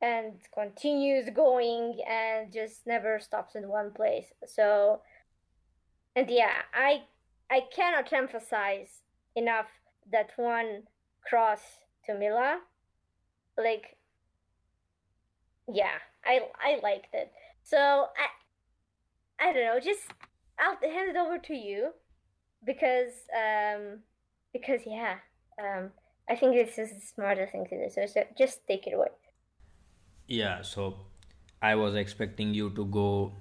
and 0.01 0.34
continues 0.53 1.30
going 1.34 1.99
and 2.07 2.53
just 2.53 2.86
never 2.86 3.20
stops 3.20 3.55
in 3.55 3.68
one 3.68 3.91
place. 3.91 4.32
So, 4.45 5.01
and 6.15 6.30
yeah, 6.30 6.61
I 6.74 7.03
I 7.49 7.61
cannot 7.76 8.11
emphasize 8.11 9.01
enough 9.36 9.68
that 10.11 10.32
one 10.36 10.84
cross 11.28 11.61
to 12.05 12.13
Mila, 12.13 12.59
like, 13.57 13.97
yeah, 15.72 15.97
I 16.26 16.41
I 16.63 16.80
liked 16.82 17.13
it. 17.13 17.32
So 17.63 17.78
I 19.38 19.49
I 19.49 19.53
don't 19.53 19.65
know, 19.65 19.80
just 19.80 20.07
I'll 20.59 20.78
hand 20.89 21.09
it 21.09 21.18
over 21.18 21.38
to 21.38 21.53
you 21.53 21.91
because 22.65 23.13
um 23.36 23.99
because 24.53 24.82
yeah 24.86 25.18
um 25.61 25.91
I 26.30 26.36
think 26.36 26.53
this 26.55 26.78
is 26.78 26.93
the 26.93 27.01
smarter 27.01 27.47
thing 27.47 27.65
to 27.69 27.86
do. 27.86 27.89
So, 27.89 28.05
so 28.05 28.23
just 28.38 28.67
take 28.67 28.88
it 28.88 28.93
away. 28.93 29.07
Yeah, 30.28 30.61
so 30.61 30.95
I 31.61 31.75
was 31.75 31.95
expecting 31.95 32.53
you 32.53 32.69
to 32.71 32.86
go 32.86 33.34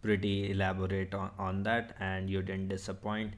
pretty 0.00 0.50
elaborate 0.50 1.14
on, 1.14 1.30
on 1.38 1.62
that, 1.64 1.94
and 2.00 2.30
you 2.30 2.42
didn't 2.42 2.68
disappoint. 2.68 3.34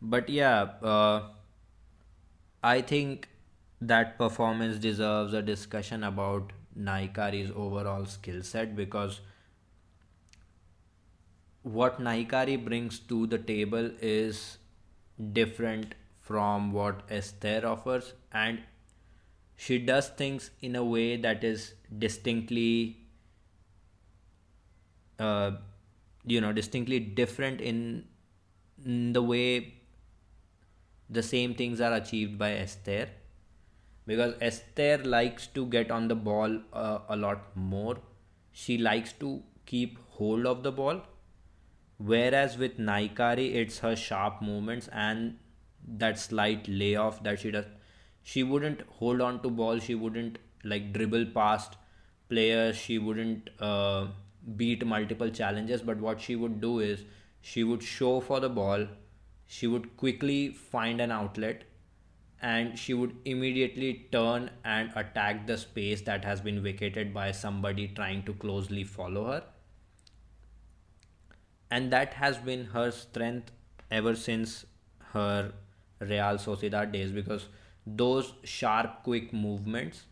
But 0.00 0.28
yeah, 0.28 0.62
uh, 0.82 1.30
I 2.62 2.80
think 2.80 3.28
that 3.80 4.16
performance 4.18 4.78
deserves 4.78 5.34
a 5.34 5.42
discussion 5.42 6.04
about 6.04 6.52
Nahikari's 6.78 7.50
overall 7.50 8.06
skill 8.06 8.42
set 8.42 8.76
because 8.76 9.20
what 11.62 12.00
Nahikari 12.00 12.62
brings 12.64 12.98
to 13.00 13.26
the 13.26 13.38
table 13.38 13.90
is 14.00 14.58
different 15.32 15.94
from 16.30 16.70
what 16.72 17.02
Esther 17.10 17.62
offers, 17.66 18.12
and 18.30 18.60
she 19.56 19.78
does 19.78 20.10
things 20.10 20.50
in 20.60 20.76
a 20.76 20.84
way 20.84 21.16
that 21.16 21.42
is 21.42 21.74
distinctly, 21.98 22.98
uh, 25.18 25.50
you 26.24 26.40
know, 26.40 26.52
distinctly 26.52 27.00
different 27.00 27.60
in, 27.60 28.04
in 28.84 29.12
the 29.12 29.22
way 29.22 29.74
the 31.08 31.22
same 31.22 31.52
things 31.54 31.80
are 31.80 31.92
achieved 31.94 32.38
by 32.38 32.52
Esther 32.52 33.08
because 34.06 34.34
Esther 34.40 34.98
likes 34.98 35.48
to 35.48 35.66
get 35.66 35.90
on 35.90 36.06
the 36.06 36.14
ball 36.14 36.60
uh, 36.72 36.98
a 37.08 37.16
lot 37.16 37.56
more. 37.56 37.96
She 38.52 38.78
likes 38.78 39.12
to 39.24 39.42
keep 39.66 39.98
hold 40.10 40.46
of 40.46 40.62
the 40.62 40.70
ball. 40.70 41.02
Whereas 41.98 42.56
with 42.56 42.78
Nahikari, 42.78 43.54
it's 43.56 43.80
her 43.80 43.96
sharp 43.96 44.40
movements 44.40 44.88
and 44.92 45.39
that 45.86 46.18
slight 46.18 46.68
layoff 46.68 47.22
that 47.22 47.40
she 47.40 47.50
does. 47.50 47.66
She 48.22 48.42
wouldn't 48.42 48.82
hold 48.98 49.20
on 49.20 49.42
to 49.42 49.50
ball. 49.50 49.78
She 49.78 49.94
wouldn't 49.94 50.38
like 50.64 50.92
dribble 50.92 51.26
past 51.34 51.76
players. 52.28 52.76
She 52.76 52.98
wouldn't 52.98 53.50
uh, 53.58 54.08
beat 54.56 54.86
multiple 54.86 55.30
challenges. 55.30 55.82
But 55.82 55.98
what 55.98 56.20
she 56.20 56.36
would 56.36 56.60
do 56.60 56.80
is 56.80 57.04
she 57.40 57.64
would 57.64 57.82
show 57.82 58.20
for 58.20 58.40
the 58.40 58.48
ball. 58.48 58.86
She 59.46 59.66
would 59.66 59.96
quickly 59.96 60.50
find 60.50 61.00
an 61.00 61.10
outlet 61.10 61.64
and 62.42 62.78
she 62.78 62.94
would 62.94 63.16
immediately 63.24 64.08
turn 64.12 64.50
and 64.64 64.90
attack 64.96 65.46
the 65.46 65.58
space 65.58 66.00
that 66.02 66.24
has 66.24 66.40
been 66.40 66.62
vacated 66.62 67.12
by 67.12 67.32
somebody 67.32 67.88
trying 67.88 68.22
to 68.24 68.32
closely 68.32 68.84
follow 68.84 69.26
her. 69.26 69.44
And 71.70 71.92
that 71.92 72.14
has 72.14 72.38
been 72.38 72.66
her 72.66 72.90
strength 72.90 73.52
ever 73.90 74.14
since 74.14 74.64
her 75.12 75.52
Real 76.00 76.38
Sociedad 76.38 76.92
days 76.92 77.12
because 77.12 77.46
those 77.86 78.32
sharp, 78.44 79.02
quick 79.02 79.32
movements 79.32 80.04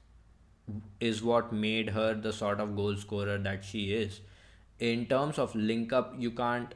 is 1.01 1.23
what 1.23 1.53
made 1.53 1.91
her 1.91 2.15
the 2.15 2.33
sort 2.33 2.61
of 2.61 2.77
goal 2.77 2.97
scorer 2.97 3.39
that 3.39 3.65
she 3.65 3.93
is. 3.95 4.21
In 4.79 5.07
terms 5.07 5.39
of 5.39 5.55
link 5.55 5.93
up, 5.93 6.15
you 6.17 6.31
can't 6.31 6.75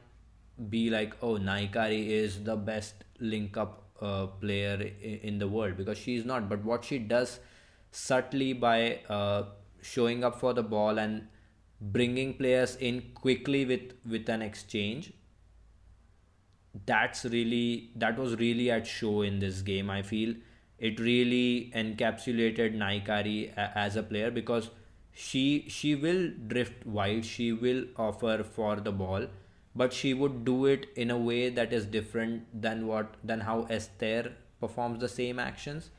be 0.69 0.89
like, 0.89 1.15
oh, 1.21 1.37
Nahikari 1.37 2.07
is 2.07 2.43
the 2.43 2.55
best 2.55 2.95
link 3.19 3.57
up 3.57 3.83
uh, 4.01 4.27
player 4.27 4.91
in 5.01 5.39
the 5.39 5.47
world 5.47 5.77
because 5.77 5.97
she 5.97 6.15
is 6.15 6.25
not. 6.25 6.49
But 6.49 6.63
what 6.63 6.83
she 6.83 6.99
does 6.99 7.39
subtly 7.91 8.53
by 8.53 8.99
uh, 9.09 9.43
showing 9.81 10.23
up 10.23 10.39
for 10.39 10.53
the 10.53 10.63
ball 10.63 10.97
and 10.97 11.27
bringing 11.79 12.33
players 12.33 12.75
in 12.77 13.01
quickly 13.13 13.65
with 13.65 13.93
with 14.09 14.29
an 14.29 14.41
exchange 14.41 15.11
that's 16.85 17.25
really 17.25 17.91
that 17.95 18.17
was 18.17 18.35
really 18.37 18.69
at 18.71 18.87
show 18.87 19.21
in 19.21 19.39
this 19.39 19.61
game 19.61 19.89
i 19.89 20.01
feel. 20.01 20.35
It 20.79 20.99
really 20.99 21.71
encapsulated 21.75 22.75
nahikari 22.75 23.53
as 23.57 23.95
a 23.95 24.03
player 24.03 24.31
because 24.31 24.69
she 25.13 25.65
she 25.69 25.95
will 25.95 26.31
drift 26.47 26.85
wide 26.85 27.23
she 27.25 27.53
will 27.53 27.85
offer 27.97 28.43
for 28.43 28.75
the 28.87 28.91
ball 28.91 29.27
but 29.75 29.93
she 29.93 30.13
would 30.13 30.43
do 30.43 30.65
it 30.65 30.87
in 30.95 31.11
a 31.11 31.17
way 31.17 31.49
that 31.49 31.71
is 31.71 31.85
different 31.85 32.61
than 32.67 32.85
what 32.87 33.15
than 33.23 33.41
how 33.41 33.61
esther 33.77 34.33
performs 34.59 34.99
the 34.99 35.07
same 35.07 35.39
actions 35.39 35.89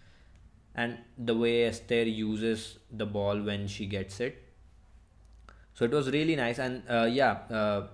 and 0.74 0.98
the 1.16 1.36
way 1.36 1.64
esther 1.64 2.02
uses 2.02 2.78
the 2.92 3.06
ball 3.06 3.40
when 3.40 3.66
she 3.68 3.86
gets 3.86 4.20
it. 4.20 4.42
So 5.74 5.84
it 5.84 5.90
was 5.90 6.10
really 6.10 6.36
nice 6.36 6.58
and 6.58 6.82
uh, 6.88 7.08
yeah 7.10 7.38
uh, 7.50 7.86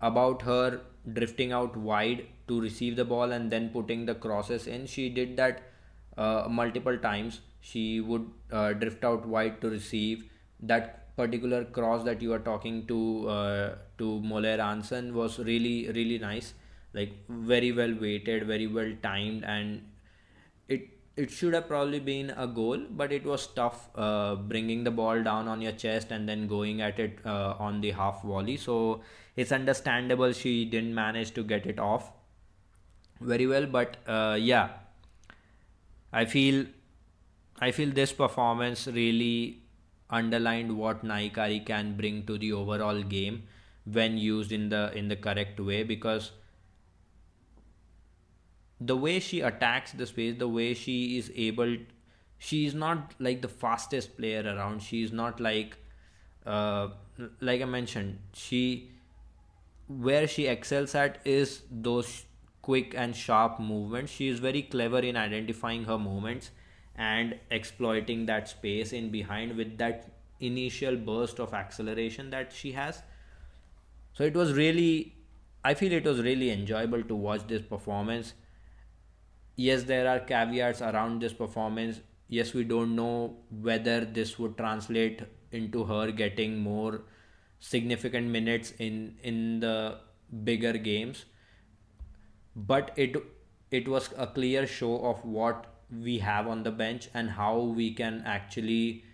about 0.00 0.42
her 0.42 0.80
drifting 1.12 1.52
out 1.52 1.76
wide 1.76 2.26
to 2.48 2.60
receive 2.60 2.96
the 2.96 3.04
ball 3.04 3.32
and 3.32 3.50
then 3.50 3.70
putting 3.70 4.06
the 4.06 4.14
crosses 4.14 4.66
in. 4.66 4.86
She 4.86 5.08
did 5.08 5.36
that 5.36 5.62
uh, 6.16 6.46
multiple 6.48 6.98
times. 6.98 7.40
She 7.60 8.00
would 8.00 8.30
uh, 8.52 8.72
drift 8.72 9.04
out 9.04 9.26
wide 9.26 9.60
to 9.60 9.70
receive 9.70 10.24
that 10.60 11.16
particular 11.16 11.64
cross 11.64 12.04
that 12.04 12.20
you 12.20 12.32
are 12.32 12.38
talking 12.38 12.86
to 12.86 13.28
uh, 13.28 13.74
to 13.98 14.20
Moller 14.20 14.58
Hansen 14.58 15.14
was 15.14 15.38
really 15.38 15.88
really 15.90 16.18
nice 16.18 16.52
like 16.92 17.12
very 17.28 17.72
well 17.72 17.94
weighted 18.00 18.46
very 18.46 18.66
well 18.66 18.92
timed 19.02 19.44
and 19.44 19.82
it 21.16 21.30
should 21.30 21.54
have 21.54 21.66
probably 21.66 21.98
been 21.98 22.30
a 22.36 22.46
goal, 22.46 22.78
but 22.90 23.10
it 23.10 23.24
was 23.24 23.46
tough 23.46 23.88
uh, 23.94 24.34
bringing 24.34 24.84
the 24.84 24.90
ball 24.90 25.22
down 25.22 25.48
on 25.48 25.62
your 25.62 25.72
chest 25.72 26.10
and 26.10 26.28
then 26.28 26.46
going 26.46 26.82
at 26.82 26.98
it 26.98 27.18
uh, 27.24 27.54
on 27.58 27.80
the 27.80 27.90
half 27.92 28.22
volley. 28.22 28.56
So 28.58 29.00
it's 29.34 29.50
understandable 29.50 30.32
she 30.32 30.66
didn't 30.66 30.94
manage 30.94 31.32
to 31.34 31.42
get 31.42 31.66
it 31.66 31.78
off 31.78 32.12
very 33.20 33.46
well. 33.46 33.66
But 33.66 33.96
uh, 34.06 34.36
yeah, 34.38 34.70
I 36.12 36.26
feel 36.26 36.66
I 37.60 37.70
feel 37.70 37.90
this 37.90 38.12
performance 38.12 38.86
really 38.86 39.62
underlined 40.10 40.76
what 40.76 41.02
Nahikari 41.02 41.64
can 41.64 41.96
bring 41.96 42.26
to 42.26 42.36
the 42.36 42.52
overall 42.52 43.02
game 43.02 43.44
when 43.90 44.18
used 44.18 44.52
in 44.52 44.68
the 44.68 44.92
in 44.94 45.08
the 45.08 45.16
correct 45.16 45.58
way 45.60 45.82
because 45.82 46.32
the 48.80 48.96
way 48.96 49.20
she 49.20 49.40
attacks 49.40 49.92
the 49.92 50.06
space, 50.06 50.38
the 50.38 50.48
way 50.48 50.74
she 50.74 51.18
is 51.18 51.32
able, 51.34 51.76
she 52.38 52.66
is 52.66 52.74
not 52.74 53.14
like 53.18 53.42
the 53.42 53.48
fastest 53.48 54.16
player 54.16 54.42
around. 54.42 54.82
She 54.82 55.02
is 55.02 55.12
not 55.12 55.40
like, 55.40 55.76
uh, 56.44 56.88
like 57.40 57.62
I 57.62 57.64
mentioned, 57.64 58.18
she 58.34 58.90
where 59.88 60.26
she 60.26 60.46
excels 60.46 60.94
at 60.94 61.18
is 61.24 61.62
those 61.70 62.24
quick 62.60 62.94
and 62.96 63.14
sharp 63.14 63.60
movements. 63.60 64.12
She 64.12 64.28
is 64.28 64.40
very 64.40 64.62
clever 64.62 64.98
in 64.98 65.16
identifying 65.16 65.84
her 65.84 65.96
moments 65.96 66.50
and 66.96 67.38
exploiting 67.50 68.26
that 68.26 68.48
space 68.48 68.92
in 68.92 69.10
behind 69.10 69.56
with 69.56 69.78
that 69.78 70.10
initial 70.40 70.96
burst 70.96 71.38
of 71.38 71.54
acceleration 71.54 72.30
that 72.30 72.52
she 72.52 72.72
has. 72.72 73.02
So 74.12 74.24
it 74.24 74.34
was 74.34 74.54
really, 74.54 75.14
I 75.64 75.74
feel 75.74 75.92
it 75.92 76.04
was 76.04 76.20
really 76.20 76.50
enjoyable 76.50 77.02
to 77.04 77.14
watch 77.14 77.46
this 77.46 77.62
performance 77.62 78.32
yes, 79.56 79.84
there 79.84 80.08
are 80.08 80.20
caveats 80.20 80.82
around 80.82 81.20
this 81.20 81.32
performance. 81.32 82.00
Yes, 82.28 82.54
we 82.54 82.64
don't 82.64 82.96
know 82.96 83.36
whether 83.50 84.04
this 84.04 84.38
would 84.38 84.56
translate 84.56 85.22
into 85.52 85.84
her 85.84 86.10
getting 86.10 86.58
more 86.58 87.02
significant 87.60 88.28
minutes 88.28 88.72
in 88.78 89.16
in 89.22 89.60
the 89.60 89.98
bigger 90.44 90.72
games. 90.74 91.24
But 92.56 92.92
it 92.96 93.16
it 93.70 93.88
was 93.88 94.10
a 94.16 94.26
clear 94.26 94.66
show 94.66 94.96
of 95.10 95.24
what 95.24 95.66
we 95.90 96.18
have 96.18 96.48
on 96.48 96.62
the 96.64 96.70
bench 96.72 97.08
and 97.14 97.30
how 97.30 97.58
we 97.60 97.92
can 97.94 98.22
actually 98.26 99.04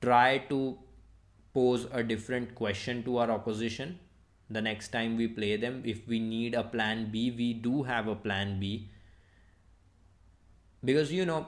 try 0.00 0.38
to 0.50 0.78
pose 1.54 1.86
a 1.92 2.02
different 2.02 2.54
question 2.54 3.02
to 3.04 3.18
our 3.18 3.30
opposition 3.30 3.98
the 4.50 4.60
next 4.62 4.88
time 4.88 5.16
we 5.16 5.26
play 5.28 5.56
them. 5.56 5.82
If 5.84 6.06
we 6.06 6.18
need 6.18 6.54
a 6.54 6.62
plan 6.62 7.10
b 7.10 7.30
we 7.30 7.52
do 7.54 7.82
have 7.82 8.08
a 8.08 8.14
plan 8.14 8.60
b 8.60 8.90
because 10.84 11.12
you 11.12 11.24
know 11.26 11.46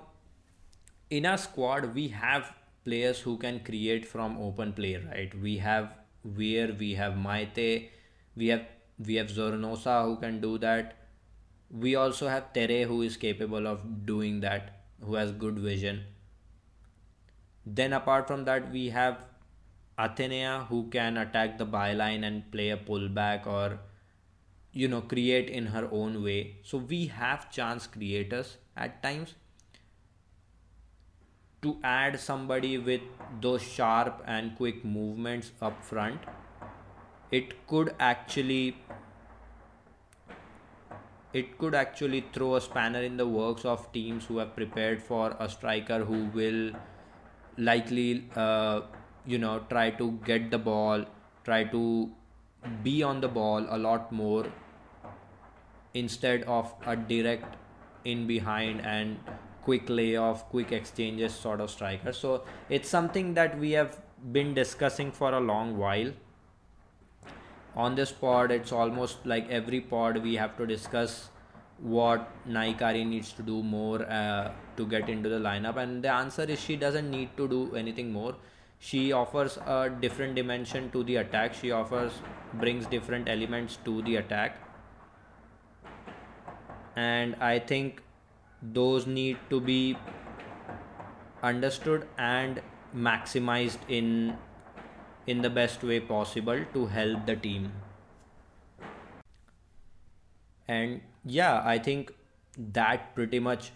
in 1.11 1.26
our 1.26 1.39
squad 1.39 1.95
we 1.95 2.09
have 2.09 2.53
players 2.85 3.20
who 3.20 3.37
can 3.37 3.61
create 3.61 4.07
from 4.07 4.39
open 4.39 4.72
play 4.72 4.97
right? 4.97 5.35
We 5.41 5.59
have 5.59 5.95
Weir 6.24 6.74
we 6.78 6.95
have 6.95 7.14
Maite 7.14 7.91
we 8.37 8.49
have 8.49 8.66
we 8.99 9.14
have 9.14 9.28
Zornoza 9.28 10.05
who 10.05 10.16
can 10.16 10.41
do 10.41 10.59
that. 10.59 10.97
We 11.70 11.95
also 11.95 12.28
have 12.28 12.53
Tere 12.53 12.85
who 12.85 13.03
is 13.03 13.16
capable 13.16 13.66
of 13.66 14.07
doing 14.07 14.41
that 14.41 14.83
who 15.03 15.14
has 15.14 15.33
good 15.33 15.59
vision. 15.59 16.05
Then 17.64 17.93
apart 17.93 18.26
from 18.26 18.45
that 18.45 18.70
we 18.70 18.89
have 18.91 19.18
Athenea 19.99 20.66
who 20.66 20.89
can 20.89 21.16
attack 21.16 21.59
the 21.59 21.66
byline 21.66 22.24
and 22.26 22.51
play 22.51 22.70
a 22.70 22.76
pullback 22.76 23.47
or 23.47 23.78
you 24.72 24.89
know 24.89 25.01
create 25.01 25.49
in 25.49 25.66
her 25.66 25.89
own 25.91 26.22
way. 26.22 26.57
So 26.62 26.78
we 26.78 27.07
have 27.07 27.51
chance 27.51 27.87
creators 27.87 28.57
at 28.81 29.03
times 29.03 29.35
to 31.62 31.76
add 31.85 32.18
somebody 32.18 32.76
with 32.78 33.03
those 33.41 33.62
sharp 33.62 34.22
and 34.26 34.57
quick 34.57 34.85
movements 34.85 35.51
up 35.61 35.83
front 35.85 36.31
it 37.31 37.66
could 37.66 37.95
actually 37.99 38.76
it 41.33 41.59
could 41.59 41.74
actually 41.74 42.24
throw 42.33 42.55
a 42.57 42.61
spanner 42.61 43.03
in 43.09 43.16
the 43.16 43.26
works 43.26 43.64
of 43.64 43.93
teams 43.93 44.24
who 44.26 44.39
have 44.39 44.55
prepared 44.57 45.03
for 45.03 45.37
a 45.39 45.49
striker 45.49 46.05
who 46.05 46.24
will 46.39 46.72
likely 47.57 48.28
uh, 48.35 48.81
you 49.26 49.39
know 49.39 49.61
try 49.68 49.91
to 49.91 50.11
get 50.24 50.51
the 50.51 50.59
ball 50.59 51.05
try 51.45 51.62
to 51.64 52.11
be 52.83 53.03
on 53.03 53.20
the 53.20 53.28
ball 53.28 53.66
a 53.68 53.78
lot 53.78 54.11
more 54.11 54.47
instead 55.95 56.43
of 56.45 56.74
a 56.87 56.97
direct 56.97 57.59
in 58.05 58.26
behind 58.26 58.80
and 58.84 59.18
quick 59.62 59.88
layoff 59.88 60.48
quick 60.48 60.72
exchanges 60.72 61.34
sort 61.34 61.61
of 61.61 61.70
striker. 61.70 62.12
So 62.12 62.44
it's 62.68 62.88
something 62.88 63.34
that 63.34 63.59
we 63.59 63.72
have 63.72 63.98
been 64.32 64.55
discussing 64.55 65.12
for 65.12 65.32
a 65.32 65.40
long 65.40 65.76
while. 65.76 66.12
On 67.76 67.94
this 67.94 68.12
pod 68.12 68.51
it's 68.51 68.72
almost 68.72 69.26
like 69.26 69.48
every 69.48 69.80
pod 69.80 70.22
we 70.22 70.34
have 70.36 70.57
to 70.57 70.66
discuss 70.66 71.30
what 71.78 72.30
Nahikari 72.46 73.07
needs 73.07 73.32
to 73.32 73.42
do 73.42 73.62
more 73.62 74.03
uh, 74.03 74.51
to 74.76 74.86
get 74.86 75.09
into 75.09 75.28
the 75.28 75.38
lineup. 75.38 75.76
And 75.76 76.03
the 76.03 76.12
answer 76.12 76.42
is 76.42 76.61
she 76.61 76.76
doesn't 76.76 77.11
need 77.11 77.36
to 77.36 77.48
do 77.48 77.74
anything 77.74 78.12
more. 78.12 78.34
She 78.78 79.12
offers 79.12 79.59
a 79.59 79.90
different 80.01 80.34
dimension 80.34 80.90
to 80.90 81.05
the 81.05 81.16
attack. 81.16 81.55
She 81.55 81.70
offers 81.70 82.12
brings 82.55 82.86
different 82.86 83.28
elements 83.28 83.78
to 83.84 84.03
the 84.03 84.16
attack 84.16 84.59
and 86.97 87.34
i 87.41 87.59
think 87.59 88.03
those 88.62 89.07
need 89.07 89.38
to 89.49 89.61
be 89.61 89.97
understood 91.43 92.07
and 92.18 92.61
maximized 92.95 93.78
in 93.88 94.36
in 95.26 95.43
the 95.43 95.51
best 95.51 95.82
way 95.82 96.01
possible 96.01 96.64
to 96.72 96.86
help 96.86 97.26
the 97.26 97.36
team. 97.36 97.72
And 100.66 101.01
yeah 101.24 101.62
i 101.64 101.78
think 101.78 102.12
that 102.57 103.14
pretty 103.14 103.38
much 103.38 103.72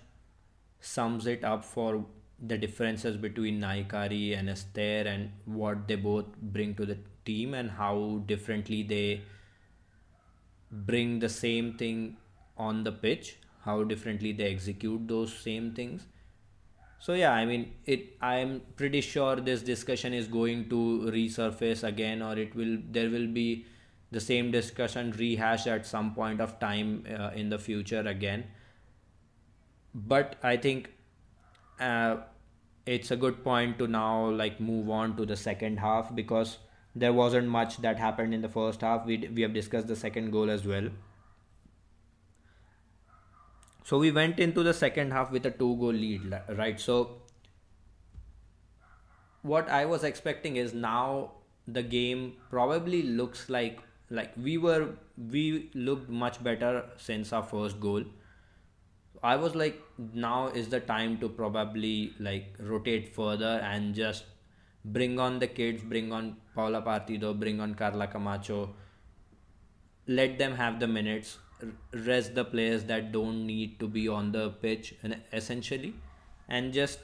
sums 0.80 1.26
it 1.26 1.44
up 1.44 1.64
for 1.64 2.04
the 2.40 2.58
differences 2.58 3.16
between 3.16 3.60
Nahikari 3.60 4.38
and 4.38 4.50
Esther 4.50 5.04
and 5.06 5.30
what 5.44 5.88
they 5.88 5.96
both 5.96 6.26
bring 6.36 6.74
to 6.74 6.86
the 6.86 6.98
team 7.24 7.54
and 7.54 7.70
how 7.70 8.22
differently 8.26 8.82
they 8.82 9.22
bring 10.70 11.20
the 11.20 11.28
same 11.28 11.74
thing 11.74 12.16
on 12.56 12.84
the 12.84 12.92
pitch 12.92 13.36
how 13.64 13.82
differently 13.82 14.32
they 14.32 14.44
execute 14.44 15.08
those 15.08 15.32
same 15.32 15.72
things. 15.72 16.06
So 17.04 17.12
yeah 17.12 17.32
i 17.38 17.44
mean 17.44 17.64
it 17.84 18.04
i 18.26 18.36
am 18.42 18.52
pretty 18.76 19.00
sure 19.06 19.36
this 19.46 19.62
discussion 19.62 20.14
is 20.18 20.26
going 20.26 20.68
to 20.70 20.78
resurface 21.14 21.82
again 21.88 22.22
or 22.22 22.38
it 22.44 22.54
will 22.60 22.78
there 22.98 23.10
will 23.10 23.26
be 23.26 23.66
the 24.10 24.20
same 24.20 24.50
discussion 24.50 25.10
rehashed 25.18 25.66
at 25.66 25.84
some 25.86 26.14
point 26.14 26.40
of 26.40 26.58
time 26.60 27.04
uh, 27.18 27.30
in 27.34 27.50
the 27.50 27.58
future 27.58 28.00
again. 28.14 28.44
But 29.94 30.36
i 30.42 30.56
think 30.56 30.90
uh, 31.78 32.16
it's 32.86 33.10
a 33.10 33.16
good 33.16 33.44
point 33.44 33.78
to 33.78 33.86
now 33.86 34.30
like 34.30 34.60
move 34.60 34.88
on 34.88 35.16
to 35.18 35.26
the 35.26 35.36
second 35.36 35.78
half 35.78 36.14
because 36.14 36.58
there 36.94 37.12
wasn't 37.12 37.48
much 37.48 37.76
that 37.88 37.98
happened 37.98 38.32
in 38.32 38.40
the 38.40 38.48
first 38.48 38.80
half. 38.80 39.04
We, 39.04 39.28
we 39.34 39.42
have 39.42 39.52
discussed 39.52 39.88
the 39.88 39.96
second 39.96 40.30
goal 40.30 40.48
as 40.48 40.66
well 40.66 40.88
so 43.84 43.98
we 43.98 44.10
went 44.10 44.40
into 44.40 44.62
the 44.62 44.72
second 44.72 45.12
half 45.12 45.30
with 45.30 45.44
a 45.44 45.50
two 45.50 45.76
goal 45.76 45.92
lead, 45.92 46.34
right? 46.56 46.80
So 46.80 47.20
what 49.42 49.68
I 49.68 49.84
was 49.84 50.04
expecting 50.04 50.56
is 50.56 50.72
now 50.72 51.32
the 51.68 51.82
game 51.82 52.32
probably 52.48 53.02
looks 53.02 53.50
like 53.50 53.80
like 54.08 54.32
we 54.42 54.56
were 54.56 54.88
we 55.30 55.70
looked 55.74 56.08
much 56.08 56.42
better 56.42 56.84
since 56.96 57.32
our 57.34 57.42
first 57.42 57.78
goal. 57.78 58.04
I 59.22 59.36
was 59.36 59.54
like 59.54 59.82
now 60.14 60.48
is 60.48 60.70
the 60.70 60.80
time 60.80 61.18
to 61.18 61.28
probably 61.28 62.14
like 62.18 62.56
rotate 62.58 63.14
further 63.14 63.60
and 63.72 63.94
just 63.94 64.24
bring 64.82 65.18
on 65.18 65.38
the 65.38 65.46
kids, 65.46 65.82
bring 65.82 66.10
on 66.10 66.36
Paula 66.54 66.80
Partido, 66.80 67.38
bring 67.38 67.60
on 67.60 67.74
Carla 67.74 68.06
Camacho, 68.06 68.74
let 70.06 70.38
them 70.38 70.54
have 70.56 70.80
the 70.80 70.86
minutes 70.86 71.38
rest 71.92 72.34
the 72.34 72.44
players 72.44 72.84
that 72.84 73.12
don't 73.12 73.46
need 73.46 73.78
to 73.80 73.88
be 73.88 74.08
on 74.08 74.32
the 74.32 74.50
pitch 74.50 74.94
essentially 75.32 75.94
and 76.48 76.72
just 76.72 77.00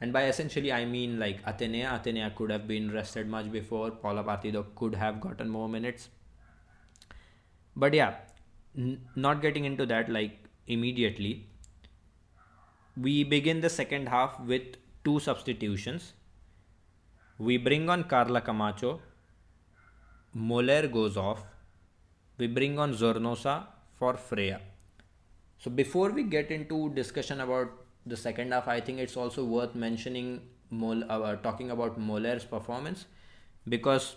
and 0.00 0.12
by 0.12 0.24
essentially 0.26 0.72
I 0.72 0.84
mean 0.84 1.18
like 1.18 1.42
Athenea. 1.44 1.88
Athenea 1.98 2.34
could 2.34 2.50
have 2.50 2.68
been 2.68 2.92
rested 2.92 3.28
much 3.28 3.50
before. 3.50 3.90
Paula 3.90 4.22
Partido 4.22 4.66
could 4.74 4.94
have 4.94 5.20
gotten 5.20 5.48
more 5.48 5.68
minutes. 5.68 6.08
But 7.74 7.94
yeah 7.94 8.16
n- 8.76 9.00
not 9.14 9.40
getting 9.40 9.64
into 9.64 9.86
that 9.86 10.10
like 10.10 10.38
immediately 10.66 11.46
we 12.96 13.24
begin 13.24 13.60
the 13.60 13.70
second 13.70 14.08
half 14.08 14.40
with 14.40 14.76
two 15.04 15.20
substitutions. 15.20 16.12
We 17.38 17.58
bring 17.58 17.90
on 17.90 18.04
Carla 18.04 18.40
Camacho. 18.40 19.00
Moller 20.34 20.88
goes 20.88 21.16
off 21.16 21.44
we 22.38 22.46
bring 22.46 22.78
on 22.78 22.94
Zornoza 22.94 23.66
for 23.98 24.14
Freja. 24.14 24.60
So 25.58 25.70
before 25.70 26.10
we 26.10 26.22
get 26.22 26.50
into 26.50 26.90
discussion 26.90 27.40
about 27.40 27.70
the 28.04 28.16
second 28.16 28.52
half, 28.52 28.68
I 28.68 28.80
think 28.80 28.98
it's 28.98 29.16
also 29.16 29.44
worth 29.44 29.74
mentioning 29.74 30.40
Mol- 30.70 31.10
uh, 31.10 31.36
talking 31.36 31.70
about 31.70 31.98
Moller's 31.98 32.44
performance 32.44 33.06
because 33.68 34.16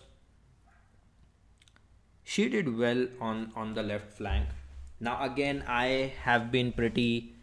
she 2.24 2.49
did 2.49 2.78
well 2.78 3.07
on 3.20 3.51
on 3.55 3.74
the 3.74 3.84
left 3.84 4.11
flank. 4.11 4.47
Now 4.99 5.24
again, 5.24 5.63
I 5.67 6.13
have 6.24 6.51
been 6.51 6.72
pretty, 6.74 7.36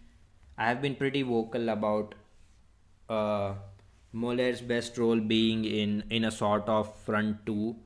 I 0.58 0.66
have 0.68 0.82
been 0.82 0.94
pretty 0.94 1.22
vocal 1.22 1.70
about 1.70 2.14
uh, 3.08 3.54
Moller's 4.12 4.60
best 4.60 4.98
role 4.98 5.20
being 5.20 5.64
in 5.64 6.04
in 6.10 6.24
a 6.24 6.30
sort 6.30 6.68
of 6.68 6.94
front 7.06 7.46
two 7.46 7.76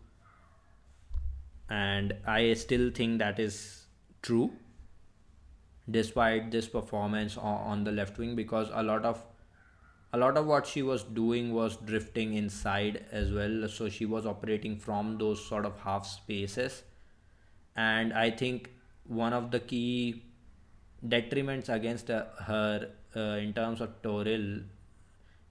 and 1.71 2.14
I 2.27 2.53
still 2.55 2.91
think 2.91 3.21
that 3.21 3.39
is 3.39 3.87
true 4.23 4.51
despite 5.91 6.51
this 6.51 6.68
performance 6.68 7.37
on, 7.37 7.85
the 7.85 7.93
left 7.93 8.18
wing 8.18 8.37
because 8.37 8.71
a 8.73 8.83
lot 8.83 9.05
of 9.05 9.23
a 10.12 10.18
lot 10.18 10.37
of 10.37 10.47
what 10.47 10.66
she 10.66 10.83
was 10.83 11.05
doing 11.05 11.53
was 11.55 11.77
drifting 11.77 12.35
inside 12.35 13.05
as 13.12 13.31
well. 13.33 13.68
So 13.68 13.89
she 13.89 14.07
was 14.07 14.27
operating 14.27 14.77
from 14.77 15.18
those 15.18 15.45
sort 15.45 15.64
of 15.64 15.79
half 15.79 16.05
spaces. 16.07 16.83
And 17.77 18.12
i 18.12 18.31
think 18.31 18.71
one 19.07 19.33
of 19.33 19.51
the 19.53 19.61
key 19.61 20.25
detriments 21.07 21.68
against 21.68 22.11
uh, 22.11 22.25
her 22.47 22.91
uh, 23.16 23.21
in 23.21 23.53
terms 23.53 23.81
of 23.81 24.03
Toril 24.03 24.64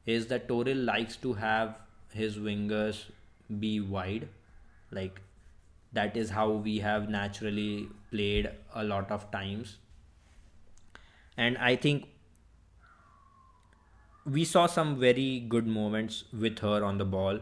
is 0.06 0.28
that 0.28 0.48
Toril 0.48 0.86
likes 0.86 1.16
to 1.18 1.34
have 1.34 1.76
his 2.14 2.38
wingers 2.38 3.06
be 3.60 3.80
wide. 3.80 4.28
Like 4.92 5.22
that 5.94 6.16
is 6.18 6.30
how 6.32 6.50
we 6.52 6.80
have 6.80 7.10
naturally 7.10 7.90
played 8.12 8.50
a 8.74 8.84
lot 8.84 9.12
of 9.12 9.30
times 9.32 9.78
and 11.38 11.58
I 11.58 11.76
think 11.76 12.08
we 14.26 14.44
saw 14.46 14.66
some 14.68 15.00
very 15.00 15.40
good 15.40 15.68
moments 15.68 16.24
with 16.34 16.60
her 16.60 16.84
on 16.84 16.98
the 16.98 17.06
ball. 17.06 17.40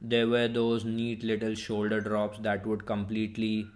There 0.00 0.28
were 0.28 0.48
those 0.48 0.84
neat 0.84 1.22
little 1.22 1.54
shoulder 1.54 2.00
drops 2.00 2.38
that 2.40 2.66
would 2.66 2.86
completely, 2.86 3.66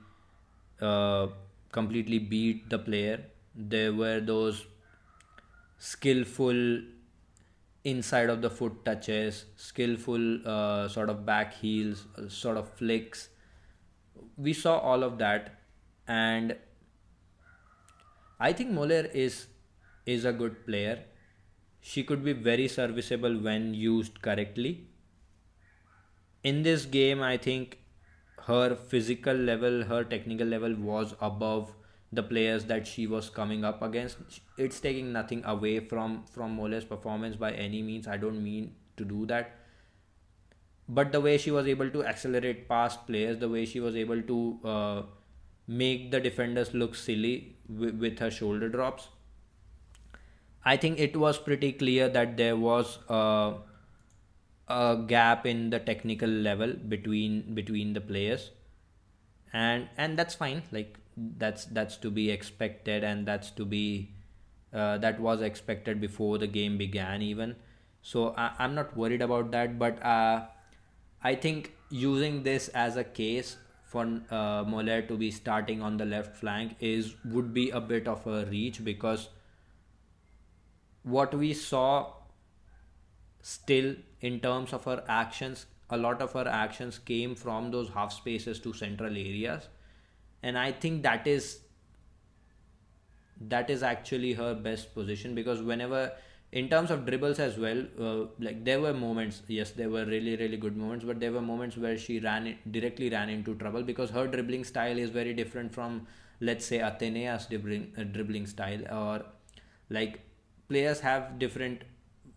uh, 0.80 1.28
completely 1.72 2.18
beat 2.18 2.70
the 2.70 2.78
player. 2.78 3.24
There 3.54 3.92
were 3.92 4.20
those 4.20 4.64
skillful 5.78 6.82
inside 7.84 8.30
of 8.30 8.40
the 8.42 8.50
foot 8.50 8.84
touches, 8.84 9.44
skillful 9.56 10.46
uh, 10.46 10.88
sort 10.88 11.10
of 11.10 11.26
back 11.26 11.54
heels, 11.54 12.06
uh, 12.16 12.28
sort 12.28 12.56
of 12.56 12.68
flicks. 12.74 13.28
We 14.36 14.52
saw 14.52 14.78
all 14.78 15.02
of 15.02 15.18
that, 15.18 15.60
and 16.08 16.56
I 18.40 18.52
think 18.52 18.70
Moller 18.70 19.08
is 19.24 19.46
is 20.06 20.24
a 20.24 20.32
good 20.32 20.66
player. 20.66 21.04
She 21.80 22.02
could 22.04 22.24
be 22.24 22.32
very 22.32 22.68
serviceable 22.68 23.38
when 23.48 23.74
used 23.74 24.20
correctly. 24.22 24.88
In 26.42 26.62
this 26.62 26.84
game, 26.86 27.22
I 27.22 27.36
think 27.36 27.78
her 28.46 28.74
physical 28.74 29.34
level, 29.34 29.84
her 29.84 30.02
technical 30.02 30.46
level 30.46 30.74
was 30.74 31.14
above 31.20 31.74
the 32.12 32.22
players 32.22 32.64
that 32.66 32.86
she 32.86 33.06
was 33.06 33.30
coming 33.30 33.64
up 33.64 33.82
against. 33.82 34.18
It's 34.58 34.80
taking 34.80 35.12
nothing 35.12 35.42
away 35.44 35.80
from 35.80 36.24
from 36.36 36.56
Moller's 36.56 36.84
performance 36.84 37.36
by 37.36 37.52
any 37.52 37.82
means. 37.82 38.08
I 38.08 38.16
don't 38.16 38.42
mean 38.42 38.74
to 38.96 39.04
do 39.04 39.26
that. 39.26 39.58
But 40.88 41.12
the 41.12 41.20
way 41.20 41.38
she 41.38 41.50
was 41.50 41.66
able 41.66 41.90
to 41.90 42.04
accelerate 42.04 42.68
past 42.68 43.06
players, 43.06 43.38
the 43.38 43.48
way 43.48 43.64
she 43.64 43.80
was 43.80 43.96
able 43.96 44.20
to 44.22 44.58
uh, 44.64 45.02
make 45.66 46.10
the 46.10 46.20
defenders 46.20 46.74
look 46.74 46.94
silly 46.94 47.56
with, 47.68 47.94
with 47.98 48.18
her 48.18 48.30
shoulder 48.30 48.68
drops, 48.68 49.08
I 50.64 50.76
think 50.76 50.98
it 50.98 51.16
was 51.16 51.38
pretty 51.38 51.72
clear 51.72 52.08
that 52.08 52.36
there 52.36 52.56
was 52.56 52.98
a, 53.08 53.54
a 54.68 55.04
gap 55.06 55.46
in 55.46 55.70
the 55.70 55.78
technical 55.78 56.28
level 56.28 56.72
between 56.72 57.54
between 57.54 57.92
the 57.92 58.00
players, 58.00 58.50
and 59.52 59.88
and 59.96 60.18
that's 60.18 60.34
fine. 60.34 60.62
Like 60.70 60.98
that's 61.16 61.64
that's 61.66 61.96
to 61.98 62.10
be 62.10 62.30
expected, 62.30 63.04
and 63.04 63.26
that's 63.26 63.50
to 63.52 63.64
be 63.64 64.10
uh, 64.72 64.98
that 64.98 65.20
was 65.20 65.42
expected 65.42 66.00
before 66.00 66.38
the 66.38 66.46
game 66.46 66.78
began 66.78 67.22
even. 67.22 67.56
So 68.02 68.34
I, 68.36 68.52
I'm 68.58 68.74
not 68.74 68.96
worried 68.96 69.22
about 69.22 69.50
that, 69.52 69.78
but 69.78 70.02
uh, 70.04 70.46
I 71.24 71.34
think 71.34 71.72
using 71.90 72.42
this 72.42 72.68
as 72.68 72.96
a 72.96 73.04
case 73.04 73.56
for 73.84 74.20
uh, 74.30 74.64
Moller 74.66 75.02
to 75.02 75.16
be 75.16 75.30
starting 75.30 75.82
on 75.82 75.96
the 75.96 76.04
left 76.04 76.36
flank 76.36 76.76
is 76.80 77.14
would 77.24 77.52
be 77.52 77.70
a 77.70 77.80
bit 77.80 78.08
of 78.08 78.26
a 78.26 78.44
reach 78.46 78.84
because 78.84 79.28
what 81.02 81.34
we 81.34 81.52
saw 81.52 82.12
still 83.42 83.94
in 84.20 84.40
terms 84.40 84.72
of 84.72 84.84
her 84.84 85.04
actions 85.08 85.66
a 85.90 85.96
lot 85.96 86.22
of 86.22 86.32
her 86.32 86.48
actions 86.48 86.98
came 86.98 87.34
from 87.34 87.70
those 87.70 87.90
half 87.90 88.12
spaces 88.12 88.58
to 88.60 88.72
central 88.72 89.10
areas. 89.10 89.68
And 90.42 90.58
i 90.58 90.72
think 90.72 91.02
that 91.02 91.26
is 91.26 91.60
that 93.52 93.70
is 93.74 93.82
actually 93.82 94.32
her 94.32 94.54
best 94.54 94.94
position 94.94 95.34
because 95.34 95.62
whenever 95.62 96.12
in 96.52 96.68
terms 96.68 96.90
of 96.90 97.06
dribbles 97.06 97.38
as 97.38 97.56
well 97.58 97.82
uh, 98.00 98.26
like 98.38 98.64
there 98.64 98.80
were 98.80 98.92
moments 98.92 99.42
yes 99.48 99.70
there 99.70 99.88
were 99.88 100.04
really 100.04 100.36
really 100.36 100.56
good 100.56 100.76
moments 100.76 101.04
but 101.04 101.18
there 101.18 101.32
were 101.32 101.40
moments 101.40 101.76
where 101.76 101.96
she 101.96 102.18
ran 102.20 102.56
directly 102.70 103.08
ran 103.10 103.30
into 103.30 103.54
trouble 103.54 103.82
because 103.82 104.10
her 104.10 104.26
dribbling 104.26 104.64
style 104.64 104.98
is 104.98 105.10
very 105.10 105.32
different 105.32 105.72
from 105.72 106.06
let's 106.40 106.66
say 106.66 106.78
Athenea's 106.80 107.46
dribbling 107.46 107.92
uh, 107.98 108.02
dribbling 108.04 108.46
style 108.46 108.82
or 108.90 109.24
like 109.88 110.20
players 110.68 111.00
have 111.00 111.38
different 111.38 111.82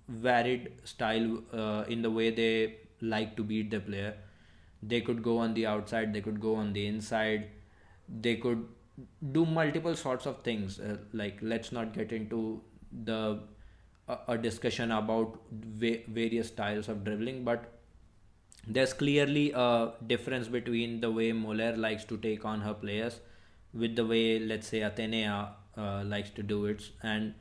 varied 0.07 0.72
style 0.84 1.39
uh, 1.53 1.84
in 1.89 2.01
the 2.01 2.11
way 2.11 2.30
they 2.30 2.78
like 3.01 3.36
to 3.36 3.43
beat 3.43 3.72
the 3.72 3.80
player. 3.80 4.13
They 4.84 5.01
could 5.01 5.24
go 5.24 5.39
on 5.39 5.53
the 5.55 5.66
outside 5.66 6.13
they 6.13 6.22
could 6.22 6.39
go 6.39 6.55
on 6.55 6.72
the 6.74 6.86
inside 6.86 7.49
they 8.07 8.36
could 8.36 8.68
do 9.32 9.45
multiple 9.45 9.95
sorts 9.95 10.26
of 10.26 10.41
things 10.43 10.80
uh, 10.80 10.97
like 11.11 11.39
let's 11.41 11.72
not 11.72 11.93
get 11.93 12.11
into 12.11 12.61
the 13.03 13.39
a, 14.07 14.37
discussion 14.37 14.91
about 14.91 15.39
va- 15.51 16.03
various 16.07 16.47
styles 16.47 16.89
of 16.89 17.03
dribbling 17.03 17.43
but 17.43 17.71
there's 18.67 18.93
clearly 18.93 19.51
a 19.55 19.91
difference 20.07 20.47
between 20.47 21.01
the 21.01 21.11
way 21.11 21.31
Moller 21.31 21.75
likes 21.75 22.03
to 22.05 22.17
take 22.17 22.45
on 22.45 22.61
her 22.61 22.73
players 22.73 23.19
with 23.73 23.95
the 23.95 24.05
way 24.05 24.39
let's 24.39 24.67
say 24.67 24.79
Athenea 24.79 25.49
uh, 25.77 26.03
likes 26.03 26.29
to 26.31 26.43
do 26.43 26.65
it 26.65 26.83
and 27.03 27.33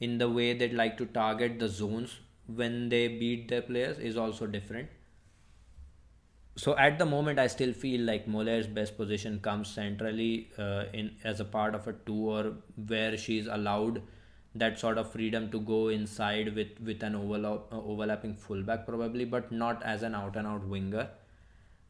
in 0.00 0.18
the 0.18 0.28
way 0.28 0.52
they 0.52 0.68
like 0.70 0.96
to 0.98 1.06
target 1.06 1.58
the 1.58 1.68
zones 1.68 2.18
when 2.46 2.88
they 2.88 3.08
beat 3.08 3.48
their 3.48 3.62
players 3.62 3.98
is 3.98 4.16
also 4.16 4.46
different. 4.46 4.88
So 6.56 6.76
at 6.78 6.98
the 6.98 7.04
moment 7.04 7.38
i 7.38 7.46
still 7.46 7.72
feel 7.72 8.00
like 8.00 8.26
Moller's 8.26 8.66
best 8.66 8.96
position 8.96 9.40
comes 9.40 9.68
centrally 9.68 10.48
uh, 10.58 10.84
in 10.92 11.14
as 11.22 11.40
a 11.40 11.44
part 11.44 11.74
of 11.74 11.86
a 11.86 11.92
tour 11.92 12.54
where 12.86 13.16
she's 13.16 13.46
allowed 13.46 14.02
that 14.58 14.78
sort 14.78 14.98
of 14.98 15.10
freedom 15.10 15.50
to 15.50 15.60
go 15.60 15.88
inside 15.88 16.54
with 16.54 16.80
with 16.80 17.02
an 17.02 17.14
overlap, 17.14 17.72
uh, 17.72 17.80
overlapping 17.80 18.34
fullback 18.34 18.86
probably 18.86 19.24
but 19.24 19.50
not 19.52 19.82
as 19.82 20.02
an 20.02 20.14
out 20.14 20.36
and 20.36 20.46
out 20.46 20.66
winger. 20.66 21.08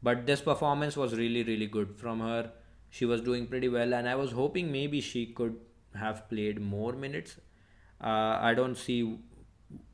But 0.03 0.25
this 0.25 0.41
performance 0.41 0.97
was 0.97 1.15
really 1.15 1.43
really 1.43 1.67
good 1.67 1.95
from 1.95 2.19
her. 2.19 2.51
She 2.89 3.05
was 3.05 3.21
doing 3.21 3.47
pretty 3.47 3.69
well 3.69 3.93
and 3.93 4.07
i 4.07 4.15
was 4.15 4.31
hoping 4.31 4.71
maybe 4.71 5.01
she 5.01 5.25
could 5.27 5.57
have 5.95 6.29
played 6.29 6.61
more 6.61 6.93
minutes. 6.93 7.37
Uh, 7.99 8.37
i 8.47 8.53
don't 8.53 8.77
see 8.77 9.17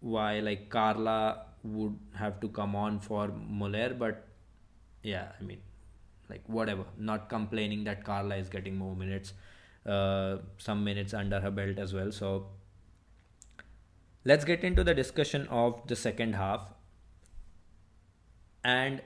why 0.02 0.40
like 0.40 0.70
carla 0.70 1.46
would 1.64 1.98
have 2.16 2.40
to 2.42 2.50
come 2.50 2.76
on 2.76 3.00
for 3.00 3.30
Moller 3.30 3.94
but 3.94 4.28
yeah 5.02 5.32
i 5.40 5.44
mean 5.44 5.60
like 6.30 6.42
whatever. 6.48 6.84
Not 6.98 7.30
complaining 7.30 7.84
that 7.86 8.04
carla 8.04 8.36
is 8.36 8.50
getting 8.50 8.76
more 8.76 8.96
minutes 8.96 9.34
uh, 9.86 10.38
some 10.58 10.84
minutes 10.84 11.14
under 11.14 11.40
her 11.40 11.52
belt 11.52 11.78
as 11.78 11.94
well 11.94 12.12
so 12.12 12.48
let's 14.26 14.46
get 14.46 14.64
into 14.64 14.84
the 14.84 14.94
discussion 14.94 15.48
of 15.48 15.82
the 15.88 15.96
second 15.96 16.34
half 16.34 16.68
and 18.64 19.02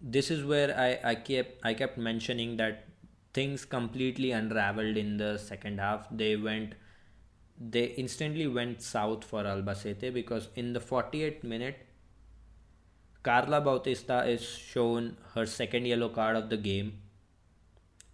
this 0.00 0.30
is 0.30 0.44
where 0.44 0.78
I, 0.78 1.10
I 1.10 1.14
kept 1.14 1.64
I 1.64 1.74
kept 1.74 1.98
mentioning 1.98 2.56
that 2.58 2.88
things 3.32 3.64
completely 3.64 4.30
unraveled 4.30 4.96
in 4.96 5.16
the 5.16 5.38
second 5.38 5.80
half. 5.80 6.06
They 6.10 6.36
went 6.36 6.74
they 7.58 7.84
instantly 8.02 8.46
went 8.46 8.82
south 8.82 9.24
for 9.24 9.44
Albacete 9.44 10.12
because 10.12 10.48
in 10.56 10.72
the 10.72 10.80
48th 10.80 11.44
minute 11.44 11.86
Carla 13.22 13.60
Bautista 13.60 14.24
is 14.24 14.42
shown 14.44 15.16
her 15.34 15.46
second 15.46 15.86
yellow 15.86 16.08
card 16.08 16.36
of 16.36 16.50
the 16.50 16.56
game 16.56 17.00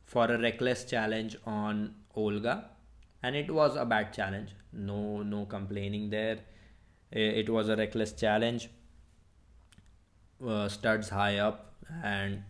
for 0.05 0.27
a 0.27 0.39
reckless 0.39 0.85
challenge 0.85 1.37
on 1.45 1.95
Olga 2.15 2.71
and 3.23 3.37
it 3.37 3.51
was 3.51 3.77
a 3.77 3.85
bad 3.85 4.13
challenge. 4.13 4.51
No 4.73 5.23
no 5.23 5.47
complaining 5.47 6.11
there. 6.11 6.39
It 7.13 7.49
was 7.51 7.69
a 7.69 7.77
reckless 7.77 8.13
challenge. 8.13 8.69
Uh, 10.47 10.69
studs 10.69 11.11
high 11.11 11.39
up 11.39 11.75
and 12.03 12.43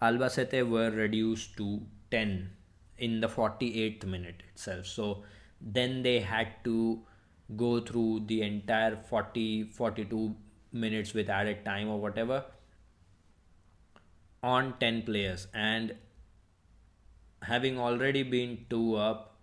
Albacete 0.00 0.68
were 0.68 0.90
reduced 0.90 1.56
to 1.56 1.80
10 2.10 2.50
in 2.98 3.20
the 3.20 3.28
48th 3.28 4.04
minute 4.04 4.42
itself. 4.52 4.86
So 4.86 5.24
then 5.60 6.02
they 6.02 6.20
had 6.20 6.64
to 6.64 7.02
go 7.56 7.80
through 7.80 8.24
the 8.26 8.42
entire 8.42 8.96
40 8.96 9.64
42 9.64 10.34
minutes 10.72 11.14
with 11.14 11.28
added 11.30 11.64
time 11.64 11.88
or 11.88 12.00
whatever 12.00 12.44
on 14.42 14.74
10 14.80 15.02
players. 15.02 15.46
And 15.54 15.94
having 17.42 17.78
already 17.78 18.22
been 18.22 18.66
two 18.70 18.96
up 18.96 19.36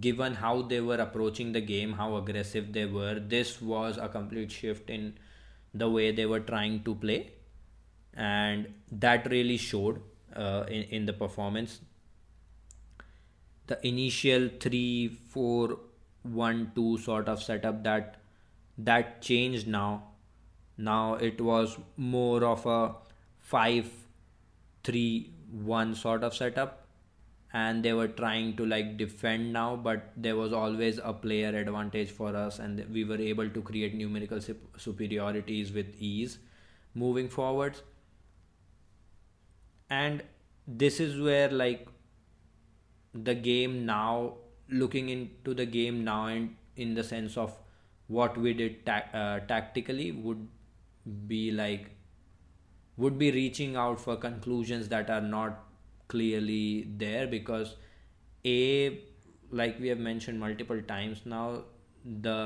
given 0.00 0.34
how 0.34 0.62
they 0.62 0.80
were 0.80 0.96
approaching 0.96 1.52
the 1.52 1.60
game, 1.60 1.92
how 1.92 2.16
aggressive 2.16 2.72
they 2.72 2.86
were, 2.86 3.20
this 3.20 3.60
was 3.60 3.98
a 3.98 4.08
complete 4.08 4.50
shift 4.50 4.88
in 4.88 5.18
the 5.74 5.88
way 5.88 6.12
they 6.12 6.26
were 6.26 6.40
trying 6.40 6.82
to 6.84 6.94
play, 6.94 7.32
and 8.14 8.68
that 8.90 9.30
really 9.30 9.56
showed 9.56 10.00
uh, 10.36 10.64
in 10.68 10.82
in 10.84 11.06
the 11.06 11.12
performance. 11.12 11.80
The 13.66 13.86
initial 13.86 14.48
three, 14.60 15.08
four, 15.08 15.78
one, 16.22 16.72
two 16.74 16.98
sort 16.98 17.28
of 17.28 17.42
setup 17.42 17.82
that 17.84 18.16
that 18.78 19.22
changed 19.22 19.66
now. 19.66 20.08
Now 20.76 21.14
it 21.14 21.40
was 21.40 21.78
more 21.96 22.44
of 22.44 22.66
a 22.66 22.94
five, 23.38 23.90
three, 24.84 25.32
one 25.50 25.94
sort 25.94 26.24
of 26.24 26.34
setup 26.34 26.81
and 27.52 27.82
they 27.84 27.92
were 27.92 28.08
trying 28.08 28.56
to 28.56 28.64
like 28.64 28.96
defend 28.96 29.52
now 29.52 29.76
but 29.76 30.12
there 30.16 30.36
was 30.36 30.52
always 30.52 30.98
a 31.02 31.12
player 31.12 31.48
advantage 31.58 32.10
for 32.10 32.34
us 32.34 32.58
and 32.58 32.84
we 32.92 33.04
were 33.04 33.18
able 33.18 33.48
to 33.48 33.60
create 33.60 33.94
numerical 33.94 34.40
superiorities 34.76 35.72
with 35.72 35.94
ease 35.98 36.38
moving 36.94 37.28
forwards. 37.28 37.82
And 39.90 40.22
this 40.66 41.00
is 41.00 41.20
where 41.20 41.50
like 41.50 41.86
the 43.14 43.34
game 43.34 43.84
now 43.84 44.36
looking 44.68 45.08
into 45.10 45.52
the 45.54 45.66
game 45.66 46.04
now 46.04 46.26
and 46.26 46.56
in 46.76 46.94
the 46.94 47.04
sense 47.04 47.36
of 47.36 47.54
what 48.06 48.36
we 48.38 48.54
did 48.54 48.86
ta- 48.86 49.04
uh, 49.12 49.40
tactically 49.40 50.12
would 50.12 50.48
be 51.26 51.50
like 51.50 51.90
would 52.96 53.18
be 53.18 53.30
reaching 53.30 53.76
out 53.76 54.00
for 54.00 54.16
conclusions 54.16 54.88
that 54.88 55.10
are 55.10 55.20
not 55.20 55.64
clearly 56.14 56.86
there 57.04 57.26
because 57.26 57.74
a 58.44 59.00
like 59.50 59.78
we 59.80 59.88
have 59.88 59.98
mentioned 59.98 60.40
multiple 60.40 60.80
times 60.92 61.20
now 61.24 61.46
the 62.26 62.38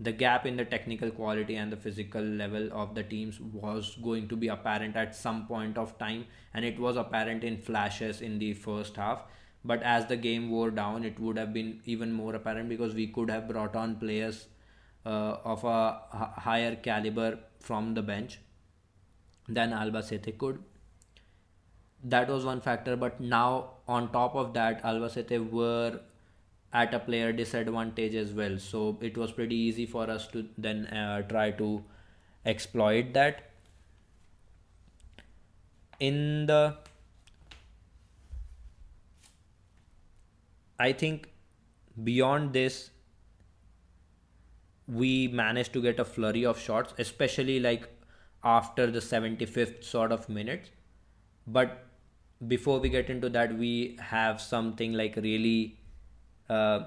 the 0.00 0.12
gap 0.12 0.44
in 0.44 0.56
the 0.56 0.64
technical 0.64 1.10
quality 1.10 1.56
and 1.56 1.72
the 1.72 1.76
physical 1.76 2.22
level 2.22 2.68
of 2.72 2.94
the 2.94 3.02
teams 3.02 3.40
was 3.40 3.96
going 4.02 4.26
to 4.28 4.36
be 4.36 4.48
apparent 4.48 4.96
at 4.96 5.14
some 5.14 5.46
point 5.46 5.78
of 5.78 5.96
time 5.98 6.24
and 6.52 6.64
it 6.64 6.78
was 6.78 6.96
apparent 6.96 7.44
in 7.44 7.56
flashes 7.56 8.20
in 8.20 8.38
the 8.38 8.52
first 8.54 8.96
half. 8.96 9.22
But 9.64 9.82
as 9.82 10.06
the 10.06 10.16
game 10.16 10.50
wore 10.50 10.70
down 10.70 11.04
it 11.04 11.18
would 11.20 11.38
have 11.38 11.52
been 11.54 11.80
even 11.84 12.12
more 12.12 12.34
apparent 12.34 12.68
because 12.68 12.94
we 12.94 13.06
could 13.06 13.30
have 13.30 13.48
brought 13.48 13.76
on 13.76 13.96
players 13.96 14.46
uh, 15.06 15.36
of 15.44 15.64
a 15.64 16.00
higher 16.38 16.74
caliber 16.76 17.38
from 17.60 17.94
the 17.94 18.02
bench 18.02 18.40
than 19.48 19.70
Albacete 19.70 20.36
could 20.36 20.58
that 22.04 22.28
was 22.28 22.44
one 22.44 22.60
factor 22.60 22.96
but 22.96 23.20
now 23.20 23.70
on 23.88 24.10
top 24.12 24.34
of 24.34 24.52
that 24.54 24.82
Albacete 24.82 25.50
were 25.50 26.00
at 26.72 26.92
a 26.92 26.98
player 26.98 27.32
disadvantage 27.32 28.14
as 28.14 28.32
well. 28.32 28.58
So 28.58 28.98
it 29.00 29.16
was 29.16 29.30
pretty 29.32 29.54
easy 29.54 29.86
for 29.86 30.10
us 30.10 30.26
to 30.28 30.46
then 30.58 30.86
uh, 30.86 31.22
try 31.22 31.52
to 31.52 31.84
exploit 32.44 33.14
that. 33.14 33.50
In 36.00 36.46
the 36.46 36.76
i 40.80 40.92
think 40.92 41.28
beyond 42.02 42.52
this 42.52 42.90
we 44.88 45.28
managed 45.28 45.72
to 45.72 45.80
get 45.80 46.00
a 46.00 46.04
flurry 46.04 46.44
of 46.44 46.58
shots 46.58 46.92
especially 46.98 47.60
like 47.60 47.88
after 48.44 48.90
the 48.90 48.98
75th 49.00 49.82
sort 49.82 50.12
of 50.12 50.28
minutes. 50.28 50.70
But 51.46 51.83
before 52.48 52.78
we 52.78 52.88
get 52.88 53.10
into 53.10 53.28
that 53.28 53.56
we 53.56 53.96
have 54.00 54.40
something 54.40 54.92
like 54.92 55.16
really 55.16 55.78
uh, 56.48 56.80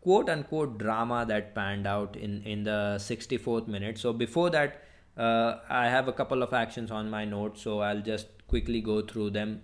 quote 0.00 0.28
unquote 0.28 0.78
drama 0.78 1.24
that 1.26 1.54
panned 1.54 1.86
out 1.86 2.16
in 2.16 2.42
in 2.42 2.64
the 2.64 2.96
64th 2.98 3.68
minute. 3.68 3.98
So 3.98 4.12
before 4.12 4.50
that 4.50 4.82
uh, 5.16 5.56
i 5.68 5.88
have 5.88 6.08
a 6.08 6.12
couple 6.12 6.42
of 6.42 6.52
actions 6.52 6.90
on 6.90 7.10
my 7.10 7.24
notes 7.24 7.62
so 7.62 7.80
i'll 7.80 8.00
just 8.00 8.28
quickly 8.48 8.80
go 8.80 9.00
through 9.02 9.30
them. 9.30 9.62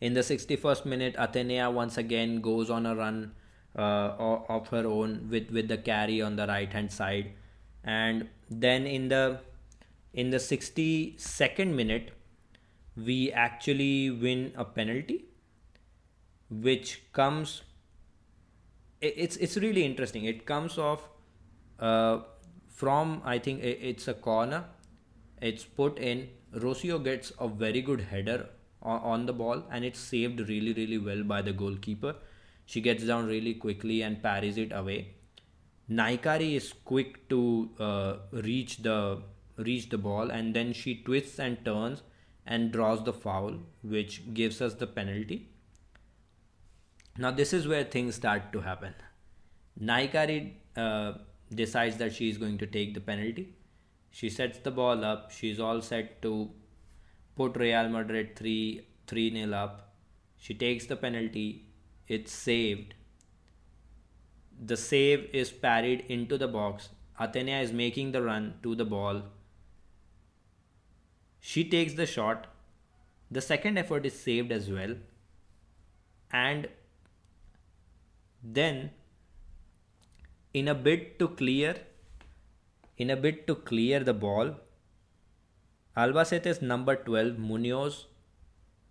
In 0.00 0.14
the 0.14 0.20
61st 0.20 0.84
minute 0.86 1.16
athenea 1.16 1.72
once 1.72 1.98
again 1.98 2.40
goes 2.40 2.70
on 2.70 2.86
a 2.86 2.94
run 2.94 3.32
uh, 3.76 4.38
of 4.48 4.68
her 4.68 4.86
own 4.86 5.28
with 5.30 5.50
with 5.50 5.68
the 5.68 5.78
carry 5.78 6.20
on 6.22 6.36
the 6.36 6.46
right 6.46 6.72
hand 6.72 6.92
side. 6.92 7.32
And 7.84 8.28
then 8.50 8.86
in 8.86 9.08
the 9.08 9.40
in 10.12 10.30
the 10.30 10.38
62nd 10.38 11.74
minute 11.74 12.12
we 13.06 13.32
actually 13.32 14.10
win 14.10 14.52
a 14.56 14.64
penalty 14.64 15.24
which 16.50 17.02
comes 17.12 17.62
it's 19.00 19.36
it's 19.36 19.56
really 19.56 19.84
interesting. 19.84 20.24
It 20.24 20.44
comes 20.44 20.76
off 20.76 21.08
uh, 21.78 22.18
from 22.68 23.22
i 23.24 23.38
think 23.38 23.62
it's 23.62 24.08
a 24.08 24.14
corner. 24.14 24.64
It's 25.40 25.64
put 25.64 25.98
in. 25.98 26.28
Rocio 26.52 27.02
gets 27.04 27.32
a 27.38 27.46
very 27.46 27.82
good 27.82 28.00
header 28.00 28.48
on, 28.82 29.00
on 29.00 29.26
the 29.26 29.32
ball 29.32 29.62
and 29.70 29.84
it's 29.84 30.00
saved 30.00 30.40
really 30.48 30.72
really 30.72 30.98
well 30.98 31.22
by 31.22 31.42
the 31.42 31.52
goalkeeper. 31.52 32.16
She 32.66 32.80
gets 32.80 33.04
down 33.04 33.26
really 33.26 33.54
quickly 33.54 34.02
and 34.02 34.22
parries 34.22 34.58
it 34.58 34.72
away. 34.72 35.14
Nahikari 35.90 36.54
is 36.54 36.72
quick 36.84 37.28
to 37.28 37.70
uh, 37.78 38.16
reach 38.32 38.78
the 38.78 39.22
reach 39.56 39.88
the 39.90 39.98
ball 39.98 40.30
and 40.30 40.54
then 40.54 40.72
she 40.72 41.02
twists 41.02 41.38
and 41.38 41.64
turns 41.64 42.02
and 42.48 42.72
draws 42.72 43.04
the 43.04 43.12
foul, 43.12 43.58
which 43.82 44.34
gives 44.34 44.60
us 44.62 44.74
the 44.74 44.86
penalty. 44.86 45.48
Now, 47.18 47.30
this 47.30 47.52
is 47.52 47.68
where 47.68 47.84
things 47.84 48.14
start 48.14 48.52
to 48.52 48.60
happen. 48.60 48.94
Nahikari 49.80 50.52
uh, 50.76 51.12
decides 51.54 51.98
that 51.98 52.14
she 52.14 52.30
is 52.30 52.38
going 52.38 52.58
to 52.58 52.66
take 52.66 52.94
the 52.94 53.00
penalty. 53.00 53.54
She 54.10 54.30
sets 54.30 54.58
the 54.58 54.70
ball 54.70 55.04
up. 55.04 55.30
She's 55.30 55.60
all 55.60 55.82
set 55.82 56.22
to 56.22 56.50
put 57.36 57.56
Real 57.56 57.88
Madrid 57.88 58.34
3 58.36 58.86
3 59.06 59.32
0 59.32 59.52
up. 59.52 59.92
She 60.38 60.54
takes 60.54 60.86
the 60.86 60.96
penalty. 60.96 61.66
It's 62.06 62.32
saved. 62.32 62.94
The 64.64 64.76
save 64.76 65.28
is 65.32 65.50
parried 65.50 66.04
into 66.08 66.38
the 66.38 66.48
box. 66.48 66.88
Athenea 67.20 67.62
is 67.62 67.72
making 67.72 68.12
the 68.12 68.22
run 68.22 68.54
to 68.62 68.74
the 68.74 68.84
ball. 68.84 69.22
She 71.40 71.64
takes 71.64 71.94
the 71.94 72.06
shot. 72.06 72.46
The 73.30 73.40
second 73.40 73.78
effort 73.78 74.06
is 74.06 74.18
saved 74.18 74.52
as 74.52 74.70
well. 74.70 74.94
And 76.32 76.68
then 78.42 78.90
in 80.54 80.68
a 80.68 80.74
bid 80.74 81.18
to 81.18 81.28
clear 81.28 81.74
in 82.96 83.10
a 83.10 83.16
bid 83.16 83.46
to 83.46 83.54
clear 83.54 84.00
the 84.00 84.14
ball 84.14 84.54
Albacete's 85.96 86.62
number 86.62 86.94
12 86.96 87.38
Munoz 87.38 88.06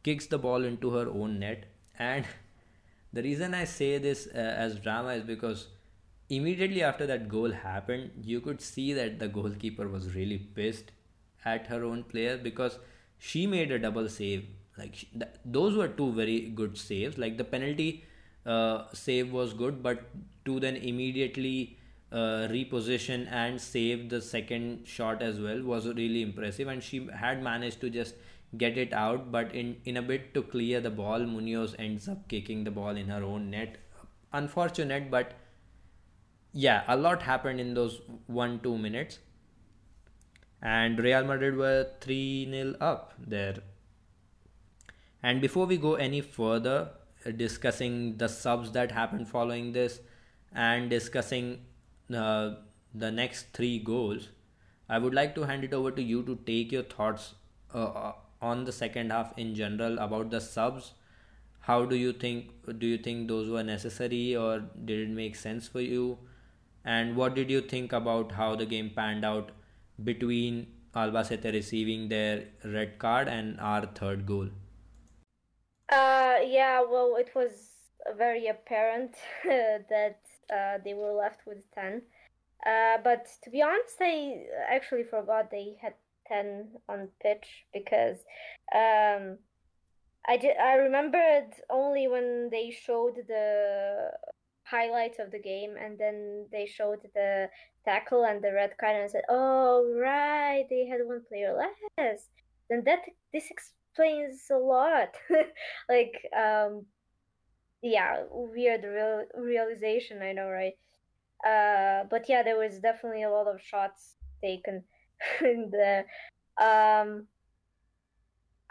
kicks 0.04 0.28
the 0.28 0.38
ball 0.38 0.64
into 0.64 0.92
her 0.92 1.08
own 1.10 1.40
net 1.40 1.66
and 1.98 2.26
the 3.14 3.24
reason 3.24 3.54
I 3.54 3.64
say 3.64 3.98
this 3.98 4.28
uh, 4.28 4.38
as 4.38 4.80
drama 4.80 5.14
is 5.14 5.24
because 5.24 5.68
immediately 6.30 6.84
after 6.84 7.08
that 7.08 7.28
goal 7.30 7.52
happened 7.52 8.12
you 8.24 8.42
could 8.42 8.62
see 8.62 8.94
that 8.94 9.20
the 9.20 9.28
goalkeeper 9.28 9.88
was 9.88 10.14
really 10.14 10.38
pissed 10.38 10.92
at 11.46 11.68
her 11.68 11.84
own 11.84 12.04
player 12.04 12.38
because 12.38 12.80
she 13.18 13.48
made 13.48 13.72
a 13.72 13.80
double 13.80 14.10
save. 14.10 14.46
Like 14.78 14.96
she, 14.96 15.08
th- 15.08 15.32
those 15.46 15.76
were 15.76 15.88
two 15.88 16.12
very 16.14 16.42
good 16.50 16.78
saves. 16.78 17.18
Like 17.18 17.38
the 17.38 17.44
penalty 17.44 18.04
uh, 18.46 18.86
save 18.94 19.32
was 19.32 19.54
good 19.54 19.82
but 19.82 20.04
to 20.46 20.60
then 20.60 20.76
immediately 20.76 21.78
uh, 22.12 22.48
reposition 22.50 23.28
and 23.32 23.60
save 23.60 24.10
the 24.10 24.22
second 24.22 24.88
shot 24.88 25.22
as 25.22 25.40
well 25.40 25.62
was 25.62 25.88
really 25.88 26.22
impressive. 26.22 26.68
And 26.68 26.84
she 26.84 27.08
had 27.14 27.44
managed 27.44 27.82
to 27.82 27.90
just 27.90 28.16
get 28.58 28.78
it 28.78 28.94
out 28.94 29.30
but 29.30 29.54
in 29.54 29.76
in 29.84 29.98
a 29.98 30.02
bit 30.02 30.34
to 30.34 30.42
clear 30.42 30.80
the 30.80 30.90
ball 30.90 31.20
munoz 31.20 31.76
ends 31.78 32.08
up 32.08 32.28
kicking 32.30 32.64
the 32.64 32.72
ball 32.72 32.96
in 32.96 33.08
her 33.08 33.24
own 33.24 33.50
net. 33.50 33.78
Unfortunate 34.32 35.12
but 35.12 35.34
yeah 36.54 36.84
a 36.88 36.96
lot 36.96 37.22
happened 37.22 37.60
in 37.60 37.74
those 37.74 38.00
one 38.28 38.60
two 38.62 38.78
minutes 38.78 39.20
and 40.62 41.00
Real 41.00 41.24
Madrid 41.24 41.56
were 41.56 41.88
3 42.02 42.50
0 42.50 42.76
up 42.82 43.14
there. 43.18 43.58
And 45.22 45.42
before 45.42 45.66
we 45.66 45.78
go 45.78 45.96
any 45.96 46.22
further, 46.22 46.90
uh, 47.26 47.32
discussing 47.32 48.18
the 48.18 48.28
subs 48.28 48.72
that 48.72 48.92
happened 48.92 49.28
following 49.28 49.72
this 49.72 50.00
and 50.54 50.90
discussing 50.90 51.60
uh, 52.14 52.52
the 52.94 53.12
next 53.12 53.54
three 53.54 53.80
goals, 53.80 54.30
I 54.90 54.98
would 55.00 55.14
like 55.14 55.36
to 55.36 55.44
hand 55.44 55.64
it 55.64 55.74
over 55.74 55.92
to 55.92 56.02
you 56.02 56.24
to 56.24 56.36
take 56.46 56.72
your 56.72 56.84
thoughts 56.84 57.34
uh, 57.74 57.84
uh 57.84 58.14
on 58.40 58.64
the 58.66 58.72
second 58.72 59.12
half 59.12 59.34
in 59.38 59.56
general 59.56 59.98
about 60.00 60.30
the 60.30 60.40
subs. 60.40 60.94
How 61.62 61.84
do 61.86 61.96
you 61.96 62.14
think? 62.14 62.52
Do 62.80 62.88
you 62.88 62.98
think 62.98 63.28
those 63.28 63.50
were 63.50 63.64
necessary, 63.64 64.36
or 64.36 64.60
did 64.86 65.00
it 65.00 65.10
make 65.10 65.36
sense 65.36 65.68
for 65.68 65.82
you? 65.82 66.18
And 66.86 67.16
what 67.16 67.36
did 67.36 67.50
you 67.50 67.62
think 67.62 67.92
about 67.92 68.32
how 68.32 68.56
the 68.56 68.66
game 68.66 68.92
panned 68.96 69.26
out 69.26 69.52
between 70.04 70.68
Albacete 70.96 71.52
receiving 71.54 72.10
their 72.10 72.46
red 72.64 72.98
card 72.98 73.28
and 73.28 73.60
our 73.60 73.86
third 73.86 74.26
goal? 74.26 74.50
Uh, 75.90 76.38
yeah, 76.46 76.82
well, 76.82 77.16
it 77.18 77.32
was 77.36 77.52
very 78.18 78.48
apparent 78.48 79.16
that 79.46 80.20
uh, 80.54 80.78
they 80.84 80.94
were 80.94 81.14
left 81.14 81.42
with 81.46 81.60
10. 81.74 82.02
Uh, 82.66 82.98
but 83.04 83.28
to 83.44 83.50
be 83.50 83.62
honest, 83.62 83.96
I 84.02 84.46
actually 84.70 85.04
forgot 85.04 85.52
they 85.52 85.78
had 85.82 85.94
10 86.28 86.68
on 86.90 87.08
pitch 87.22 87.66
because 87.74 88.18
um, 88.74 89.38
I, 90.28 90.40
I 90.62 90.74
remembered 90.76 91.52
only 91.70 92.08
when 92.08 92.50
they 92.52 92.72
showed 92.72 93.16
the 93.28 94.12
highlights 94.64 95.20
of 95.20 95.32
the 95.32 95.40
game 95.40 95.76
and 95.82 95.98
then 95.98 96.48
they 96.52 96.66
showed 96.66 97.00
the 97.16 97.50
tackle 97.88 98.26
and 98.26 98.44
the 98.44 98.54
red 98.54 98.78
card 98.78 98.96
and 98.98 99.10
said, 99.10 99.24
"Oh 99.30 99.96
right, 100.00 100.66
they 100.70 100.86
had 100.88 101.02
one 101.06 101.24
player 101.28 101.56
less." 101.56 102.28
Then 102.70 102.84
that 102.86 103.00
this 103.32 103.50
explains 103.50 104.44
a 104.52 104.58
lot. 104.58 105.16
like 105.90 106.16
um 106.38 106.86
yeah, 107.82 108.24
weird 108.30 108.84
real 108.84 109.26
realization, 109.36 110.22
I 110.22 110.34
know, 110.34 110.50
right? 110.50 110.78
Uh 111.46 112.06
but 112.10 112.28
yeah, 112.28 112.44
there 112.44 112.58
was 112.58 112.80
definitely 112.80 113.24
a 113.24 113.32
lot 113.32 113.48
of 113.48 113.62
shots 113.62 114.16
taken 114.44 114.84
in 115.42 115.72
the 115.72 116.04
um 116.62 117.28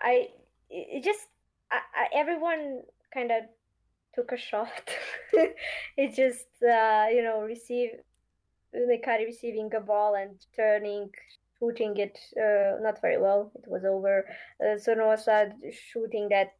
I 0.00 0.28
it 0.68 1.02
just 1.04 1.26
I, 1.70 1.80
I, 1.94 2.06
everyone 2.14 2.82
kind 3.14 3.30
of 3.30 3.44
took 4.14 4.32
a 4.32 4.36
shot. 4.36 4.90
it 5.96 6.14
just 6.14 6.46
uh, 6.62 7.06
you 7.10 7.22
know 7.22 7.40
receive 7.40 7.90
Hikari 8.76 9.26
receiving 9.26 9.70
a 9.74 9.80
ball 9.80 10.14
and 10.14 10.36
turning, 10.54 11.10
shooting 11.58 11.96
it 11.96 12.18
uh, 12.36 12.80
not 12.82 13.00
very 13.00 13.18
well. 13.18 13.52
It 13.54 13.68
was 13.68 13.84
over. 13.84 14.24
Uh, 14.60 14.76
Sonosa 14.76 15.52
shooting 15.72 16.28
that 16.30 16.52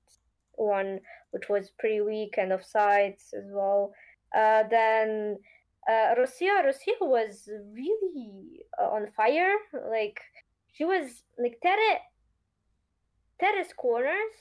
one, 0.54 1.00
which 1.30 1.48
was 1.48 1.70
pretty 1.78 2.00
weak 2.00 2.34
and 2.38 2.52
offsides 2.52 3.34
as 3.34 3.44
well. 3.50 3.92
Uh, 4.34 4.64
then 4.70 5.38
uh, 5.88 6.14
Rocio, 6.18 6.64
Rocio 6.64 7.00
was 7.00 7.48
really 7.72 8.60
uh, 8.80 8.88
on 8.88 9.08
fire. 9.16 9.54
Like 9.90 10.20
she 10.72 10.84
was 10.84 11.22
like 11.38 11.58
Tere, 11.62 12.00
Tere's 13.40 13.72
corners 13.76 14.34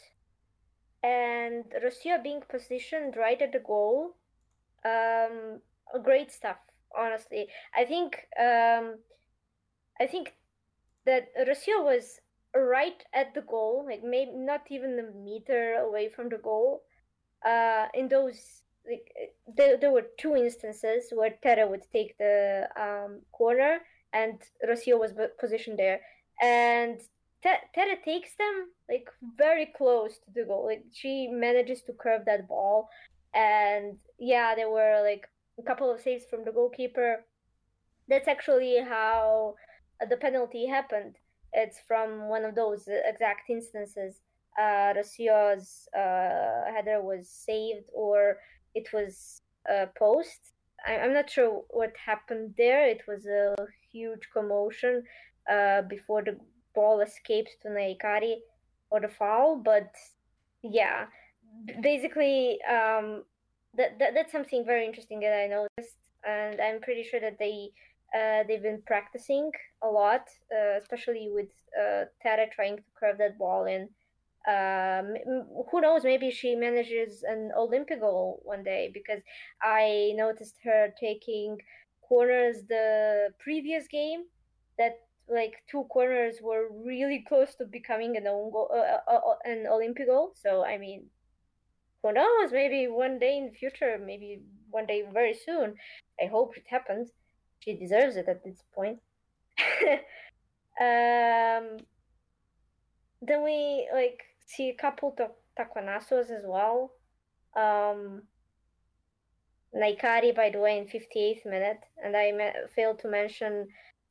and 1.03 1.65
Rocio 1.84 2.21
being 2.23 2.41
positioned 2.49 3.15
right 3.15 3.41
at 3.41 3.51
the 3.51 3.59
goal. 3.59 4.15
Um, 4.84 5.61
great 6.03 6.32
stuff. 6.32 6.57
Honestly, 6.97 7.47
I 7.75 7.85
think 7.85 8.15
um, 8.39 8.99
I 9.99 10.07
think 10.07 10.33
that 11.05 11.27
Rocio 11.37 11.83
was 11.83 12.19
right 12.55 13.03
at 13.13 13.33
the 13.33 13.41
goal, 13.41 13.85
like 13.87 14.03
maybe 14.03 14.31
not 14.33 14.61
even 14.69 14.99
a 14.99 15.17
meter 15.17 15.75
away 15.75 16.09
from 16.09 16.29
the 16.29 16.37
goal. 16.37 16.83
Uh, 17.45 17.87
in 17.93 18.07
those, 18.07 18.63
like, 18.89 19.11
there, 19.55 19.77
there 19.77 19.91
were 19.91 20.07
two 20.17 20.35
instances 20.35 21.11
where 21.13 21.35
Tere 21.43 21.67
would 21.67 21.83
take 21.93 22.17
the 22.17 22.67
um, 22.75 23.21
corner 23.31 23.79
and 24.13 24.41
Rocio 24.67 24.97
was 24.97 25.11
positioned 25.39 25.77
there, 25.77 25.99
and 26.41 26.99
Tere 27.43 27.97
takes 28.03 28.35
them 28.37 28.69
like 28.89 29.07
very 29.37 29.67
close 29.77 30.17
to 30.19 30.31
the 30.33 30.45
goal. 30.45 30.65
Like 30.65 30.85
she 30.91 31.27
manages 31.27 31.81
to 31.83 31.93
curve 31.93 32.25
that 32.25 32.47
ball, 32.47 32.89
and 33.33 33.97
yeah, 34.17 34.55
there 34.55 34.69
were 34.69 35.01
like 35.03 35.27
a 35.59 35.63
couple 35.63 35.91
of 35.91 35.99
saves 36.01 36.25
from 36.29 36.45
the 36.45 36.51
goalkeeper. 36.51 37.25
That's 38.07 38.27
actually 38.27 38.77
how 38.81 39.55
the 40.09 40.17
penalty 40.17 40.67
happened. 40.67 41.15
It's 41.53 41.79
from 41.87 42.27
one 42.29 42.43
of 42.45 42.55
those 42.55 42.87
exact 42.87 43.49
instances. 43.49 44.21
Uh, 44.59 44.93
Rocio's 44.95 45.87
uh, 45.95 46.71
header 46.73 47.01
was 47.01 47.29
saved, 47.29 47.85
or 47.93 48.37
it 48.73 48.91
was 48.93 49.41
a 49.69 49.87
post. 49.97 50.53
I- 50.85 50.99
I'm 50.99 51.13
not 51.13 51.29
sure 51.29 51.63
what 51.69 51.93
happened 52.05 52.55
there. 52.57 52.87
It 52.87 53.01
was 53.07 53.25
a 53.25 53.55
huge 53.91 54.29
commotion 54.33 55.03
uh, 55.49 55.81
before 55.83 56.23
the 56.23 56.37
ball 56.73 57.01
escapes 57.01 57.51
to 57.61 57.69
Nahikari 57.69 58.35
or 58.89 58.99
the 59.01 59.09
foul. 59.09 59.57
But 59.57 59.91
yeah, 60.61 61.05
basically, 61.81 62.59
um, 62.63 63.23
that, 63.78 63.99
that 63.99 64.13
that's 64.13 64.32
something 64.32 64.65
very 64.65 64.86
interesting 64.86 65.19
that 65.21 65.34
I 65.34 65.47
noticed, 65.47 65.97
and 66.28 66.59
I'm 66.59 66.82
pretty 66.82 67.03
sure 67.03 67.19
that 67.19 67.38
they 67.39 67.69
uh, 68.15 68.43
they've 68.47 68.61
been 68.61 68.82
practicing 68.86 69.51
a 69.84 69.88
lot, 69.88 70.30
uh, 70.51 70.78
especially 70.80 71.30
with 71.32 71.49
uh, 71.78 72.05
Tere 72.21 72.47
trying 72.53 72.78
to 72.78 72.84
curve 72.99 73.17
that 73.17 73.38
ball 73.38 73.65
in. 73.65 73.89
Um, 74.47 75.15
who 75.71 75.82
knows? 75.82 76.03
Maybe 76.03 76.30
she 76.30 76.55
manages 76.55 77.23
an 77.23 77.51
Olympic 77.57 77.99
goal 77.99 78.41
one 78.43 78.63
day 78.63 78.91
because 78.93 79.21
I 79.61 80.13
noticed 80.15 80.55
her 80.63 80.93
taking 80.99 81.57
corners 82.07 82.57
the 82.69 83.30
previous 83.39 83.88
game 83.88 84.26
that 84.78 84.99
like 85.28 85.63
two 85.69 85.86
corners 85.86 86.36
were 86.41 86.67
really 86.71 87.26
close 87.28 87.55
to 87.55 87.65
becoming 87.65 88.17
an 88.17 88.28
own 88.28 88.51
goal, 88.51 88.69
uh, 88.71 89.11
uh, 89.11 89.15
uh, 89.15 89.36
an 89.45 89.65
Olympic 89.67 90.07
goal. 90.07 90.34
So 90.36 90.63
I 90.63 90.78
mean, 90.78 91.05
who 92.05 92.13
knows? 92.13 92.51
Maybe 92.51 92.87
one 92.87 93.17
day 93.19 93.37
in 93.37 93.45
the 93.47 93.57
future, 93.57 93.97
maybe 94.03 94.41
one 94.69 94.85
day 94.85 95.03
very 95.11 95.33
soon. 95.33 95.75
I 96.21 96.27
hope 96.27 96.55
it 96.55 96.65
happens. 96.69 97.09
She 97.59 97.73
deserves 97.73 98.15
it 98.15 98.27
at 98.27 98.43
this 98.43 98.63
point. 98.73 98.99
um, 100.79 101.77
then 103.21 103.43
we 103.43 103.89
like 103.93 104.21
see 104.45 104.69
a 104.69 104.75
couple 104.75 105.15
of 105.19 105.31
taconazos 105.57 106.29
as 106.29 106.43
well. 106.45 106.91
Um, 107.55 108.23
Nahikari, 109.75 110.35
by 110.35 110.51
the 110.51 110.59
way, 110.59 110.77
in 110.77 110.85
58th 110.85 111.45
minute, 111.45 111.79
and 112.03 112.15
I 112.15 112.31
me- 112.31 112.67
failed 112.75 112.99
to 112.99 113.09
mention 113.09 113.67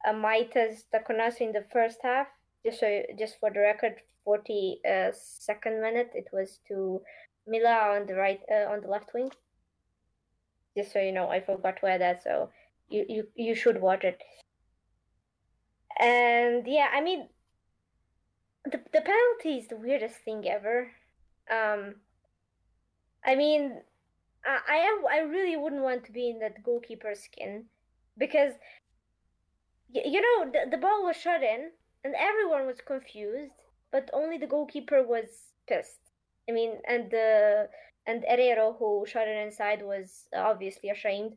uh, 0.07 0.12
Maite's 0.12 0.84
taconazo 0.92 1.42
in 1.42 1.53
the 1.53 1.64
first 1.72 1.99
half. 2.03 2.26
Just 2.66 2.80
so, 2.80 3.03
just 3.18 3.38
for 3.38 3.51
the 3.51 3.61
record, 3.61 3.95
42nd 4.26 5.80
minute, 5.80 6.11
it 6.14 6.28
was 6.32 6.61
to 6.68 7.01
Mila 7.47 7.97
on 7.97 8.07
the 8.07 8.14
right, 8.14 8.40
uh, 8.51 8.70
on 8.70 8.80
the 8.80 8.88
left 8.88 9.12
wing. 9.14 9.30
Just 10.76 10.92
so 10.92 11.01
you 11.01 11.12
know, 11.12 11.28
I 11.28 11.40
forgot 11.40 11.82
where 11.82 11.99
that, 11.99 12.22
so 12.22 12.51
you 12.88 13.05
you 13.09 13.28
you 13.34 13.55
should 13.55 13.80
watch 13.80 14.05
it. 14.05 14.20
And 15.99 16.66
yeah, 16.66 16.88
I 16.92 17.01
mean, 17.01 17.28
the 18.64 18.80
the 18.92 19.01
penalty 19.01 19.59
is 19.59 19.68
the 19.68 19.76
weirdest 19.76 20.16
thing 20.24 20.49
ever. 20.49 20.90
Um, 21.51 21.97
I 23.24 23.36
mean, 23.36 23.80
I 24.45 24.59
I, 24.66 25.16
I 25.16 25.18
really 25.20 25.57
wouldn't 25.57 25.82
want 25.82 26.05
to 26.07 26.12
be 26.12 26.28
in 26.28 26.40
that 26.40 26.62
goalkeeper's 26.64 27.20
skin 27.20 27.66
because 28.18 28.55
you 29.92 30.20
know 30.20 30.51
the, 30.51 30.70
the 30.70 30.78
ball 30.78 31.05
was 31.05 31.16
shot 31.16 31.42
in 31.42 31.70
and 32.03 32.14
everyone 32.18 32.66
was 32.66 32.80
confused, 32.80 33.53
but 33.92 34.11
only 34.12 34.38
the 34.38 34.47
goalkeeper 34.47 35.03
was 35.03 35.53
pissed. 35.68 36.04
I 36.49 36.53
mean, 36.53 36.78
and 36.86 37.11
the 37.11 37.68
and 38.07 38.22
Herrero 38.24 38.76
who 38.78 39.05
shot 39.07 39.28
it 39.28 39.47
inside 39.47 39.82
was 39.82 40.28
obviously 40.36 40.90
ashamed. 40.90 41.36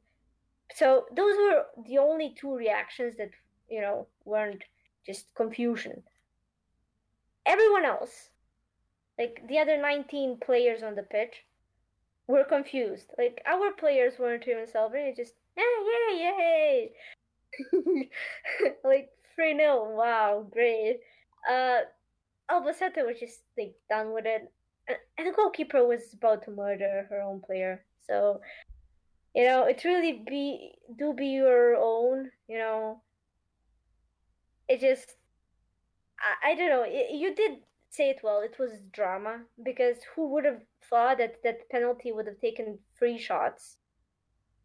So 0.74 1.06
those 1.16 1.36
were 1.38 1.66
the 1.86 1.98
only 1.98 2.36
two 2.40 2.56
reactions 2.56 3.16
that 3.18 3.32
you 3.70 3.82
know 3.82 4.08
weren't 4.26 4.64
just 5.06 5.34
confusion. 5.36 6.04
Everyone 7.46 7.86
else, 7.86 8.32
like 9.18 9.42
the 9.48 9.60
other 9.60 9.82
19 9.82 10.40
players 10.46 10.84
on 10.84 10.96
the 10.96 11.04
pitch, 11.04 11.46
were 12.28 12.44
confused. 12.44 13.08
Like 13.18 13.42
our 13.46 13.72
players 13.72 14.20
weren't 14.20 14.48
even 14.48 14.68
celebrating, 14.68 15.16
just 15.16 15.34
yeah, 15.56 15.64
yeah, 16.12 16.32
yay! 16.38 16.92
like 18.84 19.10
3 19.36 19.56
0, 19.58 19.96
wow, 19.96 20.46
great. 20.52 21.00
Uh, 21.50 21.80
Albacete 22.52 23.06
was 23.06 23.20
just 23.20 23.42
like 23.58 23.76
done 23.90 24.14
with 24.14 24.26
it. 24.26 24.52
And 25.18 25.28
the 25.28 25.34
goalkeeper 25.34 25.86
was 25.86 26.14
about 26.14 26.44
to 26.44 26.52
murder 26.52 27.08
her 27.10 27.22
own 27.22 27.42
player. 27.42 27.84
So, 28.08 28.42
you 29.36 29.46
know, 29.46 29.64
it 29.66 29.84
really 29.84 30.24
be 30.28 30.74
do 30.98 31.14
be 31.14 31.28
your 31.28 31.76
own, 31.76 32.32
you 32.48 32.58
know. 32.58 33.02
It 34.68 34.80
just 34.82 35.16
I, 36.20 36.52
I 36.52 36.56
don't 36.56 36.70
know. 36.70 36.84
It, 36.88 37.12
you 37.16 37.36
did 37.36 37.60
say 37.90 38.10
it 38.10 38.22
well. 38.24 38.42
It 38.42 38.58
was 38.60 38.72
drama 38.92 39.42
because 39.64 39.98
who 40.16 40.30
would 40.34 40.46
have 40.46 40.62
thought 40.90 41.18
that 41.20 41.44
that 41.44 41.70
penalty 41.70 42.12
would 42.12 42.28
have 42.28 42.40
taken 42.40 42.80
three 42.98 43.18
shots 43.18 43.78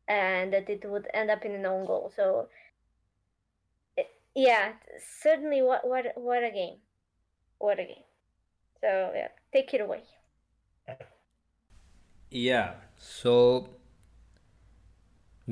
and 0.08 0.52
that 0.52 0.68
it 0.68 0.84
would 0.88 1.08
end 1.14 1.30
up 1.30 1.44
in 1.44 1.52
an 1.52 1.66
own 1.66 1.86
goal. 1.86 2.12
So 2.14 2.48
it, 3.96 4.08
yeah, 4.34 4.72
certainly 5.22 5.62
what 5.62 5.86
what 5.86 6.06
what 6.16 6.44
a 6.44 6.50
game. 6.50 6.78
What 7.58 7.78
a 7.78 7.84
game. 7.84 8.04
So 8.80 9.12
yeah, 9.14 9.28
take 9.52 9.74
it 9.74 9.80
away. 9.80 10.02
Yeah. 12.30 12.74
So 12.96 13.68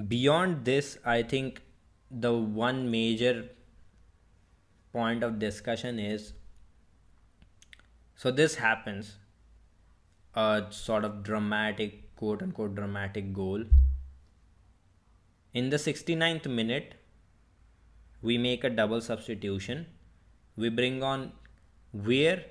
beyond 0.09 0.65
this, 0.65 0.99
I 1.05 1.23
think 1.23 1.63
the 2.11 2.33
one 2.33 2.91
major 2.91 3.51
point 4.93 5.23
of 5.23 5.39
discussion 5.39 5.99
is 5.99 6.33
so 8.17 8.31
this 8.31 8.57
happens 8.57 9.19
a 10.35 10.65
sort 10.71 11.05
of 11.05 11.23
dramatic 11.23 12.17
quote 12.17 12.43
unquote 12.43 12.75
dramatic 12.75 13.33
goal 13.33 13.63
in 15.55 15.71
the 15.71 15.77
69th 15.77 16.49
minute 16.49 16.95
we 18.21 18.37
make 18.37 18.65
a 18.65 18.71
double 18.71 19.01
substitution 19.01 19.87
we 20.57 20.69
bring 20.69 21.03
on 21.03 21.33
Weir 21.93 22.45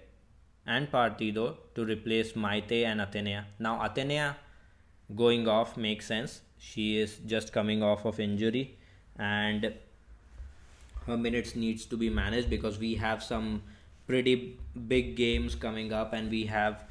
and 0.76 0.92
Partido 0.92 1.46
to 1.76 1.84
replace 1.84 2.34
Maite 2.34 2.86
and 2.86 3.02
Athenea. 3.02 3.46
Now, 3.58 3.80
Athenea 3.80 4.36
going 5.16 5.48
off 5.48 5.76
makes 5.78 6.06
sense. 6.06 6.42
She 6.58 6.98
is 7.00 7.18
just 7.26 7.52
coming 7.52 7.82
off 7.82 8.06
of 8.06 8.20
injury 8.20 8.78
and 9.18 9.74
her 11.08 11.18
minutes 11.18 11.56
needs 11.56 11.86
to 11.86 11.98
be 11.98 12.10
managed 12.10 12.50
because 12.50 12.78
we 12.78 12.96
have 12.96 13.24
some 13.24 13.64
pretty 14.06 14.60
big 14.88 15.16
games 15.16 15.56
coming 15.56 15.92
up 15.92 16.14
and 16.14 16.30
we 16.30 16.46
have 16.46 16.84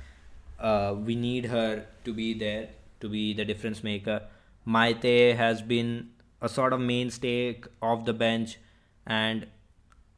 uh, 0.58 0.94
we 0.98 1.14
need 1.14 1.46
her 1.46 1.86
to 2.04 2.12
be 2.12 2.34
there 2.34 2.68
to 3.00 3.08
be 3.08 3.32
the 3.32 3.44
difference 3.44 3.84
maker. 3.84 4.22
Maite 4.66 5.36
has 5.36 5.62
been 5.62 6.10
a 6.42 6.48
sort 6.48 6.72
of 6.72 6.80
mainstay 6.80 7.60
of 7.80 8.04
the 8.06 8.12
bench 8.12 8.58
and 9.06 9.46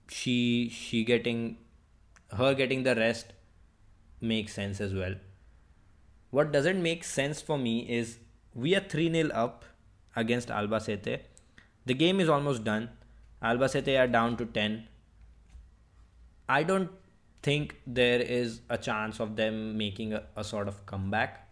she 0.09 0.71
she 0.71 1.05
getting 1.05 1.59
her 2.39 2.55
getting 2.55 2.83
the 2.85 2.95
rest 2.95 3.35
makes 4.21 4.55
sense 4.55 4.81
as 4.81 4.95
well. 4.95 5.15
what 6.37 6.53
doesn't 6.53 6.83
make 6.83 7.05
sense 7.05 7.41
for 7.47 7.59
me 7.59 7.73
is 7.99 8.19
we 8.55 8.75
are 8.77 8.81
3 8.81 9.13
0 9.13 9.31
up 9.31 9.65
against 10.17 10.49
Albacete. 10.49 11.21
The 11.87 11.95
game 11.95 12.21
is 12.21 12.29
almost 12.29 12.65
done. 12.65 12.91
Albacete 13.43 13.99
are 13.99 14.07
down 14.07 14.37
to 14.37 14.47
10. 14.47 14.87
I 16.49 16.63
don't 16.63 16.91
think 17.43 17.75
there 17.87 18.21
is 18.21 18.61
a 18.69 18.79
chance 18.79 19.21
of 19.21 19.35
them 19.37 19.77
making 19.79 20.13
a, 20.13 20.23
a 20.37 20.45
sort 20.45 20.69
of 20.69 20.85
comeback 20.87 21.49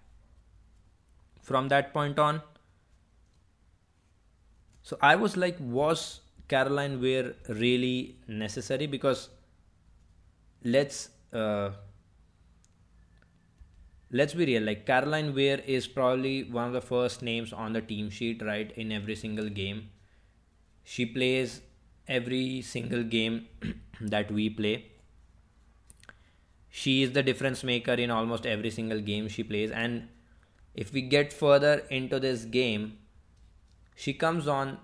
from 1.43 1.69
that 1.69 1.93
point 1.93 2.19
on. 2.19 2.43
So 4.83 4.99
I 5.03 5.17
was 5.17 5.37
like, 5.37 5.57
was 5.61 6.21
Caroline 6.49 7.01
Weir 7.01 7.35
really 7.49 8.17
necessary? 8.27 8.87
Because 8.87 9.29
let's 10.65 11.11
uh, 11.33 11.71
let's 14.11 14.35
be 14.35 14.47
real. 14.47 14.63
Like 14.63 14.87
Caroline 14.87 15.35
Weir 15.35 15.63
is 15.67 15.87
probably 15.87 16.45
one 16.45 16.67
of 16.67 16.73
the 16.73 16.81
first 16.81 17.23
names 17.23 17.53
on 17.53 17.73
the 17.73 17.81
team 17.81 18.11
sheet, 18.11 18.43
right? 18.43 18.71
In 18.77 18.93
every 18.93 19.17
single 19.17 19.49
game, 19.49 19.91
she 20.85 21.07
plays 21.07 21.61
every 22.07 22.63
single 22.63 23.03
game 23.03 23.47
that 24.01 24.31
we 24.31 24.49
play. 24.49 24.87
She 26.71 27.03
is 27.03 27.13
the 27.13 27.23
difference 27.23 27.65
maker 27.65 27.93
in 27.93 28.11
almost 28.11 28.47
every 28.47 28.71
single 28.71 29.01
game 29.01 29.29
she 29.29 29.43
plays. 29.43 29.71
And 29.71 30.09
if 30.75 30.93
we 30.93 31.03
get 31.03 31.33
further 31.33 31.83
into 31.91 32.21
this 32.21 32.45
game, 32.45 32.99
she 33.95 34.15
comes 34.15 34.47
on 34.47 34.79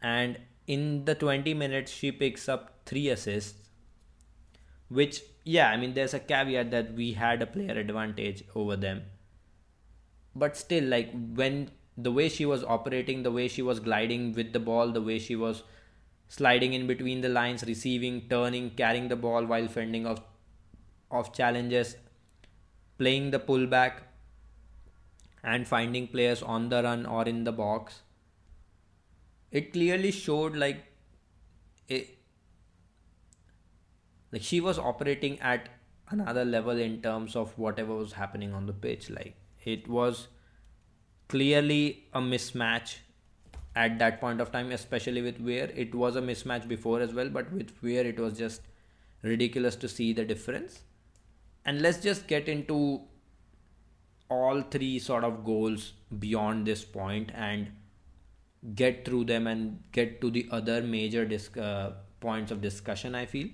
and 0.00 0.38
in 0.66 1.04
the 1.06 1.14
20 1.14 1.54
minutes 1.54 1.90
she 1.90 2.12
picks 2.12 2.48
up 2.48 2.82
three 2.86 3.08
assists, 3.08 3.67
which, 4.88 5.22
yeah, 5.44 5.70
I 5.70 5.76
mean, 5.76 5.94
there's 5.94 6.14
a 6.14 6.18
caveat 6.18 6.70
that 6.70 6.94
we 6.94 7.12
had 7.12 7.42
a 7.42 7.46
player 7.46 7.78
advantage 7.78 8.44
over 8.54 8.76
them. 8.76 9.02
But 10.34 10.56
still, 10.56 10.84
like, 10.84 11.10
when 11.12 11.70
the 11.96 12.12
way 12.12 12.28
she 12.28 12.46
was 12.46 12.64
operating, 12.64 13.22
the 13.22 13.32
way 13.32 13.48
she 13.48 13.62
was 13.62 13.80
gliding 13.80 14.32
with 14.32 14.52
the 14.52 14.60
ball, 14.60 14.92
the 14.92 15.02
way 15.02 15.18
she 15.18 15.36
was 15.36 15.62
sliding 16.28 16.72
in 16.72 16.86
between 16.86 17.20
the 17.20 17.28
lines, 17.28 17.64
receiving, 17.64 18.28
turning, 18.28 18.70
carrying 18.70 19.08
the 19.08 19.16
ball 19.16 19.44
while 19.44 19.66
fending 19.66 20.06
off 20.06 20.20
of 21.10 21.32
challenges, 21.32 21.96
playing 22.98 23.30
the 23.30 23.38
pullback, 23.38 24.02
and 25.42 25.66
finding 25.66 26.06
players 26.06 26.42
on 26.42 26.68
the 26.68 26.82
run 26.82 27.06
or 27.06 27.24
in 27.24 27.44
the 27.44 27.52
box. 27.52 28.02
It 29.50 29.72
clearly 29.72 30.10
showed 30.10 30.54
like 30.54 30.84
like 34.32 34.42
she 34.42 34.60
was 34.60 34.78
operating 34.78 35.40
at 35.40 35.68
another 36.10 36.44
level 36.44 36.78
in 36.78 37.00
terms 37.02 37.36
of 37.36 37.56
whatever 37.58 37.94
was 37.94 38.12
happening 38.12 38.54
on 38.54 38.66
the 38.66 38.72
pitch. 38.72 39.10
Like 39.10 39.36
it 39.64 39.88
was 39.88 40.28
clearly 41.28 42.04
a 42.12 42.20
mismatch 42.20 42.96
at 43.76 43.98
that 43.98 44.20
point 44.20 44.40
of 44.40 44.50
time, 44.50 44.72
especially 44.72 45.22
with 45.22 45.40
where 45.40 45.70
It 45.70 45.94
was 45.94 46.16
a 46.16 46.22
mismatch 46.22 46.66
before 46.66 47.00
as 47.00 47.14
well, 47.14 47.28
but 47.28 47.52
with 47.52 47.70
where 47.80 48.04
it 48.04 48.18
was 48.18 48.36
just 48.38 48.62
ridiculous 49.22 49.76
to 49.76 49.88
see 49.88 50.12
the 50.12 50.24
difference. 50.24 50.80
And 51.64 51.82
let's 51.82 51.98
just 51.98 52.26
get 52.26 52.48
into 52.48 53.02
all 54.30 54.62
three 54.62 54.98
sort 54.98 55.24
of 55.24 55.44
goals 55.44 55.92
beyond 56.18 56.66
this 56.66 56.84
point 56.84 57.30
and 57.34 57.70
get 58.74 59.04
through 59.04 59.24
them 59.24 59.46
and 59.46 59.82
get 59.92 60.20
to 60.20 60.30
the 60.30 60.48
other 60.50 60.82
major 60.82 61.24
disc, 61.24 61.56
uh, 61.56 61.90
points 62.20 62.50
of 62.50 62.60
discussion, 62.60 63.14
I 63.14 63.26
feel. 63.26 63.48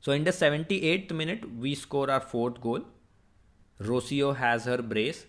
So 0.00 0.12
in 0.12 0.24
the 0.24 0.30
78th 0.30 1.12
minute, 1.12 1.44
we 1.58 1.74
score 1.74 2.10
our 2.10 2.20
fourth 2.20 2.60
goal. 2.60 2.82
Rocio 3.80 4.34
has 4.34 4.64
her 4.64 4.78
brace. 4.78 5.26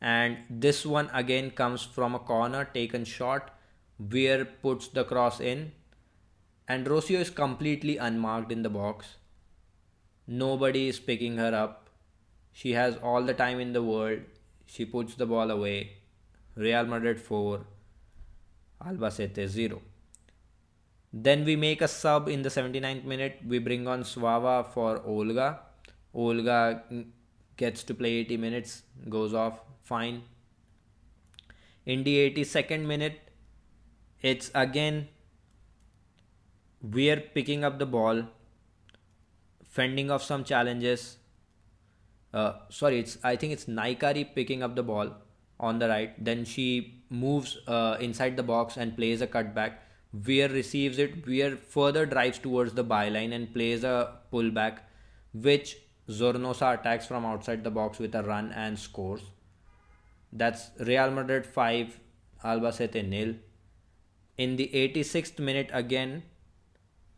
And 0.00 0.38
this 0.48 0.84
one 0.84 1.10
again 1.12 1.50
comes 1.50 1.82
from 1.82 2.14
a 2.14 2.18
corner 2.18 2.64
taken 2.64 3.04
shot 3.04 3.50
Weir 4.00 4.46
puts 4.46 4.88
the 4.88 5.04
cross 5.04 5.40
in. 5.40 5.72
And 6.66 6.86
Rocio 6.86 7.20
is 7.20 7.28
completely 7.28 7.98
unmarked 7.98 8.50
in 8.50 8.62
the 8.62 8.70
box. 8.70 9.16
Nobody 10.26 10.88
is 10.88 10.98
picking 10.98 11.36
her 11.36 11.54
up. 11.54 11.90
She 12.52 12.72
has 12.72 12.96
all 12.96 13.22
the 13.22 13.34
time 13.34 13.60
in 13.60 13.74
the 13.74 13.82
world. 13.82 14.20
She 14.64 14.86
puts 14.86 15.16
the 15.16 15.26
ball 15.26 15.50
away. 15.50 15.98
Real 16.56 16.86
Madrid 16.86 17.20
4 17.20 17.60
Albacete 18.86 19.46
0 19.46 19.82
then 21.12 21.44
we 21.44 21.56
make 21.56 21.82
a 21.82 21.88
sub 21.88 22.28
in 22.28 22.42
the 22.42 22.48
79th 22.48 23.04
minute 23.04 23.40
we 23.46 23.58
bring 23.58 23.88
on 23.88 24.02
Svava 24.02 24.66
for 24.72 25.02
Olga 25.04 25.60
Olga 26.14 26.84
gets 27.56 27.82
to 27.84 27.94
play 27.94 28.12
80 28.12 28.36
minutes 28.36 28.82
goes 29.08 29.34
off 29.34 29.60
fine. 29.90 30.22
In 31.86 32.04
the 32.04 32.14
82nd 32.30 32.86
minute, 32.86 33.18
it's 34.22 34.50
again 34.54 35.08
we're 36.82 37.20
picking 37.38 37.64
up 37.64 37.78
the 37.78 37.86
ball, 37.86 38.22
fending 39.78 40.10
off 40.10 40.22
some 40.22 40.44
challenges. 40.44 41.16
Uh, 42.32 42.52
sorry, 42.68 43.00
it's 43.00 43.18
I 43.24 43.34
think 43.36 43.52
it's 43.52 43.64
Nahikari 43.64 44.24
picking 44.34 44.62
up 44.62 44.76
the 44.76 44.86
ball 44.92 45.12
on 45.58 45.78
the 45.78 45.88
right. 45.88 46.24
Then 46.30 46.44
she 46.44 47.02
moves 47.10 47.58
uh, 47.66 47.96
inside 48.00 48.36
the 48.36 48.46
box 48.54 48.76
and 48.76 48.96
plays 48.96 49.20
a 49.20 49.26
cutback. 49.26 49.72
Weir 50.12 50.48
receives 50.48 50.98
it. 50.98 51.26
Weir 51.26 51.56
further 51.56 52.04
drives 52.04 52.38
towards 52.38 52.72
the 52.74 52.84
byline 52.84 53.32
and 53.32 53.52
plays 53.52 53.84
a 53.84 54.16
pullback, 54.32 54.78
which 55.32 55.76
Zornoza 56.08 56.78
attacks 56.78 57.06
from 57.06 57.24
outside 57.24 57.62
the 57.62 57.70
box 57.70 57.98
with 57.98 58.14
a 58.14 58.22
run 58.22 58.52
and 58.52 58.78
scores. 58.78 59.22
That's 60.32 60.70
Real 60.80 61.10
Madrid 61.10 61.46
5, 61.46 62.00
Albacete 62.44 63.06
nil. 63.06 63.34
In 64.36 64.56
the 64.56 64.70
86th 64.72 65.38
minute 65.38 65.70
again, 65.72 66.22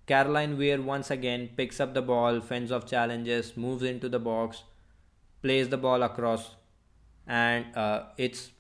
Caroline 0.06 0.58
Weir 0.58 0.82
once 0.82 1.10
again 1.10 1.50
picks 1.56 1.80
up 1.80 1.94
the 1.94 2.02
ball, 2.02 2.40
fends 2.40 2.72
off 2.72 2.86
challenges, 2.86 3.56
moves 3.56 3.84
into 3.84 4.08
the 4.08 4.18
box, 4.18 4.64
plays 5.42 5.68
the 5.68 5.76
ball 5.76 6.02
across, 6.02 6.56
and 7.26 7.74
uh, 7.76 8.04
it's 8.18 8.50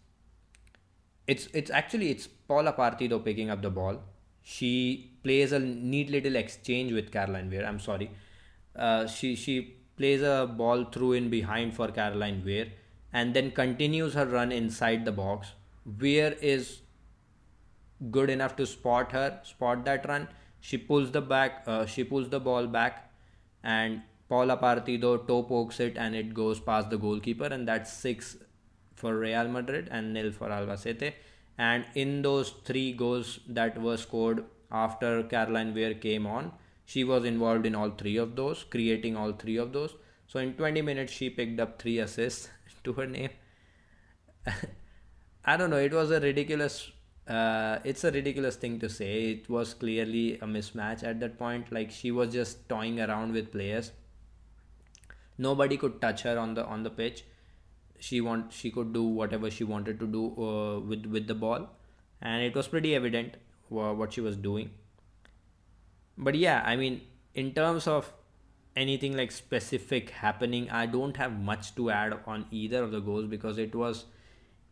it's 1.26 1.48
it's 1.52 1.70
actually 1.70 2.10
it's 2.10 2.26
Paula 2.26 2.72
Partido 2.72 3.22
picking 3.24 3.50
up 3.50 3.60
the 3.60 3.70
ball. 3.70 4.00
She 4.42 5.12
plays 5.22 5.52
a 5.52 5.58
neat 5.58 6.10
little 6.10 6.36
exchange 6.36 6.92
with 6.92 7.12
Caroline 7.12 7.50
Weir. 7.50 7.64
I'm 7.64 7.78
sorry. 7.78 8.10
Uh, 8.74 9.06
she 9.06 9.36
she 9.36 9.76
plays 9.96 10.22
a 10.22 10.52
ball 10.56 10.84
through 10.84 11.12
in 11.12 11.28
behind 11.30 11.74
for 11.74 11.88
Caroline 11.88 12.42
Weir 12.44 12.72
and 13.12 13.34
then 13.34 13.50
continues 13.50 14.14
her 14.14 14.26
run 14.26 14.50
inside 14.50 15.04
the 15.04 15.12
box. 15.12 15.52
Weir 15.84 16.36
is 16.40 16.80
good 18.10 18.30
enough 18.30 18.56
to 18.56 18.66
spot 18.66 19.12
her, 19.12 19.40
spot 19.44 19.84
that 19.84 20.08
run. 20.08 20.28
She 20.60 20.78
pulls 20.78 21.10
the 21.10 21.20
back, 21.20 21.64
uh, 21.66 21.86
she 21.86 22.04
pulls 22.04 22.28
the 22.28 22.40
ball 22.40 22.66
back, 22.66 23.12
and 23.62 24.02
Paula 24.28 24.56
Partido 24.56 25.26
toe 25.26 25.42
pokes 25.42 25.80
it, 25.80 25.96
and 25.96 26.14
it 26.14 26.32
goes 26.32 26.60
past 26.60 26.90
the 26.90 26.96
goalkeeper, 26.96 27.46
and 27.46 27.68
that's 27.68 27.92
six 27.92 28.36
for 28.94 29.18
Real 29.18 29.48
Madrid 29.48 29.88
and 29.90 30.12
nil 30.14 30.30
for 30.32 30.48
Albacete. 30.48 31.12
And 31.58 31.84
in 31.94 32.22
those 32.22 32.50
three 32.64 32.92
goals 32.92 33.40
that 33.48 33.80
were 33.80 33.96
scored 33.96 34.44
after 34.70 35.22
Caroline 35.22 35.74
Weir 35.74 35.94
came 35.94 36.26
on, 36.26 36.52
she 36.84 37.04
was 37.04 37.24
involved 37.24 37.66
in 37.66 37.74
all 37.74 37.90
three 37.90 38.16
of 38.16 38.36
those, 38.36 38.64
creating 38.64 39.16
all 39.16 39.32
three 39.32 39.56
of 39.56 39.72
those. 39.72 39.94
So 40.26 40.40
in 40.40 40.54
20 40.54 40.82
minutes, 40.82 41.12
she 41.12 41.30
picked 41.30 41.60
up 41.60 41.80
three 41.80 41.98
assists 41.98 42.48
to 42.84 42.92
her 42.94 43.06
name. 43.06 43.30
I 45.44 45.56
don't 45.56 45.70
know. 45.70 45.78
It 45.78 45.92
was 45.92 46.10
a 46.10 46.20
ridiculous. 46.20 46.90
Uh, 47.28 47.78
it's 47.84 48.04
a 48.04 48.10
ridiculous 48.10 48.56
thing 48.56 48.78
to 48.80 48.88
say. 48.88 49.32
It 49.32 49.48
was 49.48 49.74
clearly 49.74 50.34
a 50.34 50.46
mismatch 50.46 51.02
at 51.02 51.20
that 51.20 51.38
point. 51.38 51.70
Like 51.70 51.90
she 51.90 52.10
was 52.10 52.32
just 52.32 52.68
toying 52.68 53.00
around 53.00 53.32
with 53.32 53.52
players. 53.52 53.92
Nobody 55.38 55.76
could 55.76 56.00
touch 56.00 56.22
her 56.22 56.38
on 56.38 56.54
the 56.54 56.64
on 56.64 56.82
the 56.82 56.90
pitch. 56.90 57.24
She 58.08 58.20
want 58.20 58.52
she 58.52 58.70
could 58.76 58.92
do 58.92 59.02
whatever 59.20 59.50
she 59.50 59.64
wanted 59.72 60.00
to 60.00 60.06
do 60.06 60.22
uh, 60.46 60.80
with 60.92 61.06
with 61.16 61.28
the 61.32 61.34
ball, 61.34 61.68
and 62.20 62.48
it 62.50 62.60
was 62.60 62.68
pretty 62.76 62.94
evident 63.00 63.36
what 63.68 64.12
she 64.12 64.20
was 64.20 64.36
doing. 64.36 64.70
But 66.18 66.34
yeah, 66.34 66.62
I 66.72 66.76
mean, 66.76 67.00
in 67.34 67.52
terms 67.52 67.86
of 67.86 68.12
anything 68.76 69.16
like 69.16 69.30
specific 69.30 70.10
happening 70.10 70.68
i 70.70 70.86
don't 70.86 71.16
have 71.16 71.32
much 71.48 71.74
to 71.74 71.90
add 71.90 72.18
on 72.26 72.46
either 72.50 72.82
of 72.82 72.90
the 72.90 73.00
goals 73.00 73.26
because 73.26 73.58
it 73.58 73.74
was 73.74 74.06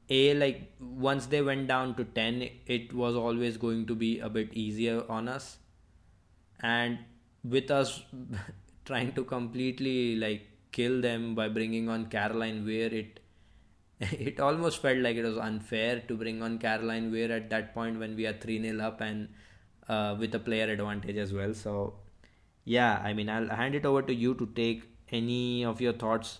a 0.08 0.34
like 0.34 0.72
once 0.80 1.26
they 1.26 1.42
went 1.42 1.68
down 1.68 1.94
to 1.94 2.04
10 2.04 2.48
it 2.66 2.92
was 2.92 3.14
always 3.14 3.56
going 3.56 3.86
to 3.86 3.94
be 3.94 4.18
a 4.20 4.28
bit 4.28 4.52
easier 4.54 5.02
on 5.08 5.28
us 5.28 5.58
and 6.60 6.98
with 7.44 7.70
us 7.70 8.02
trying 8.84 9.12
to 9.12 9.24
completely 9.24 10.16
like 10.16 10.46
kill 10.72 11.00
them 11.00 11.34
by 11.34 11.48
bringing 11.48 11.88
on 11.88 12.06
caroline 12.06 12.64
Weir 12.64 12.92
it 12.92 13.20
it 14.00 14.40
almost 14.40 14.80
felt 14.82 14.98
like 14.98 15.16
it 15.16 15.24
was 15.24 15.38
unfair 15.38 16.00
to 16.08 16.16
bring 16.16 16.42
on 16.42 16.58
caroline 16.58 17.10
Weir 17.10 17.32
at 17.32 17.50
that 17.50 17.74
point 17.74 17.98
when 17.98 18.16
we 18.16 18.26
are 18.26 18.32
3 18.32 18.62
0 18.62 18.80
up 18.80 19.00
and 19.00 19.28
uh, 19.88 20.16
with 20.18 20.34
a 20.34 20.38
player 20.38 20.70
advantage 20.72 21.16
as 21.16 21.32
well 21.32 21.52
so 21.54 21.94
yeah 22.64 23.00
i 23.04 23.12
mean 23.12 23.28
i'll 23.28 23.48
hand 23.48 23.74
it 23.74 23.84
over 23.84 24.02
to 24.02 24.14
you 24.14 24.34
to 24.34 24.46
take 24.54 24.84
any 25.12 25.64
of 25.64 25.80
your 25.80 25.92
thoughts 25.92 26.38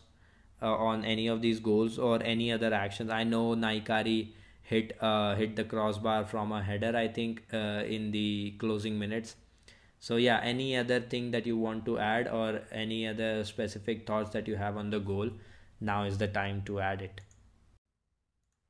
uh, 0.63 0.75
on 0.75 1.05
any 1.05 1.27
of 1.27 1.43
these 1.43 1.61
goals 1.61 1.99
or 1.99 2.23
any 2.23 2.53
other 2.53 2.73
actions? 2.73 3.11
I 3.11 3.25
know 3.25 3.55
Nahikari 3.55 4.33
hit 4.63 4.97
uh, 5.01 5.35
hit 5.35 5.57
the 5.57 5.65
crossbar 5.65 6.25
from 6.25 6.53
a 6.53 6.63
header, 6.63 6.97
I 6.97 7.09
think, 7.09 7.43
uh, 7.53 7.83
in 7.87 8.11
the 8.11 8.55
closing 8.59 8.99
minutes. 8.99 9.37
So 10.01 10.17
yeah, 10.17 10.41
any 10.43 10.77
other 10.77 10.99
thing 10.99 11.31
that 11.33 11.47
you 11.47 11.59
want 11.59 11.85
to 11.85 11.99
add 11.99 12.27
or 12.27 12.63
any 12.73 13.07
other 13.07 13.45
specific 13.45 14.07
thoughts 14.07 14.31
that 14.31 14.49
you 14.49 14.57
have 14.57 14.79
on 14.79 14.89
the 14.91 14.99
goal? 14.99 15.31
Now 15.79 16.05
is 16.05 16.17
the 16.17 16.27
time 16.27 16.63
to 16.63 16.81
add 16.81 17.03
it. 17.03 17.21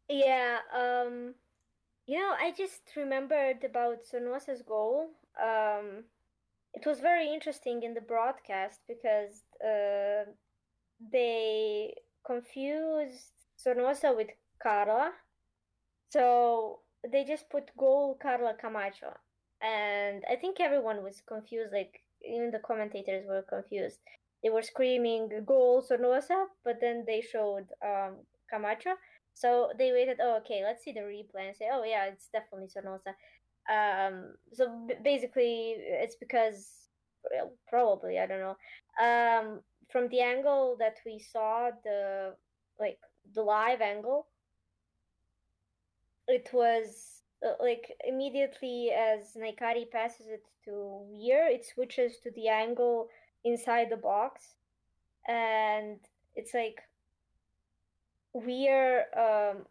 Yeah, 0.09 0.59
um, 0.77 1.35
you 2.07 2.19
know, 2.19 2.35
I 2.37 2.53
just 2.57 2.83
remembered 2.97 3.63
about 3.63 4.05
Zornoza's 4.05 4.63
goal. 4.63 5.11
Um, 5.41 6.05
it 6.75 6.85
was 6.85 6.99
very 6.99 7.33
interesting 7.33 7.85
in 7.85 7.95
the 7.95 8.01
broadcast 8.01 8.81
because 8.89 9.45
uh, 9.65 10.33
they 11.13 11.95
confused 12.27 13.31
Zornoza 13.65 14.17
with 14.17 14.29
Carla. 14.61 15.13
So 16.11 16.81
they 17.09 17.25
just 17.25 17.49
put 17.51 17.77
goal 17.77 18.19
Carla 18.21 18.55
Camacho. 18.61 19.15
And 19.63 20.25
I 20.31 20.37
think 20.37 20.61
everyone 20.61 21.03
was 21.03 21.23
confused, 21.27 21.73
like 21.73 22.01
even 22.25 22.51
the 22.51 22.59
commentators 22.61 23.27
were 23.29 23.43
confused. 23.43 23.99
They 24.43 24.51
were 24.51 24.63
screaming 24.63 25.29
goal 25.47 25.83
Zornoza, 25.83 26.47
but 26.65 26.81
then 26.81 27.05
they 27.07 27.21
showed 27.21 27.67
um, 27.85 28.17
Camacho. 28.51 28.95
So 29.35 29.71
they 29.79 29.93
waited, 29.93 30.19
oh, 30.23 30.39
okay, 30.39 30.63
let's 30.65 30.83
see 30.85 30.93
the 30.93 31.01
replay 31.01 31.49
and 31.49 31.57
say, 31.57 31.69
oh, 31.73 31.85
yeah, 31.85 32.07
it's 32.07 32.29
definitely 32.33 32.69
Zornoza. 32.69 33.15
Um, 33.71 34.35
so 34.53 34.85
b- 34.89 34.95
basically, 35.05 35.77
it's 35.79 36.17
because 36.17 36.89
probably 37.69 38.19
I 38.19 38.27
don't 38.27 38.41
know. 38.41 38.57
Um, 39.05 39.61
from 39.91 40.09
the 40.09 40.21
angle 40.21 40.77
that 40.79 40.97
we 41.05 41.19
saw 41.19 41.71
the 41.85 42.35
like 42.79 42.99
the 43.35 43.43
live 43.43 43.81
angle, 43.81 44.27
it 46.29 46.49
was 46.53 47.20
like 47.61 47.97
immediately 48.07 48.91
as 48.91 49.35
Nahikari 49.35 49.91
passes 49.91 50.27
it 50.29 50.45
to 50.65 51.07
Weir, 51.11 51.47
it 51.49 51.65
switches 51.65 52.19
to 52.23 52.31
the 52.33 52.49
angle 52.49 53.09
inside 53.45 53.89
the 53.91 53.97
box, 53.97 54.55
and 55.27 55.99
it's 56.37 56.55
like 56.55 56.83
Weir 58.33 59.07
um, 59.17 59.67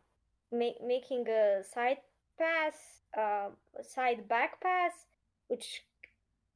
ma- 0.51 0.79
making 0.85 1.27
a 1.29 1.63
side 1.63 1.97
pass, 2.37 3.01
uh, 3.17 3.49
side 3.81 4.27
back 4.27 4.61
pass, 4.61 5.05
which 5.47 5.83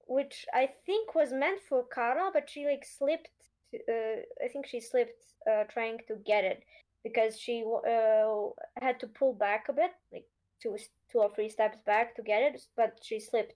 which 0.05 0.45
I 0.53 0.69
think 0.85 1.15
was 1.15 1.31
meant 1.31 1.61
for 1.67 1.85
Kara, 1.93 2.29
but 2.33 2.49
she 2.49 2.65
like 2.65 2.85
slipped. 2.85 3.29
Uh, 3.73 4.21
I 4.43 4.47
think 4.51 4.67
she 4.67 4.79
slipped 4.79 5.23
uh, 5.49 5.63
trying 5.69 5.99
to 6.07 6.15
get 6.25 6.43
it 6.43 6.63
because 7.03 7.39
she 7.39 7.63
uh, 7.65 8.49
had 8.81 8.99
to 8.99 9.07
pull 9.07 9.33
back 9.33 9.67
a 9.69 9.73
bit, 9.73 9.91
like 10.11 10.25
two 10.63 10.77
two 11.11 11.19
or 11.19 11.29
three 11.35 11.49
steps 11.49 11.77
back 11.85 12.15
to 12.15 12.23
get 12.23 12.41
it, 12.41 12.61
but 12.75 12.99
she 13.01 13.19
slipped. 13.19 13.53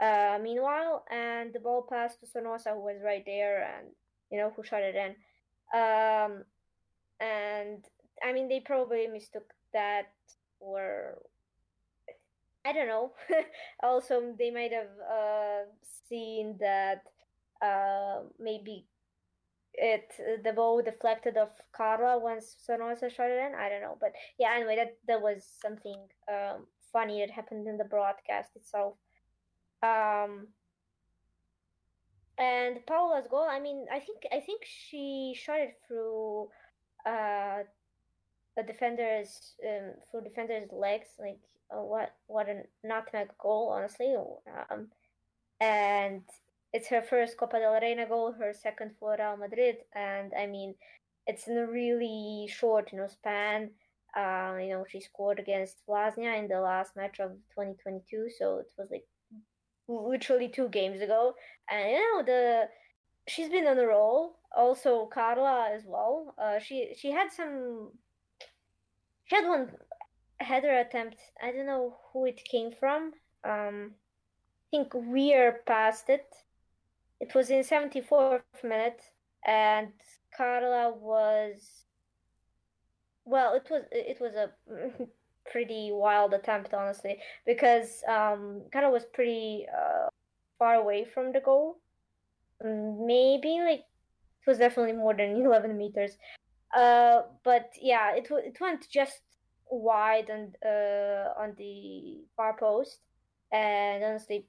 Uh, 0.00 0.38
meanwhile, 0.42 1.04
and 1.10 1.52
the 1.52 1.60
ball 1.60 1.82
passed 1.82 2.20
to 2.20 2.26
Zornoza, 2.26 2.72
who 2.72 2.80
was 2.80 3.02
right 3.04 3.24
there, 3.26 3.62
and 3.76 3.88
you 4.30 4.38
know 4.38 4.52
who 4.56 4.64
shot 4.64 4.82
it 4.82 4.96
in. 4.96 5.10
Um, 5.78 6.44
and 7.20 7.84
I 8.24 8.32
mean, 8.32 8.48
they 8.48 8.60
probably 8.60 9.06
mistook 9.06 9.52
that 9.72 10.12
for 10.58 11.18
I 12.64 12.72
don't 12.72 12.88
know. 12.88 13.12
also, 13.82 14.34
they 14.38 14.50
might 14.50 14.72
have 14.72 14.92
uh, 15.10 15.62
seen 16.08 16.58
that 16.60 17.02
uh, 17.62 18.20
maybe 18.38 18.86
it 19.80 20.42
the 20.44 20.52
ball 20.52 20.82
deflected 20.82 21.36
of 21.36 21.50
Carla 21.72 22.18
once 22.18 22.56
Zornoza 22.66 23.10
shot 23.10 23.30
it 23.30 23.38
in. 23.38 23.54
I 23.54 23.68
don't 23.68 23.82
know, 23.82 23.96
but 24.00 24.12
yeah. 24.38 24.52
Anyway, 24.54 24.76
that 24.76 24.96
that 25.06 25.22
was 25.22 25.44
something 25.44 25.98
um, 26.28 26.66
funny 26.92 27.20
that 27.20 27.30
happened 27.30 27.66
in 27.66 27.76
the 27.76 27.84
broadcast 27.84 28.56
itself. 28.56 28.94
Um, 29.82 30.48
and 32.38 32.84
Paula's 32.86 33.26
goal. 33.28 33.46
I 33.48 33.60
mean, 33.60 33.86
I 33.92 34.00
think 34.00 34.22
I 34.32 34.40
think 34.40 34.62
she 34.64 35.36
shot 35.36 35.60
it 35.60 35.78
through 35.86 36.48
uh, 37.06 37.62
a 38.56 38.62
defender's 38.66 39.54
um, 39.66 39.92
through 40.10 40.22
defender's 40.22 40.70
legs, 40.72 41.08
like 41.18 41.40
uh, 41.70 41.82
what 41.82 42.14
what 42.26 42.48
a 42.48 42.62
nutmeg 42.84 43.28
goal, 43.38 43.72
honestly. 43.74 44.14
Um, 44.70 44.88
and 45.60 46.22
it's 46.72 46.88
her 46.88 47.02
first 47.02 47.36
Copa 47.36 47.58
del 47.58 47.80
Reina 47.80 48.06
goal, 48.06 48.32
her 48.32 48.52
second 48.52 48.92
for 48.98 49.16
Real 49.18 49.36
Madrid, 49.36 49.76
and 49.94 50.32
I 50.38 50.46
mean, 50.46 50.74
it's 51.26 51.46
in 51.46 51.58
a 51.58 51.66
really 51.66 52.48
short, 52.50 52.90
you 52.92 52.98
know, 52.98 53.06
span. 53.06 53.70
Uh, 54.16 54.56
you 54.60 54.70
know, 54.70 54.84
she 54.88 55.00
scored 55.00 55.38
against 55.38 55.86
Vllaznia 55.86 56.38
in 56.38 56.48
the 56.48 56.60
last 56.60 56.96
match 56.96 57.20
of 57.20 57.32
2022, 57.54 58.28
so 58.38 58.58
it 58.58 58.72
was 58.76 58.88
like 58.90 59.04
literally 59.86 60.48
two 60.48 60.68
games 60.68 61.00
ago. 61.00 61.34
And 61.70 61.90
you 61.90 61.98
know, 61.98 62.22
the 62.24 62.68
she's 63.28 63.48
been 63.48 63.66
on 63.66 63.78
a 63.78 63.86
roll. 63.86 64.38
Also, 64.56 65.06
Carla 65.06 65.70
as 65.74 65.84
well. 65.86 66.34
Uh, 66.38 66.58
she 66.58 66.94
she 66.96 67.10
had 67.10 67.30
some. 67.32 67.90
She 69.24 69.36
had 69.36 69.46
one 69.46 69.72
header 70.40 70.78
attempt. 70.78 71.18
I 71.42 71.52
don't 71.52 71.66
know 71.66 71.98
who 72.12 72.26
it 72.26 72.42
came 72.44 72.72
from. 72.72 73.12
Um, 73.44 73.92
I 73.94 74.76
think 74.76 74.92
Weir 74.94 75.60
passed 75.66 76.08
it. 76.08 76.34
It 77.20 77.34
was 77.34 77.50
in 77.50 77.62
74th 77.62 78.42
minute, 78.62 79.02
and 79.46 79.92
Carla 80.36 80.94
was. 80.94 81.84
Well, 83.24 83.54
it 83.54 83.66
was 83.70 83.82
it 83.90 84.18
was 84.20 84.34
a 84.34 84.50
pretty 85.50 85.90
wild 85.92 86.32
attempt, 86.32 86.72
honestly, 86.72 87.18
because 87.44 88.02
um, 88.08 88.62
Carla 88.72 88.90
was 88.90 89.04
pretty 89.12 89.66
uh, 89.72 90.08
far 90.58 90.74
away 90.74 91.04
from 91.04 91.32
the 91.32 91.40
goal. 91.40 91.80
Maybe 92.62 93.60
like 93.64 93.80
it 93.80 94.46
was 94.46 94.58
definitely 94.58 94.94
more 94.94 95.14
than 95.14 95.36
11 95.44 95.76
meters. 95.76 96.16
Uh, 96.74 97.22
but 97.44 97.72
yeah, 97.80 98.14
it 98.14 98.28
it 98.30 98.58
went 98.60 98.88
just 98.88 99.22
wide 99.70 100.28
and 100.28 100.56
uh, 100.64 101.32
on 101.38 101.54
the 101.58 102.20
far 102.36 102.56
post, 102.56 103.00
and 103.52 104.04
honestly, 104.04 104.46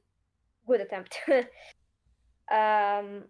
good 0.68 0.82
attempt. 0.82 1.18
um, 2.52 3.24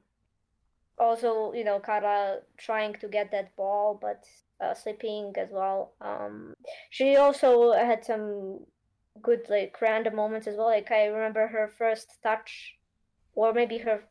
also, 0.98 1.54
you 1.54 1.64
know, 1.64 1.80
Kara 1.80 2.40
trying 2.58 2.94
to 2.96 3.08
get 3.08 3.32
that 3.32 3.56
ball, 3.56 3.98
but 4.02 4.24
uh, 4.62 4.74
slipping 4.74 5.34
as 5.38 5.50
well. 5.52 5.94
Um, 6.02 6.54
she 6.90 7.16
also 7.16 7.72
had 7.74 8.04
some 8.04 8.60
good 9.22 9.42
like 9.50 9.76
random 9.82 10.16
moments 10.16 10.48
as 10.48 10.56
well. 10.56 10.68
Like 10.68 10.92
I 10.92 11.06
remember 11.06 11.48
her 11.48 11.72
first 11.78 12.18
touch, 12.22 12.76
or 13.34 13.54
maybe 13.54 13.78
her 13.80 14.04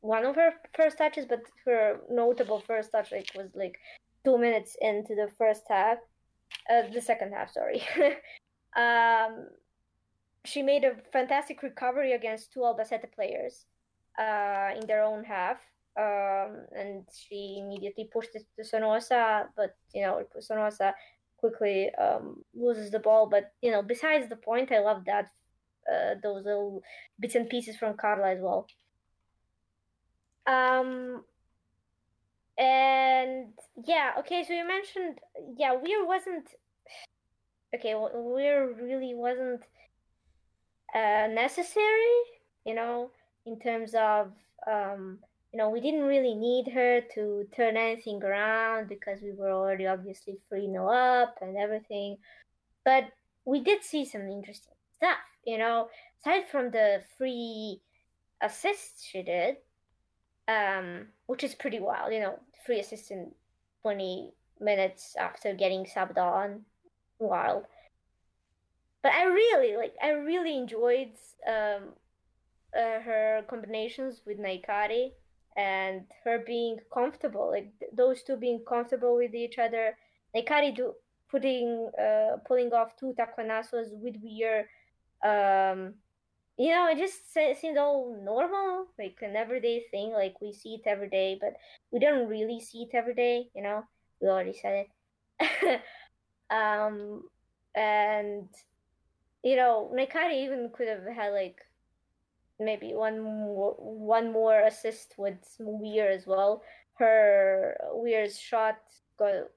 one 0.00 0.24
of 0.24 0.36
her 0.36 0.52
first 0.74 0.98
touches, 0.98 1.26
but 1.26 1.42
her 1.66 2.00
notable 2.10 2.60
first 2.66 2.92
touch 2.92 3.12
like 3.12 3.28
was 3.36 3.50
like 3.54 3.78
two 4.24 4.38
minutes 4.38 4.76
into 4.80 5.14
the 5.14 5.28
first 5.38 5.62
half, 5.68 5.98
uh, 6.70 6.82
the 6.92 7.00
second 7.00 7.32
half, 7.32 7.52
sorry. 7.52 7.82
um, 8.76 9.46
she 10.44 10.62
made 10.62 10.84
a 10.84 10.94
fantastic 11.12 11.62
recovery 11.62 12.12
against 12.12 12.52
two 12.52 12.60
Albacete 12.60 13.12
players 13.14 13.66
uh, 14.18 14.70
in 14.80 14.86
their 14.86 15.02
own 15.02 15.24
half. 15.24 15.58
Um, 15.98 16.64
and 16.76 17.04
she 17.14 17.60
immediately 17.62 18.08
pushed 18.12 18.34
it 18.34 18.46
to 18.56 18.62
Zornoza, 18.62 19.48
but 19.56 19.76
you 19.92 20.02
know, 20.02 20.22
Zornoza 20.40 20.92
quickly 21.36 21.90
um, 21.96 22.44
loses 22.54 22.90
the 22.90 23.00
ball. 23.00 23.28
But 23.28 23.52
you 23.60 23.70
know, 23.70 23.82
besides 23.82 24.28
the 24.28 24.36
point, 24.36 24.72
I 24.72 24.80
love 24.80 25.04
that 25.06 25.30
uh, 25.90 26.14
those 26.22 26.44
little 26.44 26.82
bits 27.18 27.34
and 27.34 27.48
pieces 27.48 27.76
from 27.76 27.96
Carla 27.96 28.30
as 28.30 28.38
well. 28.40 28.66
Um, 30.46 31.24
and 32.58 33.52
yeah, 33.86 34.12
okay, 34.18 34.44
so 34.46 34.52
you 34.52 34.66
mentioned, 34.66 35.18
yeah, 35.56 35.74
Weir 35.74 36.04
wasn't, 36.04 36.48
okay, 37.74 37.94
Well, 37.94 38.10
Weir 38.14 38.72
really 38.80 39.14
wasn't 39.14 39.62
uh, 40.94 41.28
necessary, 41.32 42.16
you 42.66 42.74
know, 42.74 43.10
in 43.46 43.58
terms 43.58 43.94
of, 43.94 44.32
um, 44.70 45.18
you 45.52 45.58
know, 45.58 45.70
we 45.70 45.80
didn't 45.80 46.04
really 46.04 46.34
need 46.34 46.68
her 46.72 47.00
to 47.14 47.46
turn 47.54 47.76
anything 47.76 48.22
around 48.22 48.88
because 48.88 49.20
we 49.22 49.32
were 49.32 49.50
already 49.50 49.86
obviously 49.86 50.38
3 50.48 50.66
0 50.66 50.88
up 50.88 51.36
and 51.40 51.56
everything. 51.56 52.18
But 52.84 53.04
we 53.44 53.60
did 53.60 53.82
see 53.82 54.04
some 54.04 54.28
interesting 54.28 54.74
stuff, 54.94 55.18
you 55.44 55.58
know, 55.58 55.88
aside 56.20 56.46
from 56.50 56.70
the 56.70 57.02
free 57.18 57.80
assists 58.40 59.04
she 59.04 59.22
did, 59.22 59.56
um, 60.48 61.06
which 61.26 61.42
is 61.42 61.54
pretty 61.54 61.80
wild. 61.80 62.12
You 62.12 62.20
know, 62.20 62.38
free 62.64 62.80
assist 62.80 63.10
in 63.10 63.32
20 63.82 64.30
minutes 64.60 65.16
after 65.18 65.54
getting 65.54 65.84
subbed 65.84 66.18
on. 66.18 66.62
Wild. 67.18 67.64
But 69.02 69.12
I 69.12 69.24
really 69.24 69.76
like. 69.76 69.94
I 70.02 70.10
really 70.10 70.56
enjoyed 70.56 71.10
um, 71.46 71.94
uh, 72.76 73.00
her 73.00 73.42
combinations 73.48 74.22
with 74.26 74.38
Nahikari. 74.38 75.12
and 75.56 76.04
her 76.24 76.38
being 76.46 76.78
comfortable, 76.94 77.50
like 77.50 77.72
those 77.92 78.22
two 78.22 78.36
being 78.36 78.60
comfortable 78.68 79.16
with 79.16 79.34
each 79.34 79.58
other. 79.58 79.96
Nahikari 80.34 80.74
do 80.74 80.94
putting 81.30 81.90
uh 81.98 82.36
pulling 82.46 82.72
off 82.72 82.96
two 82.96 83.14
taconazos 83.18 83.88
with 84.02 84.16
weird 84.22 84.66
um 85.24 85.94
you 86.58 86.70
know, 86.70 86.88
it 86.88 86.98
just 86.98 87.32
se- 87.32 87.54
seemed 87.60 87.78
all 87.78 88.16
normal, 88.22 88.86
like 88.98 89.18
an 89.22 89.36
everyday 89.36 89.84
thing. 89.90 90.12
Like 90.12 90.40
we 90.40 90.52
see 90.52 90.74
it 90.74 90.86
every 90.86 91.08
day, 91.08 91.38
but 91.40 91.54
we 91.90 91.98
don't 91.98 92.28
really 92.28 92.60
see 92.60 92.82
it 92.82 92.94
every 92.94 93.14
day. 93.14 93.48
You 93.54 93.62
know, 93.62 93.84
we 94.20 94.28
already 94.28 94.52
said 94.54 94.86
it. 95.40 95.80
um, 96.50 97.24
and 97.74 98.48
you 99.42 99.56
know, 99.56 99.90
Nahikari 99.94 100.44
even 100.44 100.70
could 100.74 100.88
have 100.88 101.04
had 101.14 101.32
like 101.32 101.56
maybe 102.60 102.94
one 102.94 103.20
more 103.20 103.74
one 103.78 104.32
more 104.32 104.60
assist 104.60 105.14
with 105.18 105.56
Weir 105.58 106.10
as 106.10 106.26
well. 106.26 106.62
Her 106.94 107.76
Weir's 107.92 108.38
shot 108.38 108.78
got 109.18 109.48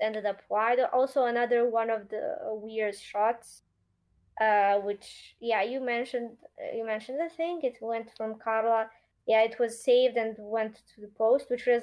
ended 0.00 0.26
up 0.26 0.42
wide. 0.48 0.78
Also, 0.92 1.24
another 1.24 1.68
one 1.68 1.90
of 1.90 2.08
the 2.08 2.36
Weir's 2.62 3.00
shots 3.00 3.62
uh, 4.40 4.76
which 4.80 5.34
yeah, 5.40 5.62
you 5.62 5.80
mentioned 5.80 6.30
you 6.74 6.84
mentioned 6.84 7.18
the 7.18 7.34
thing. 7.34 7.60
It 7.62 7.78
went 7.80 8.10
from 8.16 8.38
Carla. 8.38 8.90
Yeah, 9.26 9.42
it 9.42 9.58
was 9.58 9.82
saved 9.82 10.16
and 10.16 10.36
went 10.38 10.76
to 10.94 11.00
the 11.00 11.08
post, 11.08 11.50
which 11.50 11.66
was 11.66 11.82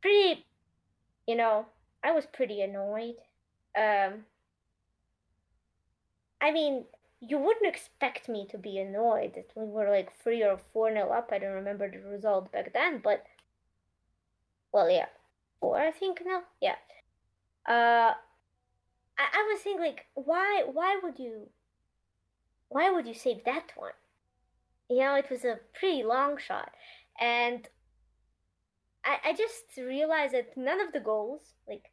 pretty. 0.00 0.46
You 1.26 1.36
know, 1.36 1.66
I 2.02 2.12
was 2.12 2.26
pretty 2.26 2.62
annoyed. 2.62 3.16
Um, 3.76 4.24
I 6.40 6.50
mean, 6.52 6.84
you 7.20 7.38
wouldn't 7.38 7.66
expect 7.66 8.28
me 8.28 8.46
to 8.50 8.58
be 8.58 8.78
annoyed 8.78 9.34
that 9.34 9.50
we 9.54 9.66
were 9.66 9.90
like 9.90 10.12
three 10.22 10.42
or 10.42 10.58
four 10.72 10.90
nil 10.90 11.12
up. 11.12 11.30
I 11.32 11.38
don't 11.38 11.52
remember 11.52 11.90
the 11.90 11.98
result 11.98 12.50
back 12.50 12.72
then, 12.72 13.00
but 13.02 13.24
well, 14.72 14.90
yeah, 14.90 15.06
four 15.60 15.78
I 15.78 15.90
think 15.90 16.22
now. 16.24 16.42
Yeah. 16.60 16.76
Uh, 17.68 18.14
I, 19.18 19.26
I 19.34 19.48
was 19.52 19.60
thinking 19.60 19.84
like, 19.84 20.06
why 20.14 20.64
why 20.72 20.98
would 21.02 21.18
you 21.18 21.48
why 22.68 22.90
would 22.90 23.06
you 23.06 23.14
save 23.14 23.44
that 23.44 23.72
one? 23.76 23.92
You 24.88 25.00
know, 25.00 25.14
it 25.16 25.30
was 25.30 25.44
a 25.44 25.58
pretty 25.78 26.02
long 26.02 26.38
shot. 26.38 26.72
And 27.20 27.68
I, 29.04 29.18
I 29.26 29.32
just 29.34 29.64
realized 29.76 30.34
that 30.34 30.56
none 30.56 30.80
of 30.80 30.92
the 30.92 31.00
goals, 31.00 31.52
like, 31.68 31.90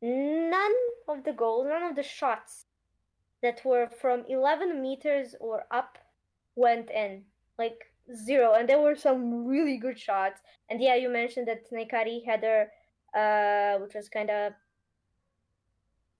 none 0.00 0.72
of 1.08 1.24
the 1.24 1.32
goals, 1.32 1.66
none 1.68 1.82
of 1.82 1.96
the 1.96 2.02
shots 2.02 2.66
that 3.42 3.64
were 3.64 3.88
from 4.00 4.24
11 4.28 4.80
meters 4.80 5.34
or 5.40 5.64
up 5.70 5.98
went 6.54 6.90
in. 6.90 7.24
Like, 7.58 7.92
zero. 8.24 8.54
And 8.54 8.68
there 8.68 8.80
were 8.80 8.96
some 8.96 9.46
really 9.46 9.76
good 9.76 9.98
shots. 9.98 10.40
And 10.70 10.80
yeah, 10.80 10.96
you 10.96 11.08
mentioned 11.08 11.48
that 11.48 11.70
Nahikari 11.70 12.24
header, 12.24 12.70
uh, 13.16 13.78
which 13.82 13.94
was 13.94 14.08
kind 14.08 14.30
of 14.30 14.52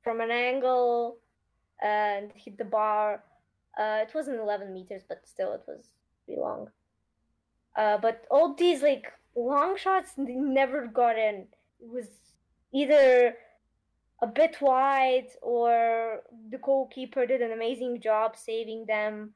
from 0.02 0.20
an 0.20 0.30
angle 0.30 1.18
and 1.80 2.30
hit 2.34 2.58
the 2.58 2.64
bar 2.64 3.22
uh, 3.78 4.00
it 4.02 4.14
wasn't 4.14 4.38
11 4.38 4.72
meters, 4.72 5.02
but 5.08 5.26
still, 5.26 5.52
it 5.52 5.62
was 5.66 5.90
pretty 6.24 6.40
long. 6.40 6.68
Uh, 7.76 7.96
but 7.98 8.26
all 8.30 8.54
these 8.54 8.82
like 8.82 9.10
long 9.34 9.76
shots 9.76 10.12
never 10.18 10.86
got 10.86 11.16
in. 11.16 11.46
It 11.80 11.88
was 11.88 12.06
either 12.72 13.34
a 14.22 14.26
bit 14.26 14.56
wide 14.60 15.26
or 15.42 16.20
the 16.50 16.58
goalkeeper 16.58 17.26
did 17.26 17.42
an 17.42 17.52
amazing 17.52 18.00
job 18.00 18.36
saving 18.36 18.86
them, 18.86 19.34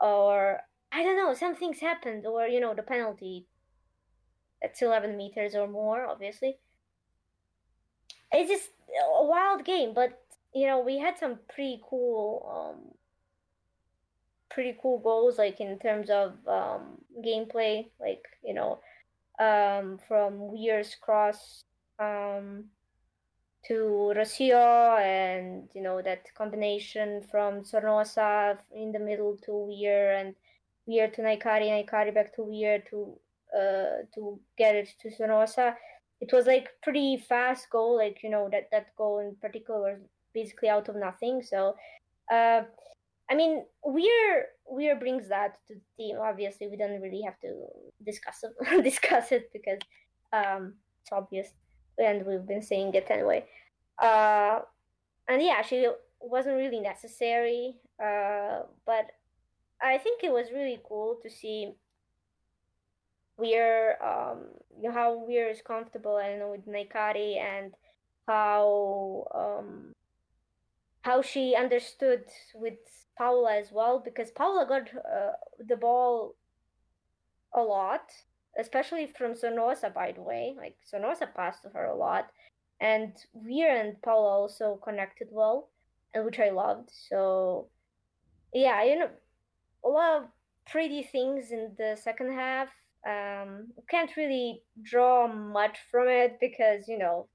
or 0.00 0.60
I 0.90 1.02
don't 1.02 1.16
know, 1.16 1.34
something's 1.34 1.80
happened, 1.80 2.26
or 2.26 2.46
you 2.46 2.58
know, 2.58 2.74
the 2.74 2.82
penalty. 2.82 3.46
It's 4.62 4.80
11 4.80 5.16
meters 5.16 5.54
or 5.54 5.68
more, 5.68 6.06
obviously. 6.06 6.58
It's 8.32 8.50
just 8.50 8.70
a 9.20 9.24
wild 9.24 9.64
game, 9.64 9.92
but 9.94 10.22
you 10.54 10.66
know, 10.66 10.80
we 10.80 10.98
had 10.98 11.18
some 11.18 11.38
pretty 11.52 11.82
cool 11.88 12.74
um, 12.74 12.94
pretty 14.52 14.76
cool 14.80 14.98
goals 14.98 15.38
like 15.38 15.60
in 15.60 15.78
terms 15.78 16.10
of 16.10 16.34
um, 16.46 16.98
gameplay 17.24 17.88
like 18.00 18.22
you 18.44 18.52
know 18.52 18.80
um, 19.40 19.98
from 20.06 20.52
Weir's 20.52 20.94
cross 20.94 21.64
um, 21.98 22.64
to 23.68 24.12
Rocio 24.16 24.98
and 25.00 25.68
you 25.74 25.82
know 25.82 26.02
that 26.02 26.26
combination 26.34 27.22
from 27.30 27.62
Zornoza 27.62 28.58
in 28.74 28.92
the 28.92 28.98
middle 28.98 29.36
to 29.44 29.52
Weir 29.52 30.16
and 30.16 30.34
Weir 30.86 31.08
to 31.08 31.22
Nahikari, 31.22 31.68
Nahikari 31.68 32.12
back 32.12 32.34
to 32.34 32.42
Weir 32.42 32.82
to 32.90 33.18
uh, 33.56 34.04
to 34.14 34.40
get 34.58 34.74
it 34.74 34.88
to 35.00 35.10
Zornoza. 35.10 35.74
It 36.20 36.32
was 36.32 36.46
like 36.46 36.70
pretty 36.82 37.16
fast 37.16 37.70
goal, 37.70 37.96
like 37.96 38.22
you 38.22 38.30
know 38.30 38.48
that 38.50 38.68
that 38.72 38.94
goal 38.96 39.20
in 39.20 39.36
particular 39.36 39.80
was 39.80 40.00
basically 40.34 40.68
out 40.68 40.88
of 40.88 40.96
nothing. 40.96 41.42
So 41.42 41.76
uh, 42.30 42.62
I 43.30 43.34
mean, 43.34 43.64
Weir 43.84 44.46
Weir 44.66 44.96
brings 44.96 45.28
that 45.28 45.58
to 45.68 45.74
the 45.74 45.80
team. 45.96 46.16
Obviously, 46.20 46.68
we 46.68 46.76
don't 46.76 47.00
really 47.00 47.22
have 47.22 47.38
to 47.40 47.66
discuss 48.04 48.44
it, 48.44 48.84
discuss 48.84 49.32
it 49.32 49.50
because 49.52 49.78
um, 50.32 50.74
it's 51.02 51.12
obvious, 51.12 51.52
and 51.98 52.26
we've 52.26 52.46
been 52.46 52.62
saying 52.62 52.94
it 52.94 53.06
anyway. 53.10 53.44
Uh, 53.98 54.60
and 55.28 55.42
yeah, 55.42 55.62
she 55.62 55.88
wasn't 56.20 56.56
really 56.56 56.80
necessary, 56.80 57.76
uh, 58.02 58.60
but 58.86 59.10
I 59.80 59.98
think 59.98 60.22
it 60.22 60.32
was 60.32 60.50
really 60.52 60.80
cool 60.86 61.18
to 61.22 61.30
see 61.30 61.72
Weir, 63.36 63.96
um, 64.02 64.44
you 64.76 64.88
know, 64.88 64.92
how 64.92 65.18
Weir 65.26 65.48
is 65.48 65.62
comfortable, 65.62 66.16
I 66.16 66.36
know, 66.36 66.50
with 66.50 66.66
Nahikari 66.66 67.38
and 67.38 67.72
how 68.26 69.26
um, 69.34 69.94
how 71.02 71.22
she 71.22 71.56
understood 71.56 72.24
with 72.54 72.78
Paula 73.18 73.56
as 73.56 73.72
well 73.72 73.98
because 73.98 74.30
Paula 74.30 74.66
got 74.66 74.88
uh, 74.94 75.32
the 75.58 75.76
ball 75.76 76.36
a 77.52 77.60
lot, 77.60 78.12
especially 78.58 79.06
from 79.06 79.34
Zornoza, 79.34 79.92
by 79.92 80.12
the 80.12 80.22
way. 80.22 80.54
Like 80.56 80.76
Zornoza 80.90 81.32
passed 81.34 81.62
to 81.62 81.68
her 81.70 81.86
a 81.86 81.96
lot, 81.96 82.28
and 82.80 83.12
Weir 83.32 83.74
and 83.74 84.00
Paula 84.02 84.40
also 84.40 84.78
connected 84.82 85.28
well, 85.30 85.68
and 86.14 86.24
which 86.24 86.38
I 86.38 86.50
loved. 86.50 86.90
So, 86.90 87.68
yeah, 88.52 88.82
you 88.84 88.98
know, 88.98 89.10
a 89.84 89.88
lot 89.88 90.22
of 90.22 90.28
pretty 90.66 91.02
things 91.02 91.50
in 91.50 91.72
the 91.78 91.96
second 92.00 92.32
half. 92.32 92.68
Um, 93.04 93.68
can't 93.90 94.16
really 94.16 94.62
draw 94.80 95.26
much 95.26 95.78
from 95.90 96.08
it 96.08 96.38
because 96.40 96.86
you 96.86 96.98
know, 96.98 97.28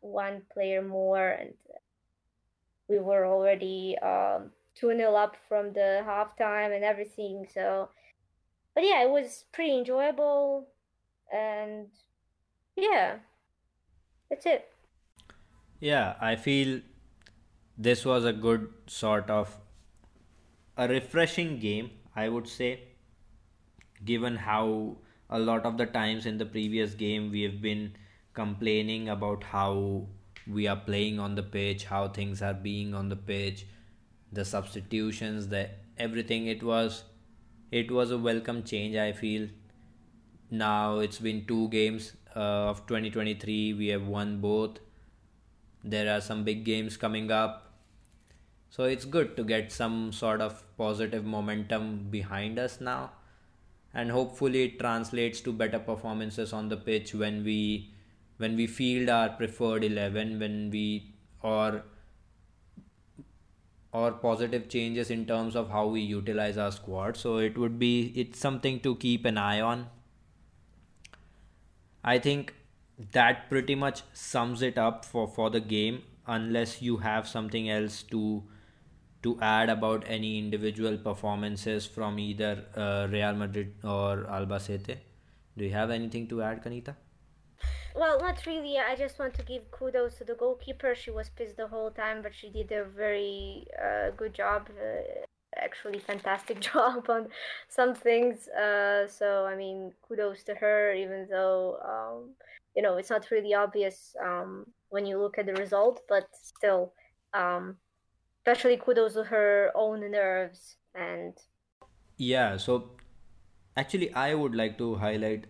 one 0.00 0.42
player 0.52 0.82
more, 0.82 1.28
and 1.28 1.54
we 2.88 2.98
were 2.98 3.26
already 3.26 3.96
um, 4.02 4.50
2 4.76 4.96
0 4.96 5.14
up 5.14 5.36
from 5.48 5.72
the 5.72 6.02
halftime 6.06 6.74
and 6.74 6.84
everything. 6.84 7.46
So, 7.52 7.88
but 8.76 8.84
yeah, 8.84 9.02
it 9.02 9.10
was 9.10 9.44
pretty 9.52 9.76
enjoyable. 9.78 10.68
And 11.32 11.86
yeah, 12.76 13.16
that's 14.28 14.44
it. 14.44 14.68
Yeah, 15.80 16.14
I 16.20 16.36
feel 16.36 16.82
this 17.78 18.04
was 18.04 18.26
a 18.26 18.34
good 18.34 18.68
sort 18.86 19.30
of 19.30 19.56
a 20.76 20.86
refreshing 20.86 21.58
game, 21.58 21.90
I 22.14 22.28
would 22.28 22.46
say, 22.46 22.80
given 24.04 24.36
how 24.36 24.98
a 25.30 25.38
lot 25.38 25.64
of 25.64 25.78
the 25.78 25.86
times 25.86 26.26
in 26.26 26.36
the 26.36 26.44
previous 26.44 26.92
game 26.92 27.30
we 27.30 27.42
have 27.42 27.62
been 27.62 27.96
complaining 28.34 29.08
about 29.08 29.42
how 29.42 30.06
we 30.46 30.66
are 30.66 30.76
playing 30.76 31.18
on 31.18 31.34
the 31.34 31.42
pitch, 31.42 31.86
how 31.86 32.08
things 32.08 32.42
are 32.42 32.54
being 32.54 32.94
on 32.94 33.08
the 33.08 33.16
pitch, 33.16 33.66
the 34.32 34.44
substitutions, 34.44 35.48
the 35.48 35.70
everything. 35.96 36.46
It 36.46 36.62
was 36.62 37.04
it 37.70 37.90
was 37.90 38.10
a 38.10 38.18
welcome 38.18 38.62
change. 38.62 38.96
I 38.96 39.12
feel 39.12 39.48
now 40.50 40.98
it's 40.98 41.18
been 41.18 41.44
two 41.46 41.68
games 41.68 42.12
uh, 42.34 42.70
of 42.70 42.86
2023. 42.86 43.74
We 43.74 43.88
have 43.88 44.06
won 44.06 44.40
both. 44.40 44.78
There 45.82 46.14
are 46.14 46.20
some 46.20 46.44
big 46.44 46.64
games 46.64 46.96
coming 46.96 47.30
up, 47.30 47.72
so 48.70 48.84
it's 48.84 49.04
good 49.04 49.36
to 49.36 49.44
get 49.44 49.70
some 49.70 50.12
sort 50.12 50.40
of 50.40 50.64
positive 50.76 51.24
momentum 51.24 52.08
behind 52.10 52.58
us 52.58 52.80
now, 52.80 53.12
and 53.94 54.10
hopefully 54.10 54.64
it 54.64 54.80
translates 54.80 55.40
to 55.42 55.52
better 55.52 55.78
performances 55.78 56.52
on 56.52 56.68
the 56.68 56.76
pitch 56.76 57.14
when 57.14 57.44
we 57.44 57.92
when 58.38 58.56
we 58.56 58.66
field 58.66 59.08
our 59.08 59.28
preferred 59.30 59.84
11 59.84 60.38
when 60.40 60.70
we 60.70 61.14
or 61.42 61.84
or 64.00 64.12
positive 64.12 64.68
changes 64.68 65.10
in 65.10 65.24
terms 65.26 65.56
of 65.56 65.70
how 65.70 65.86
we 65.86 66.00
utilize 66.00 66.58
our 66.58 66.72
squad. 66.72 67.16
So 67.16 67.36
it 67.38 67.56
would 67.58 67.78
be 67.78 68.12
it's 68.24 68.38
something 68.38 68.80
to 68.80 68.96
keep 68.96 69.24
an 69.24 69.38
eye 69.38 69.60
on. 69.60 69.86
I 72.04 72.18
think 72.18 72.54
that 73.12 73.50
pretty 73.50 73.74
much 73.74 74.02
sums 74.14 74.62
it 74.62 74.78
up 74.78 75.04
for 75.04 75.26
for 75.28 75.50
the 75.50 75.60
game 75.60 76.02
unless 76.26 76.80
you 76.82 76.96
have 77.06 77.28
something 77.28 77.68
else 77.70 78.02
to 78.14 78.22
to 79.22 79.38
add 79.40 79.70
about 79.74 80.04
any 80.18 80.38
individual 80.38 80.98
performances 80.98 81.86
from 81.86 82.18
either 82.18 82.52
uh, 82.76 83.06
Real 83.10 83.34
Madrid 83.34 83.74
or 83.84 84.24
Albacete 84.38 84.96
Do 85.58 85.64
you 85.64 85.72
have 85.72 85.90
anything 85.90 86.28
to 86.28 86.42
add, 86.42 86.62
Kanita? 86.64 86.96
Well, 87.96 88.20
not 88.20 88.44
really. 88.44 88.76
I 88.76 88.94
just 88.94 89.18
want 89.18 89.32
to 89.34 89.42
give 89.42 89.70
kudos 89.70 90.16
to 90.18 90.24
the 90.24 90.34
goalkeeper. 90.34 90.94
She 90.94 91.10
was 91.10 91.30
pissed 91.30 91.56
the 91.56 91.66
whole 91.66 91.90
time, 91.90 92.20
but 92.20 92.34
she 92.34 92.50
did 92.50 92.70
a 92.70 92.84
very 92.84 93.66
uh, 93.82 94.10
good 94.10 94.34
job. 94.34 94.68
Uh, 94.78 95.24
actually, 95.56 96.00
fantastic 96.00 96.60
job 96.72 97.08
on 97.08 97.28
some 97.68 97.94
things. 97.94 98.48
Uh, 98.48 99.08
so, 99.08 99.46
I 99.46 99.56
mean, 99.56 99.92
kudos 100.06 100.42
to 100.44 100.54
her, 100.56 100.92
even 100.92 101.26
though, 101.30 101.78
um, 101.82 102.34
you 102.74 102.82
know, 102.82 102.98
it's 102.98 103.08
not 103.08 103.30
really 103.30 103.54
obvious 103.54 104.14
um, 104.22 104.66
when 104.90 105.06
you 105.06 105.18
look 105.18 105.38
at 105.38 105.46
the 105.46 105.54
result, 105.54 106.02
but 106.06 106.28
still, 106.34 106.92
um, 107.32 107.76
especially 108.40 108.76
kudos 108.76 109.14
to 109.14 109.24
her 109.24 109.72
own 109.74 110.10
nerves 110.10 110.76
and. 110.94 111.32
Yeah, 112.18 112.58
so 112.58 112.90
actually, 113.74 114.12
I 114.12 114.34
would 114.34 114.54
like 114.54 114.76
to 114.76 114.96
highlight 114.96 115.46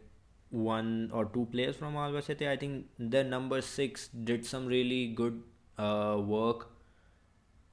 one 0.57 1.11
or 1.13 1.27
two 1.27 1.47
players 1.53 1.77
from 1.77 1.95
Albacete. 1.95 2.49
I 2.49 2.57
think 2.57 2.87
the 2.99 3.23
number 3.23 3.61
six 3.61 4.09
did 4.09 4.47
some 4.47 4.67
really 4.67 5.09
good 5.09 5.43
uh, 5.79 6.17
work 6.19 6.71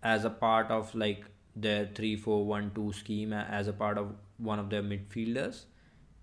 as 0.02 0.26
a 0.26 0.30
part 0.30 0.70
of 0.70 0.94
like 0.94 1.26
their 1.56 1.86
three 1.96 2.16
four 2.16 2.46
one 2.46 2.72
two 2.76 2.92
scheme 2.92 3.34
as 3.34 3.68
a 3.68 3.74
part 3.74 3.98
of 3.98 4.14
one 4.38 4.60
of 4.60 4.70
their 4.70 4.84
midfielders. 4.84 5.66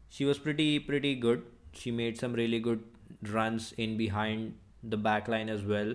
She 0.09 0.25
was 0.25 0.39
pretty 0.39 0.79
pretty 0.79 1.15
good. 1.15 1.45
She 1.73 1.91
made 1.91 2.19
some 2.19 2.33
really 2.33 2.59
good 2.59 2.83
runs 3.23 3.73
in 3.77 3.97
behind 3.97 4.55
the 4.83 4.97
back 4.97 5.29
line 5.29 5.49
as 5.49 5.63
well. 5.63 5.95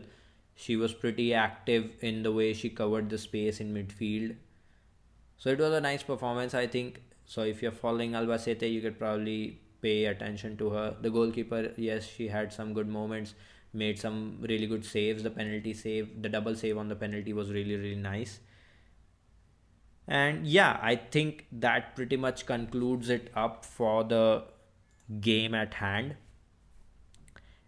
She 0.56 0.76
was 0.78 0.94
pretty 0.94 1.34
active 1.34 1.92
in 2.02 2.24
the 2.24 2.32
way 2.32 2.54
she 2.54 2.70
covered 2.70 3.10
the 3.10 3.18
space 3.18 3.60
in 3.60 3.74
midfield. 3.74 4.36
So 5.38 5.50
it 5.50 5.60
was 5.60 5.74
a 5.74 5.82
nice 5.82 6.02
performance, 6.02 6.54
I 6.54 6.66
think. 6.66 7.02
So 7.26 7.42
if 7.42 7.62
you're 7.62 7.72
following 7.72 8.12
Albacete, 8.12 8.72
you 8.72 8.82
could 8.82 8.98
probably 8.98 9.60
pay 9.82 10.06
attention 10.06 10.58
to 10.58 10.70
her. 10.70 10.96
The 11.02 11.10
goalkeeper, 11.10 11.72
yes, 11.78 12.08
she 12.08 12.28
had 12.28 12.52
some 12.54 12.74
good 12.74 12.88
moments, 12.88 13.34
made 13.74 14.00
some 14.00 14.38
really 14.42 14.68
good 14.68 14.86
saves. 14.86 15.24
The 15.24 15.30
penalty 15.30 15.74
save, 15.74 16.22
the 16.22 16.30
double 16.30 16.56
save 16.56 16.78
on 16.78 16.88
the 16.88 16.96
penalty 16.96 17.34
was 17.34 17.52
really, 17.52 17.76
really 17.76 17.96
nice. 17.96 18.40
And 20.08 20.46
yeah, 20.46 20.80
I 20.82 20.96
think 20.96 21.48
that 21.52 21.96
pretty 21.96 22.18
much 22.18 22.46
concludes 22.46 23.10
it 23.10 23.32
up 23.36 23.66
for 23.66 24.04
the 24.04 24.44
game 25.20 25.56
at 25.56 25.76
hand. 25.76 26.16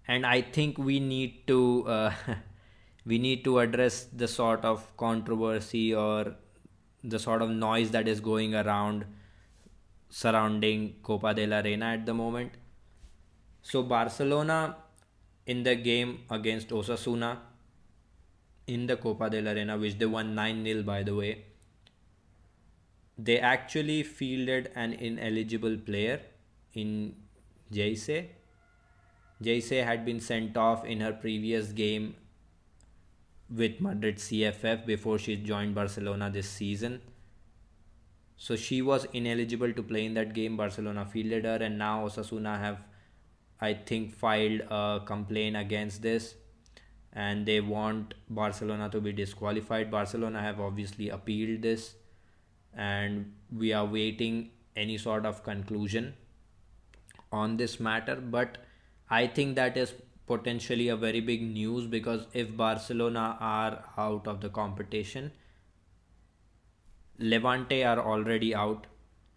And 0.07 0.25
I 0.25 0.41
think 0.41 0.77
we 0.77 0.99
need 0.99 1.47
to 1.47 1.85
uh, 1.88 2.13
we 3.05 3.17
need 3.17 3.43
to 3.45 3.59
address 3.59 4.03
the 4.05 4.27
sort 4.27 4.63
of 4.63 4.95
controversy 4.97 5.93
or 5.93 6.35
the 7.03 7.19
sort 7.19 7.41
of 7.41 7.49
noise 7.49 7.91
that 7.91 8.07
is 8.07 8.19
going 8.19 8.53
around 8.53 9.05
surrounding 10.09 10.95
Copa 11.03 11.34
de 11.34 11.45
la 11.45 11.59
Reina 11.61 11.93
at 11.93 12.05
the 12.05 12.13
moment. 12.13 12.51
So 13.61 13.84
Barcelona 13.84 14.77
in 15.45 15.63
the 15.63 15.75
game 15.75 16.19
against 16.29 16.69
Osasuna 16.69 17.38
in 18.67 18.85
the 18.85 18.97
Copa 18.97 19.29
de 19.29 19.41
la 19.41 19.51
Reina, 19.51 19.77
which 19.77 19.97
they 19.97 20.05
won 20.05 20.35
9 20.35 20.63
0 20.63 20.84
by 20.84 21.03
the 21.03 21.15
way, 21.15 21.45
they 23.17 23.39
actually 23.39 24.03
fielded 24.03 24.71
an 24.75 24.93
ineligible 24.93 25.77
player 25.77 26.21
in 26.73 27.15
Geyse. 27.71 28.27
Geyse 29.41 29.69
had 29.69 30.05
been 30.05 30.19
sent 30.19 30.57
off 30.57 30.85
in 30.85 30.99
her 30.99 31.13
previous 31.13 31.71
game 31.71 32.15
with 33.49 33.79
Madrid 33.79 34.17
CFF 34.17 34.85
before 34.85 35.17
she 35.17 35.38
joined 35.38 35.73
Barcelona 35.73 36.29
this 36.29 36.49
season. 36.49 37.01
So 38.38 38.55
she 38.55 38.81
was 38.81 39.05
ineligible 39.14 39.73
to 39.73 39.84
play 39.84 40.05
in 40.05 40.14
that 40.14 40.34
game. 40.34 40.57
Barcelona 40.57 41.05
fielded 41.05 41.45
her, 41.45 41.55
and 41.55 41.77
now 41.77 42.07
Osasuna 42.07 42.59
have, 42.59 42.80
I 43.59 43.73
think, 43.73 44.14
filed 44.14 44.61
a 44.69 45.01
complaint 45.05 45.57
against 45.57 46.01
this, 46.01 46.35
and 47.14 47.45
they 47.45 47.61
want 47.61 48.14
Barcelona 48.30 48.89
to 48.89 49.01
be 49.01 49.11
disqualified. 49.11 49.89
Barcelona 49.89 50.41
have 50.41 50.59
obviously 50.59 51.09
appealed 51.09 51.64
this, 51.64 51.95
and 52.76 53.34
we 53.51 53.73
are 53.73 53.85
waiting 53.85 54.51
any 54.76 54.97
sort 54.97 55.26
of 55.26 55.43
conclusion 55.43 56.14
on 57.31 57.57
this 57.57 57.80
matter. 57.80 58.15
But 58.15 58.59
I 59.09 59.26
think 59.27 59.55
that 59.55 59.77
is 59.77 59.93
potentially 60.27 60.89
a 60.89 60.95
very 60.95 61.22
big 61.22 61.41
news 61.41 61.88
because 61.88 62.27
if 62.34 62.55
Barcelona 62.55 63.38
are 63.39 63.84
out 63.97 64.27
of 64.27 64.41
the 64.41 64.49
competition 64.49 65.31
Levante 67.19 67.84
are 67.84 67.99
already 67.99 68.53
out. 68.56 68.88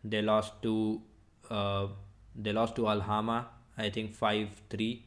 They 0.04 0.22
lost 0.22 0.62
to 0.62 1.02
uh, 1.50 1.88
they 2.34 2.52
lost 2.52 2.76
to 2.76 2.88
Alhama, 2.88 3.48
I 3.76 3.90
think 3.90 4.14
five 4.14 4.48
three. 4.70 5.06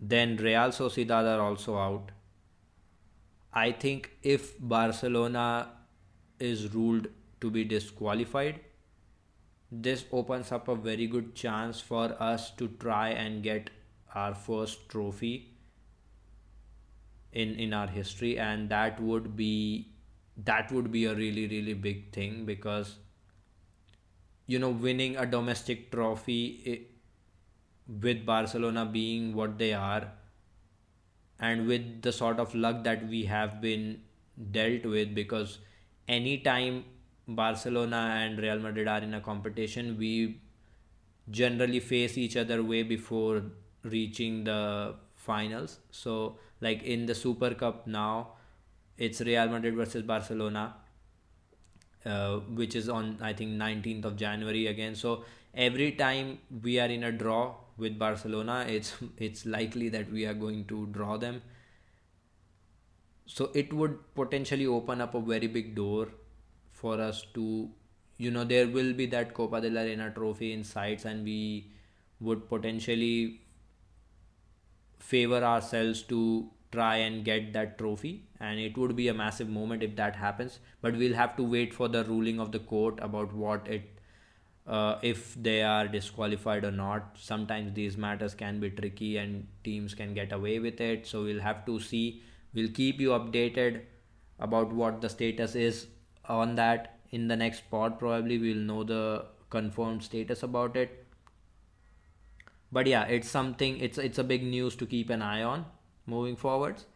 Then 0.00 0.36
Real 0.36 0.70
Sociedad 0.70 1.24
are 1.34 1.40
also 1.40 1.76
out. 1.76 2.10
I 3.52 3.72
think 3.72 4.10
if 4.22 4.58
Barcelona 4.58 5.68
is 6.38 6.72
ruled 6.74 7.08
to 7.40 7.50
be 7.50 7.64
disqualified, 7.64 8.60
this 9.70 10.04
opens 10.12 10.52
up 10.52 10.68
a 10.68 10.74
very 10.74 11.06
good 11.06 11.34
chance 11.34 11.80
for 11.80 12.16
us 12.20 12.50
to 12.52 12.68
try 12.68 13.08
and 13.10 13.42
get 13.42 13.70
our 14.14 14.34
first 14.34 14.88
trophy 14.88 15.50
in 17.32 17.54
in 17.66 17.72
our 17.72 17.86
history 17.86 18.38
and 18.38 18.68
that 18.68 19.00
would 19.00 19.36
be 19.36 19.88
that 20.44 20.70
would 20.72 20.90
be 20.92 21.04
a 21.04 21.14
really 21.14 21.46
really 21.48 21.74
big 21.74 22.12
thing 22.12 22.44
because 22.44 22.96
you 24.46 24.58
know 24.58 24.70
winning 24.70 25.16
a 25.16 25.26
domestic 25.26 25.90
trophy 25.90 26.44
it, 26.64 26.90
with 28.02 28.24
Barcelona 28.24 28.86
being 28.86 29.34
what 29.34 29.58
they 29.58 29.72
are 29.72 30.12
and 31.40 31.66
with 31.66 32.02
the 32.02 32.12
sort 32.12 32.38
of 32.38 32.54
luck 32.54 32.84
that 32.84 33.06
we 33.08 33.24
have 33.24 33.60
been 33.60 34.00
dealt 34.52 34.84
with 34.84 35.14
because 35.14 35.58
anytime 36.08 36.84
Barcelona 37.26 38.02
and 38.20 38.38
Real 38.38 38.58
Madrid 38.58 38.88
are 38.88 38.98
in 38.98 39.14
a 39.14 39.20
competition 39.20 39.96
we 39.98 40.40
generally 41.30 41.80
face 41.80 42.18
each 42.18 42.36
other 42.36 42.62
way 42.62 42.82
before 42.82 43.42
reaching 43.84 44.44
the 44.44 44.94
finals. 45.14 45.78
So 45.90 46.38
like 46.60 46.82
in 46.82 47.06
the 47.06 47.14
super 47.14 47.54
cup 47.54 47.86
now 47.86 48.32
it's 49.00 49.20
Real 49.22 49.48
Madrid 49.48 49.74
versus 49.74 50.02
Barcelona, 50.02 50.74
uh, 52.04 52.36
which 52.60 52.76
is 52.76 52.88
on 52.88 53.16
I 53.20 53.32
think 53.32 53.52
19th 53.52 54.04
of 54.04 54.16
January 54.16 54.66
again. 54.66 54.94
So 54.94 55.24
every 55.54 55.92
time 55.92 56.38
we 56.62 56.78
are 56.78 56.86
in 56.98 57.04
a 57.04 57.12
draw 57.12 57.54
with 57.78 57.98
Barcelona, 57.98 58.66
it's 58.68 58.94
it's 59.16 59.46
likely 59.46 59.88
that 59.96 60.12
we 60.12 60.26
are 60.26 60.34
going 60.34 60.64
to 60.74 60.86
draw 60.98 61.16
them. 61.16 61.42
So 63.26 63.50
it 63.54 63.72
would 63.72 63.98
potentially 64.14 64.66
open 64.66 65.00
up 65.00 65.14
a 65.14 65.20
very 65.20 65.46
big 65.46 65.74
door 65.74 66.08
for 66.72 67.00
us 67.00 67.24
to, 67.34 67.68
you 68.18 68.30
know, 68.30 68.44
there 68.44 68.66
will 68.66 68.92
be 68.92 69.06
that 69.06 69.34
Copa 69.34 69.60
de 69.60 69.70
la 69.70 69.82
Reina 69.82 70.10
trophy 70.10 70.52
in 70.52 70.64
sights, 70.64 71.04
and 71.04 71.24
we 71.24 71.70
would 72.20 72.48
potentially 72.48 73.40
favor 74.98 75.42
ourselves 75.50 76.02
to 76.14 76.50
try 76.72 76.96
and 76.96 77.24
get 77.24 77.52
that 77.52 77.78
trophy 77.78 78.24
and 78.38 78.58
it 78.60 78.76
would 78.78 78.94
be 78.94 79.08
a 79.08 79.14
massive 79.14 79.48
moment 79.48 79.82
if 79.82 79.96
that 79.96 80.16
happens. 80.16 80.60
But 80.80 80.96
we'll 80.96 81.14
have 81.14 81.36
to 81.36 81.42
wait 81.42 81.74
for 81.74 81.88
the 81.88 82.04
ruling 82.04 82.40
of 82.40 82.52
the 82.52 82.58
court 82.58 82.98
about 83.02 83.32
what 83.32 83.66
it 83.68 83.82
uh, 84.66 84.98
if 85.02 85.34
they 85.34 85.62
are 85.62 85.88
disqualified 85.88 86.64
or 86.64 86.70
not. 86.70 87.16
Sometimes 87.18 87.74
these 87.74 87.96
matters 87.96 88.34
can 88.34 88.60
be 88.60 88.70
tricky 88.70 89.16
and 89.16 89.46
teams 89.64 89.94
can 89.94 90.14
get 90.14 90.32
away 90.32 90.58
with 90.58 90.80
it. 90.80 91.06
So 91.06 91.24
we'll 91.24 91.40
have 91.40 91.66
to 91.66 91.80
see. 91.80 92.22
We'll 92.54 92.70
keep 92.70 93.00
you 93.00 93.10
updated 93.10 93.82
about 94.38 94.72
what 94.72 95.00
the 95.00 95.08
status 95.08 95.54
is 95.54 95.86
on 96.28 96.54
that. 96.56 96.98
In 97.10 97.26
the 97.26 97.36
next 97.36 97.68
pod 97.70 97.98
probably 97.98 98.38
we'll 98.38 98.64
know 98.64 98.84
the 98.84 99.26
confirmed 99.50 100.04
status 100.04 100.44
about 100.44 100.76
it. 100.76 101.04
But 102.70 102.86
yeah 102.86 103.04
it's 103.04 103.28
something 103.28 103.78
it's 103.78 103.98
it's 103.98 104.18
a 104.18 104.24
big 104.24 104.44
news 104.44 104.76
to 104.76 104.86
keep 104.86 105.10
an 105.10 105.22
eye 105.22 105.42
on 105.42 105.64
moving 106.14 106.36
forwards 106.36 106.86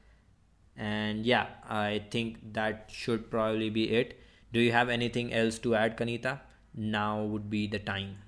and 0.77 1.25
yeah 1.25 1.47
i 1.69 2.03
think 2.11 2.39
that 2.53 2.91
should 2.93 3.31
probably 3.31 3.71
be 3.71 3.91
it. 3.91 4.19
Do 4.53 4.61
you 4.61 4.71
have 4.71 4.89
anything 4.89 5.33
else 5.35 5.59
to 5.67 5.75
add 5.75 5.97
kanita? 5.97 6.39
Now 6.75 7.25
would 7.25 7.51
be 7.51 7.67
the 7.67 7.81
time. 7.81 8.19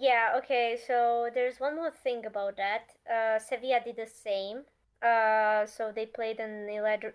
Yeah 0.00 0.34
okay 0.38 0.78
so 0.86 1.30
there's 1.34 1.58
one 1.58 1.74
more 1.74 1.90
thing 1.90 2.26
about 2.26 2.56
that. 2.56 2.94
Uh, 3.12 3.38
sevilla 3.38 3.80
did 3.84 3.96
the 3.96 4.06
same. 4.06 4.62
Uh, 5.02 5.66
so 5.66 5.92
they 5.94 6.06
played 6.06 6.38
an 6.40 6.68
illegible, 6.68 7.14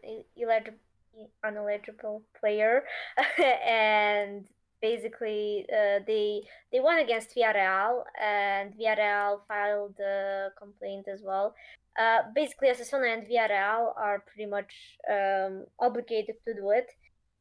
uneligible 1.46 2.22
player. 2.40 2.84
And 3.66 4.48
basically 4.84 5.66
uh, 5.72 6.00
they 6.06 6.44
they 6.72 6.82
won 6.82 7.00
against 7.00 7.34
Villarreal 7.36 8.04
and 8.22 8.74
Villarreal 8.76 9.40
filed 9.48 9.98
a 10.00 10.50
complaint 10.60 11.08
as 11.08 11.22
well 11.24 11.56
uh, 12.00 12.20
basically, 12.34 12.70
Osasuna 12.70 13.14
and 13.14 13.28
Villarreal 13.28 13.94
are 13.98 14.24
pretty 14.26 14.50
much 14.50 14.98
um, 15.10 15.66
obligated 15.80 16.36
to 16.46 16.54
do 16.54 16.72
it 16.72 16.90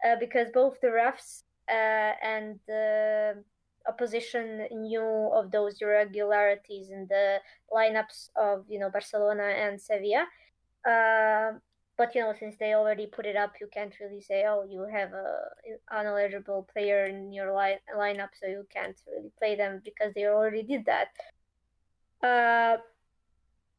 uh, 0.06 0.16
because 0.20 0.48
both 0.52 0.80
the 0.80 0.88
refs 0.88 1.42
uh, 1.70 2.12
and 2.22 2.58
the 2.66 3.42
opposition 3.88 4.66
knew 4.70 5.30
of 5.34 5.50
those 5.50 5.80
irregularities 5.80 6.90
in 6.90 7.06
the 7.08 7.38
lineups 7.72 8.28
of 8.36 8.64
you 8.68 8.78
know 8.78 8.90
Barcelona 8.90 9.44
and 9.44 9.80
Sevilla. 9.80 10.26
Uh, 10.86 11.58
but 11.96 12.14
you 12.14 12.20
know, 12.20 12.34
since 12.38 12.56
they 12.58 12.74
already 12.74 13.06
put 13.06 13.26
it 13.26 13.36
up, 13.36 13.52
you 13.60 13.68
can't 13.72 13.94
really 14.00 14.20
say, 14.20 14.44
"Oh, 14.46 14.64
you 14.68 14.86
have 14.90 15.12
a 15.12 15.44
uneligible 15.92 16.66
player 16.68 17.04
in 17.04 17.32
your 17.32 17.52
line 17.52 17.78
lineup, 17.96 18.30
so 18.40 18.46
you 18.46 18.66
can't 18.72 18.96
really 19.06 19.30
play 19.38 19.56
them," 19.56 19.80
because 19.84 20.12
they 20.14 20.26
already 20.26 20.62
did 20.62 20.84
that. 20.86 21.08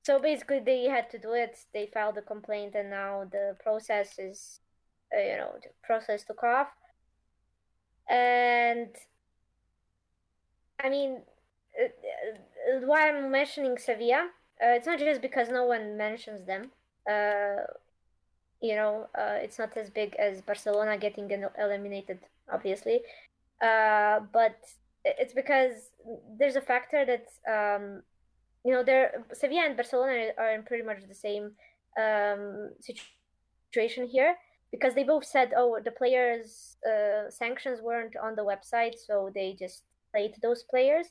So 0.04 0.20
basically, 0.20 0.60
they 0.60 0.84
had 0.84 1.10
to 1.12 1.18
do 1.18 1.32
it. 1.32 1.58
They 1.74 1.88
filed 1.94 2.18
a 2.18 2.22
complaint, 2.22 2.76
and 2.76 2.90
now 2.90 3.24
the 3.32 3.56
process 3.64 4.20
is, 4.20 4.60
uh, 5.16 5.22
you 5.22 5.38
know, 5.38 5.54
the 5.64 5.70
process 5.82 6.26
took 6.26 6.44
off. 6.44 6.68
And 8.10 8.90
I 10.84 10.90
mean, 10.90 11.22
uh, 11.82 11.86
uh, 11.86 12.80
why 12.86 13.10
I'm 13.10 13.32
mentioning 13.32 13.78
Sevilla, 13.78 14.30
uh, 14.62 14.76
it's 14.76 14.86
not 14.86 15.00
just 15.00 15.22
because 15.22 15.48
no 15.48 15.64
one 15.66 15.96
mentions 15.98 16.46
them. 16.46 16.72
Uh, 17.10 17.64
you 18.62 18.76
know, 18.76 19.08
uh, 19.18 19.38
it's 19.42 19.58
not 19.58 19.76
as 19.78 19.90
big 19.90 20.16
as 20.18 20.42
Barcelona 20.42 20.98
getting 20.98 21.32
eliminated, 21.58 22.20
obviously. 22.52 23.02
But 23.62 24.58
it's 25.06 25.34
because 25.34 25.92
there's 26.38 26.58
a 26.58 26.62
factor 26.62 27.06
that 27.06 27.28
um, 27.48 28.04
you 28.66 28.72
know, 28.72 28.84
they're 28.84 29.24
Sevilla 29.34 29.66
and 29.66 29.76
Barcelona 29.76 30.30
are 30.38 30.54
in 30.54 30.64
pretty 30.64 30.84
much 30.84 31.00
the 31.08 31.16
same 31.16 31.52
um, 32.00 32.70
situation 32.80 34.08
here 34.08 34.36
because 34.72 34.96
they 34.96 35.04
both 35.04 35.26
said, 35.26 35.54
oh, 35.56 35.80
the 35.84 35.92
players' 35.92 36.78
uh, 36.88 37.30
sanctions 37.30 37.82
weren't 37.82 38.16
on 38.16 38.36
the 38.36 38.44
website, 38.44 38.96
so 38.96 39.30
they 39.34 39.56
just 39.58 39.84
played 40.12 40.36
those 40.42 40.64
players. 40.64 41.08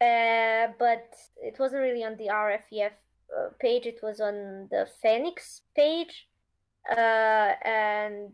Uh, 0.00 0.72
but 0.78 1.14
it 1.42 1.58
wasn't 1.58 1.80
really 1.80 2.04
on 2.04 2.16
the 2.16 2.28
RFEF 2.28 2.90
uh, 3.36 3.48
page; 3.60 3.86
it 3.86 4.00
was 4.02 4.20
on 4.20 4.68
the 4.70 4.86
Phoenix 5.00 5.62
page 5.74 6.28
uh, 6.90 7.52
and 7.64 8.32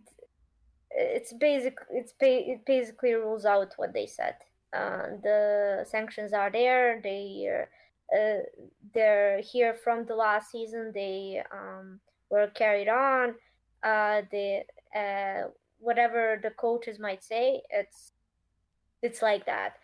it's 0.91 1.33
basic. 1.33 1.77
It's 1.91 2.13
it 2.21 2.65
basically 2.67 3.15
rules 3.15 3.45
out 3.45 3.73
what 3.77 3.93
they 3.93 4.07
said. 4.07 4.35
Uh, 4.73 5.17
the 5.23 5.87
sanctions 5.89 6.33
are 6.33 6.51
there. 6.51 7.01
They 7.03 7.49
they're 8.95 9.41
here 9.41 9.75
from 9.75 10.05
the 10.05 10.15
last 10.15 10.51
season. 10.51 10.93
They 10.95 11.43
um, 11.53 12.01
were 12.31 12.49
carried 12.49 12.89
on. 12.89 13.35
Uh, 13.83 14.23
the 14.31 14.63
uh, 14.97 15.49
whatever 15.79 16.39
the 16.43 16.51
coaches 16.51 16.99
might 16.99 17.25
say, 17.25 17.63
it's 17.71 18.13
it's 19.03 19.23
like 19.23 19.45
that, 19.47 19.77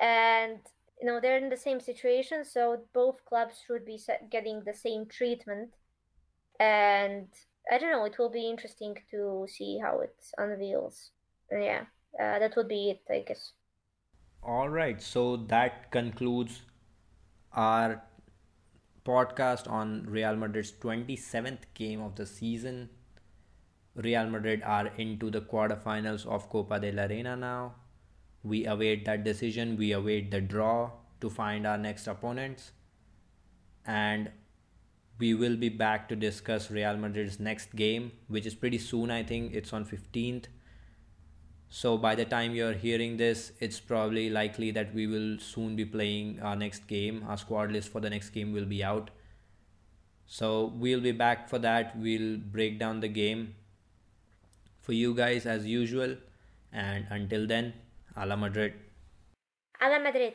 and 0.00 0.58
you 1.00 1.06
know 1.06 1.20
they're 1.20 1.38
in 1.38 1.50
the 1.50 1.56
same 1.56 1.80
situation. 1.80 2.44
So 2.44 2.82
both 2.94 3.24
clubs 3.26 3.56
should 3.66 3.84
be 3.84 4.00
getting 4.30 4.62
the 4.64 4.72
same 4.74 5.06
treatment, 5.06 5.70
and 6.58 7.28
I 7.70 7.78
don't 7.78 7.92
know. 7.92 8.04
It 8.04 8.18
will 8.18 8.30
be 8.30 8.48
interesting 8.48 8.96
to 9.10 9.46
see 9.48 9.78
how 9.82 10.00
it 10.00 10.16
unveils. 10.38 11.10
Yeah, 11.50 11.84
uh, 12.18 12.38
that 12.38 12.56
would 12.56 12.68
be 12.68 12.90
it, 12.90 13.02
I 13.12 13.24
guess. 13.26 13.52
All 14.42 14.68
right. 14.68 15.00
So 15.02 15.36
that 15.48 15.90
concludes 15.90 16.62
our 17.54 18.02
podcast 19.04 19.70
on 19.70 20.06
Real 20.08 20.36
Madrid's 20.36 20.72
27th 20.72 21.64
game 21.74 22.00
of 22.00 22.16
the 22.16 22.26
season. 22.26 22.88
Real 23.94 24.28
Madrid 24.28 24.62
are 24.64 24.88
into 24.98 25.30
the 25.30 25.40
quarterfinals 25.40 26.26
of 26.26 26.48
Copa 26.50 26.80
de 26.80 26.90
la 26.92 27.04
Reina 27.04 27.36
now. 27.36 27.74
We 28.42 28.66
await 28.66 29.04
that 29.04 29.24
decision. 29.24 29.76
We 29.76 29.92
await 29.92 30.30
the 30.30 30.40
draw 30.40 30.90
to 31.20 31.30
find 31.30 31.66
our 31.66 31.78
next 31.78 32.06
opponents. 32.06 32.72
And 33.86 34.30
we 35.18 35.34
will 35.34 35.56
be 35.56 35.68
back 35.68 36.08
to 36.08 36.16
discuss 36.16 36.70
Real 36.70 36.96
Madrid's 36.96 37.38
next 37.38 37.74
game, 37.76 38.12
which 38.28 38.46
is 38.46 38.54
pretty 38.54 38.78
soon, 38.78 39.10
I 39.10 39.22
think. 39.22 39.54
It's 39.54 39.72
on 39.72 39.84
15th. 39.84 40.46
So 41.76 41.98
by 41.98 42.14
the 42.14 42.24
time 42.24 42.54
you're 42.54 42.72
hearing 42.72 43.16
this, 43.16 43.50
it's 43.58 43.80
probably 43.80 44.30
likely 44.30 44.70
that 44.70 44.94
we 44.94 45.08
will 45.08 45.40
soon 45.40 45.74
be 45.74 45.84
playing 45.84 46.38
our 46.40 46.54
next 46.54 46.86
game. 46.86 47.24
Our 47.26 47.36
squad 47.36 47.72
list 47.72 47.88
for 47.88 48.00
the 48.00 48.08
next 48.08 48.30
game 48.30 48.52
will 48.52 48.64
be 48.64 48.84
out. 48.84 49.10
So 50.24 50.72
we'll 50.76 51.00
be 51.00 51.10
back 51.10 51.48
for 51.48 51.58
that. 51.58 51.98
We'll 51.98 52.36
break 52.36 52.78
down 52.78 53.00
the 53.00 53.08
game 53.08 53.56
for 54.82 54.92
you 54.92 55.16
guys 55.16 55.46
as 55.46 55.66
usual. 55.66 56.16
And 56.72 57.08
until 57.10 57.44
then, 57.48 57.72
a 58.16 58.24
la 58.24 58.36
Madrid. 58.36 58.74
A 59.80 59.88
la 59.88 59.98
Madrid. 59.98 60.34